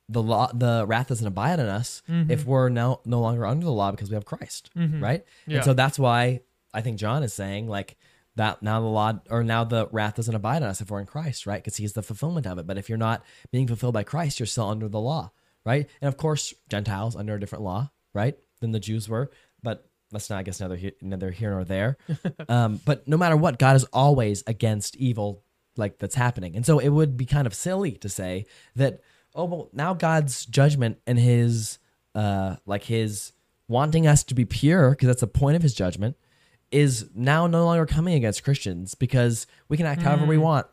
the 0.09 0.23
law, 0.23 0.51
the 0.53 0.85
wrath 0.87 1.09
doesn't 1.09 1.27
abide 1.27 1.61
on 1.61 1.67
us 1.67 2.03
Mm-hmm. 2.09 2.31
if 2.31 2.45
we're 2.45 2.69
now 2.69 3.01
no 3.05 3.21
longer 3.21 3.47
under 3.47 3.65
the 3.65 3.73
law 3.73 3.91
because 3.91 4.11
we 4.11 4.15
have 4.15 4.25
Christ, 4.27 4.71
right? 4.77 5.25
Yeah. 5.47 5.57
And 5.57 5.65
so 5.65 5.73
that's 5.75 5.99
why 5.99 6.41
I 6.75 6.81
think 6.83 6.99
John 6.99 7.23
is 7.23 7.33
saying 7.33 7.69
like 7.69 7.97
that 8.37 8.63
now 8.63 8.81
the 8.81 8.87
law 8.87 9.13
or 9.31 9.43
now 9.45 9.65
the 9.65 9.89
wrath 9.93 10.17
doesn't 10.17 10.35
abide 10.35 10.63
on 10.63 10.69
us 10.69 10.81
if 10.81 10.91
we're 10.91 11.01
in 11.01 11.07
Christ, 11.07 11.47
right? 11.47 11.63
Because 11.63 11.77
he's 11.77 11.93
the 11.95 12.03
fulfillment 12.03 12.47
of 12.47 12.59
it. 12.59 12.67
But 12.67 12.77
if 12.79 12.89
you're 12.89 12.99
not 12.99 13.25
being 13.53 13.67
fulfilled 13.67 13.95
by 13.95 14.03
Christ, 14.03 14.39
you're 14.41 14.47
still 14.47 14.69
under 14.69 14.89
the 14.89 15.01
law, 15.01 15.31
right? 15.65 15.89
And 16.03 16.09
of 16.09 16.17
course, 16.17 16.53
Gentiles 16.69 17.15
under 17.17 17.35
a 17.37 17.41
different 17.41 17.65
law, 17.65 17.91
right, 18.13 18.37
than 18.61 18.73
the 18.73 18.81
Jews 18.81 19.09
were. 19.09 19.31
But 19.63 19.89
that's 20.11 20.29
not, 20.29 20.39
I 20.41 20.43
guess, 20.43 20.61
neither 20.61 20.77
here, 20.77 20.93
neither 21.01 21.31
here 21.31 21.51
nor 21.53 21.65
there. 21.65 21.97
um, 22.49 22.81
but 22.85 23.07
no 23.09 23.17
matter 23.17 23.37
what, 23.37 23.59
God 23.59 23.77
is 23.77 23.85
always 23.93 24.43
against 24.47 24.97
evil 24.97 25.43
like 25.77 25.99
that's 25.99 26.15
happening. 26.17 26.55
And 26.57 26.67
so 26.67 26.79
it 26.79 26.89
would 26.91 27.17
be 27.17 27.27
kind 27.27 27.47
of 27.47 27.55
silly 27.55 27.93
to 27.93 28.09
say 28.09 28.47
that, 28.77 29.01
oh, 29.35 29.45
well, 29.45 29.69
now 29.73 29.95
God's 29.95 30.47
judgment 30.47 30.99
and 31.07 31.19
his, 31.19 31.79
uh, 32.15 32.57
like 32.67 32.85
his 32.85 33.33
wanting 33.69 34.07
us 34.07 34.23
to 34.25 34.35
be 34.35 34.45
pure, 34.45 34.91
because 34.91 35.09
that's 35.09 35.21
the 35.21 35.27
point 35.27 35.57
of 35.57 35.63
his 35.63 35.75
judgment, 35.75 36.17
is 36.71 37.09
now 37.15 37.47
no 37.47 37.65
longer 37.65 37.87
coming 37.87 38.15
against 38.15 38.45
Christians 38.45 38.95
because 38.95 39.47
we 39.69 39.77
can 39.77 39.87
act 39.87 40.03
however 40.03 40.25
we 40.27 40.39
want, 40.39 40.67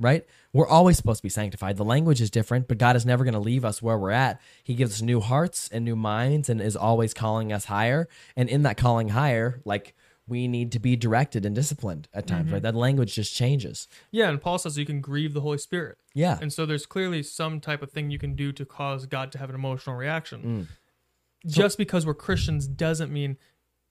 right? 0.00 0.26
We're 0.52 0.68
always 0.68 0.96
supposed 0.96 1.18
to 1.18 1.22
be 1.22 1.28
sanctified. 1.30 1.76
The 1.76 1.84
language 1.84 2.20
is 2.20 2.30
different, 2.30 2.68
but 2.68 2.76
God 2.78 2.96
is 2.96 3.06
never 3.06 3.24
going 3.24 3.34
to 3.34 3.40
leave 3.40 3.64
us 3.64 3.80
where 3.82 3.96
we're 3.96 4.10
at. 4.10 4.40
He 4.62 4.74
gives 4.74 4.94
us 4.94 5.02
new 5.02 5.20
hearts 5.20 5.68
and 5.72 5.84
new 5.84 5.96
minds 5.96 6.48
and 6.48 6.60
is 6.60 6.76
always 6.76 7.14
calling 7.14 7.52
us 7.52 7.66
higher. 7.66 8.08
And 8.36 8.48
in 8.48 8.62
that 8.62 8.76
calling 8.76 9.10
higher, 9.10 9.60
like 9.64 9.94
we 10.26 10.48
need 10.48 10.72
to 10.72 10.78
be 10.78 10.96
directed 10.96 11.44
and 11.44 11.54
disciplined 11.54 12.08
at 12.14 12.26
times, 12.26 12.50
right? 12.50 12.62
That 12.62 12.74
language 12.74 13.14
just 13.14 13.34
changes. 13.34 13.88
Yeah, 14.10 14.30
and 14.30 14.40
Paul 14.40 14.58
says 14.58 14.78
you 14.78 14.86
can 14.86 15.00
grieve 15.00 15.34
the 15.34 15.42
Holy 15.42 15.58
Spirit. 15.58 15.98
Yeah. 16.14 16.38
And 16.40 16.52
so 16.52 16.64
there's 16.64 16.86
clearly 16.86 17.22
some 17.22 17.60
type 17.60 17.82
of 17.82 17.90
thing 17.90 18.10
you 18.10 18.18
can 18.18 18.34
do 18.34 18.52
to 18.52 18.64
cause 18.64 19.04
God 19.06 19.32
to 19.32 19.38
have 19.38 19.50
an 19.50 19.54
emotional 19.54 19.96
reaction. 19.96 20.42
Mm. 20.42 21.50
Just 21.50 21.76
because 21.76 22.06
we're 22.06 22.14
Christians 22.14 22.66
doesn't 22.66 23.12
mean 23.12 23.36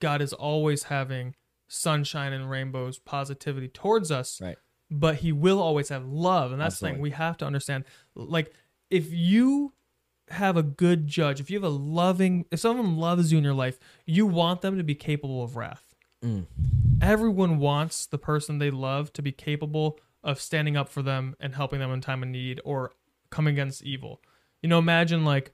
God 0.00 0.20
is 0.20 0.32
always 0.32 0.84
having 0.84 1.36
sunshine 1.68 2.32
and 2.32 2.50
rainbows, 2.50 2.98
positivity 2.98 3.68
towards 3.68 4.10
us. 4.10 4.40
Right. 4.40 4.56
But 4.90 5.16
he 5.16 5.30
will 5.30 5.60
always 5.60 5.88
have 5.88 6.04
love. 6.04 6.50
And 6.50 6.60
that's 6.60 6.80
the 6.80 6.88
thing 6.88 7.00
we 7.00 7.10
have 7.10 7.36
to 7.38 7.46
understand. 7.46 7.84
Like, 8.14 8.52
if 8.90 9.12
you 9.12 9.72
have 10.28 10.56
a 10.56 10.62
good 10.62 11.06
judge, 11.06 11.40
if 11.40 11.50
you 11.50 11.56
have 11.56 11.64
a 11.64 11.74
loving, 11.74 12.44
if 12.50 12.60
someone 12.60 12.96
loves 12.96 13.30
you 13.30 13.38
in 13.38 13.44
your 13.44 13.54
life, 13.54 13.78
you 14.04 14.26
want 14.26 14.62
them 14.62 14.76
to 14.76 14.84
be 14.84 14.94
capable 14.94 15.42
of 15.42 15.56
wrath. 15.56 15.83
Mm. 16.24 16.46
Everyone 17.02 17.58
wants 17.58 18.06
the 18.06 18.18
person 18.18 18.58
they 18.58 18.70
love 18.70 19.12
to 19.12 19.22
be 19.22 19.32
capable 19.32 19.98
of 20.22 20.40
standing 20.40 20.76
up 20.76 20.88
for 20.88 21.02
them 21.02 21.36
and 21.38 21.54
helping 21.54 21.80
them 21.80 21.92
in 21.92 22.00
time 22.00 22.22
of 22.22 22.28
need 22.28 22.60
or 22.64 22.92
coming 23.30 23.54
against 23.54 23.82
evil. 23.82 24.20
You 24.62 24.68
know, 24.68 24.78
imagine 24.78 25.24
like 25.24 25.52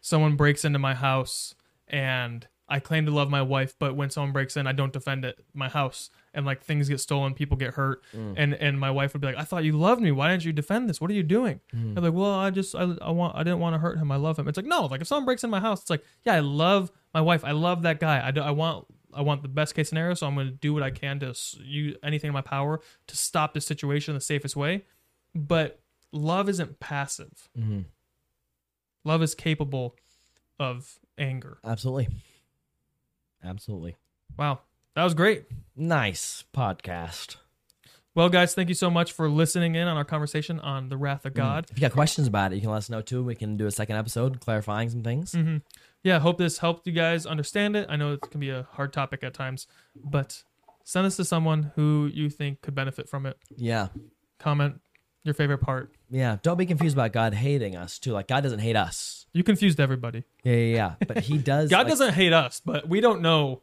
someone 0.00 0.36
breaks 0.36 0.64
into 0.64 0.78
my 0.78 0.94
house 0.94 1.54
and 1.88 2.46
I 2.68 2.78
claim 2.78 3.04
to 3.04 3.12
love 3.12 3.28
my 3.28 3.42
wife, 3.42 3.74
but 3.78 3.96
when 3.96 4.08
someone 4.08 4.32
breaks 4.32 4.56
in, 4.56 4.66
I 4.66 4.72
don't 4.72 4.94
defend 4.94 5.26
it, 5.26 5.38
my 5.52 5.68
house, 5.68 6.08
and 6.32 6.46
like 6.46 6.62
things 6.62 6.88
get 6.88 7.00
stolen, 7.00 7.34
people 7.34 7.56
get 7.58 7.74
hurt, 7.74 8.02
and 8.36 8.54
and 8.54 8.80
my 8.80 8.90
wife 8.90 9.12
would 9.12 9.20
be 9.20 9.26
like, 9.26 9.36
"I 9.36 9.42
thought 9.42 9.64
you 9.64 9.72
loved 9.72 10.00
me. 10.00 10.10
Why 10.10 10.30
didn't 10.30 10.46
you 10.46 10.52
defend 10.54 10.88
this? 10.88 10.98
What 10.98 11.10
are 11.10 11.14
you 11.14 11.22
doing?" 11.22 11.60
I'm 11.98 12.02
like, 12.02 12.14
"Well, 12.14 12.32
I 12.32 12.48
just 12.48 12.74
I, 12.74 12.94
I 13.02 13.10
want 13.10 13.36
I 13.36 13.42
didn't 13.42 13.58
want 13.58 13.74
to 13.74 13.78
hurt 13.78 13.98
him. 13.98 14.10
I 14.10 14.16
love 14.16 14.38
him." 14.38 14.48
It's 14.48 14.56
like 14.56 14.64
no, 14.64 14.86
like 14.86 15.02
if 15.02 15.06
someone 15.06 15.26
breaks 15.26 15.44
in 15.44 15.50
my 15.50 15.60
house, 15.60 15.82
it's 15.82 15.90
like 15.90 16.02
yeah, 16.22 16.34
I 16.34 16.40
love 16.40 16.90
my 17.12 17.20
wife. 17.20 17.44
I 17.44 17.50
love 17.50 17.82
that 17.82 18.00
guy. 18.00 18.26
I, 18.26 18.30
do, 18.30 18.40
I 18.40 18.52
want 18.52 18.86
I 19.14 19.22
want 19.22 19.42
the 19.42 19.48
best 19.48 19.74
case 19.74 19.88
scenario, 19.88 20.14
so 20.14 20.26
I'm 20.26 20.34
going 20.34 20.48
to 20.48 20.52
do 20.52 20.72
what 20.74 20.82
I 20.82 20.90
can 20.90 21.20
to 21.20 21.34
use 21.60 21.96
anything 22.02 22.28
in 22.28 22.34
my 22.34 22.40
power 22.42 22.80
to 23.06 23.16
stop 23.16 23.54
this 23.54 23.66
situation 23.66 24.14
the 24.14 24.20
safest 24.20 24.56
way. 24.56 24.84
But 25.34 25.80
love 26.12 26.48
isn't 26.48 26.80
passive. 26.80 27.48
Mm-hmm. 27.58 27.80
Love 29.04 29.22
is 29.22 29.34
capable 29.34 29.96
of 30.58 30.98
anger. 31.18 31.58
Absolutely. 31.64 32.08
Absolutely. 33.44 33.96
Wow, 34.38 34.60
that 34.94 35.04
was 35.04 35.14
great. 35.14 35.44
Nice 35.76 36.44
podcast. 36.54 37.36
Well, 38.14 38.28
guys, 38.28 38.54
thank 38.54 38.68
you 38.68 38.74
so 38.74 38.90
much 38.90 39.12
for 39.12 39.28
listening 39.28 39.74
in 39.74 39.88
on 39.88 39.96
our 39.96 40.04
conversation 40.04 40.60
on 40.60 40.90
the 40.90 40.98
wrath 40.98 41.24
of 41.24 41.32
God. 41.32 41.66
If 41.70 41.78
you 41.78 41.80
got 41.80 41.92
questions 41.92 42.26
about 42.26 42.52
it, 42.52 42.56
you 42.56 42.60
can 42.60 42.70
let 42.70 42.76
us 42.78 42.90
know 42.90 43.00
too. 43.00 43.24
We 43.24 43.34
can 43.34 43.56
do 43.56 43.66
a 43.66 43.70
second 43.70 43.96
episode 43.96 44.38
clarifying 44.40 44.90
some 44.90 45.02
things. 45.02 45.32
hmm 45.32 45.58
Yeah, 46.02 46.18
hope 46.18 46.38
this 46.38 46.58
helped 46.58 46.86
you 46.86 46.92
guys 46.92 47.26
understand 47.26 47.76
it. 47.76 47.86
I 47.88 47.96
know 47.96 48.12
it 48.14 48.20
can 48.22 48.40
be 48.40 48.50
a 48.50 48.66
hard 48.72 48.92
topic 48.92 49.22
at 49.22 49.34
times, 49.34 49.66
but 49.94 50.42
send 50.84 51.06
this 51.06 51.16
to 51.16 51.24
someone 51.24 51.72
who 51.76 52.10
you 52.12 52.28
think 52.28 52.60
could 52.60 52.74
benefit 52.74 53.08
from 53.08 53.24
it. 53.26 53.36
Yeah. 53.56 53.88
Comment 54.38 54.80
your 55.24 55.34
favorite 55.34 55.58
part. 55.58 55.94
yeah, 56.10 56.38
don't 56.42 56.56
be 56.56 56.66
confused 56.66 56.96
about 56.96 57.12
God 57.12 57.32
hating 57.32 57.76
us 57.76 58.00
too. 58.00 58.10
Like 58.10 58.26
God 58.26 58.42
doesn't 58.42 58.58
hate 58.58 58.74
us. 58.74 59.26
You 59.32 59.44
confused 59.44 59.78
everybody. 59.78 60.24
Yeah, 60.42 60.52
yeah, 60.54 60.74
yeah. 60.74 61.06
But 61.06 61.18
He 61.20 61.38
does. 61.52 61.70
God 61.70 61.78
like- 61.80 61.88
doesn't 61.88 62.14
hate 62.14 62.32
us, 62.32 62.60
but 62.64 62.88
we 62.88 63.00
don't 63.00 63.22
know 63.22 63.62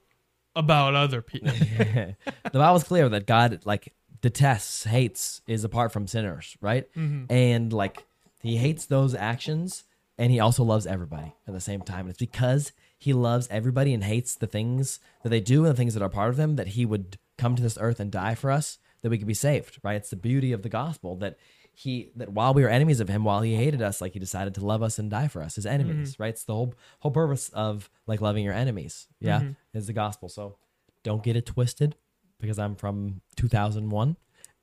about 0.55 0.95
other 0.95 1.21
people. 1.31 1.51
the 1.51 2.15
Bible's 2.53 2.85
clear 2.85 3.09
that 3.09 3.25
God 3.27 3.59
like 3.65 3.93
detests, 4.21 4.85
hates, 4.85 5.41
is 5.47 5.65
apart 5.65 5.91
from 5.91 6.07
sinners, 6.07 6.55
right? 6.61 6.87
Mm-hmm. 6.95 7.25
And 7.29 7.73
like 7.73 8.05
he 8.41 8.55
hates 8.55 8.85
those 8.85 9.13
actions, 9.13 9.83
and 10.19 10.31
he 10.31 10.39
also 10.39 10.63
loves 10.63 10.85
everybody 10.85 11.33
at 11.47 11.53
the 11.55 11.59
same 11.61 11.81
time. 11.81 12.01
And 12.01 12.09
it's 12.09 12.19
because 12.19 12.71
he 12.97 13.13
loves 13.13 13.47
everybody 13.49 13.93
and 13.93 14.03
hates 14.03 14.35
the 14.35 14.45
things 14.47 14.99
that 15.23 15.29
they 15.29 15.39
do 15.39 15.63
and 15.65 15.73
the 15.73 15.77
things 15.77 15.93
that 15.95 16.03
are 16.03 16.09
part 16.09 16.29
of 16.29 16.35
them 16.37 16.57
that 16.57 16.67
he 16.69 16.85
would 16.85 17.17
come 17.37 17.55
to 17.55 17.63
this 17.63 17.77
earth 17.79 17.99
and 17.99 18.11
die 18.11 18.35
for 18.35 18.51
us 18.51 18.77
that 19.01 19.09
we 19.09 19.17
could 19.17 19.27
be 19.27 19.33
saved, 19.33 19.79
right? 19.81 19.95
It's 19.95 20.09
the 20.09 20.15
beauty 20.17 20.51
of 20.51 20.61
the 20.61 20.69
gospel 20.69 21.15
that 21.17 21.37
he 21.73 22.11
that 22.17 22.33
while 22.33 22.53
we 22.53 22.61
were 22.63 22.69
enemies 22.69 22.99
of 22.99 23.07
him, 23.07 23.23
while 23.23 23.39
he 23.41 23.55
hated 23.55 23.81
us, 23.81 24.01
like 24.01 24.11
he 24.11 24.19
decided 24.19 24.53
to 24.55 24.65
love 24.65 24.83
us 24.83 24.99
and 24.99 25.09
die 25.09 25.29
for 25.29 25.41
us, 25.41 25.55
his 25.55 25.65
enemies, 25.65 26.11
Mm-hmm. 26.13 26.23
right? 26.23 26.29
It's 26.33 26.43
the 26.43 26.53
whole 26.53 26.73
whole 26.99 27.11
purpose 27.11 27.47
of 27.49 27.89
like 28.05 28.19
loving 28.19 28.43
your 28.43 28.53
enemies, 28.53 29.07
yeah, 29.21 29.39
Mm-hmm. 29.39 29.77
is 29.77 29.87
the 29.87 29.93
gospel. 29.93 30.27
So 30.27 30.57
don't 31.03 31.23
get 31.23 31.37
it 31.37 31.45
twisted 31.45 31.95
because 32.41 32.59
I'm 32.59 32.75
from 32.75 33.21
2001 33.37 34.17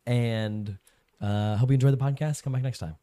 and 0.07 0.77
uh 1.23 1.57
hope 1.57 1.71
you 1.71 1.75
enjoyed 1.75 1.95
the 1.99 2.05
podcast 2.05 2.43
come 2.43 2.53
back 2.53 2.63
next 2.63 2.79
time 2.81 2.97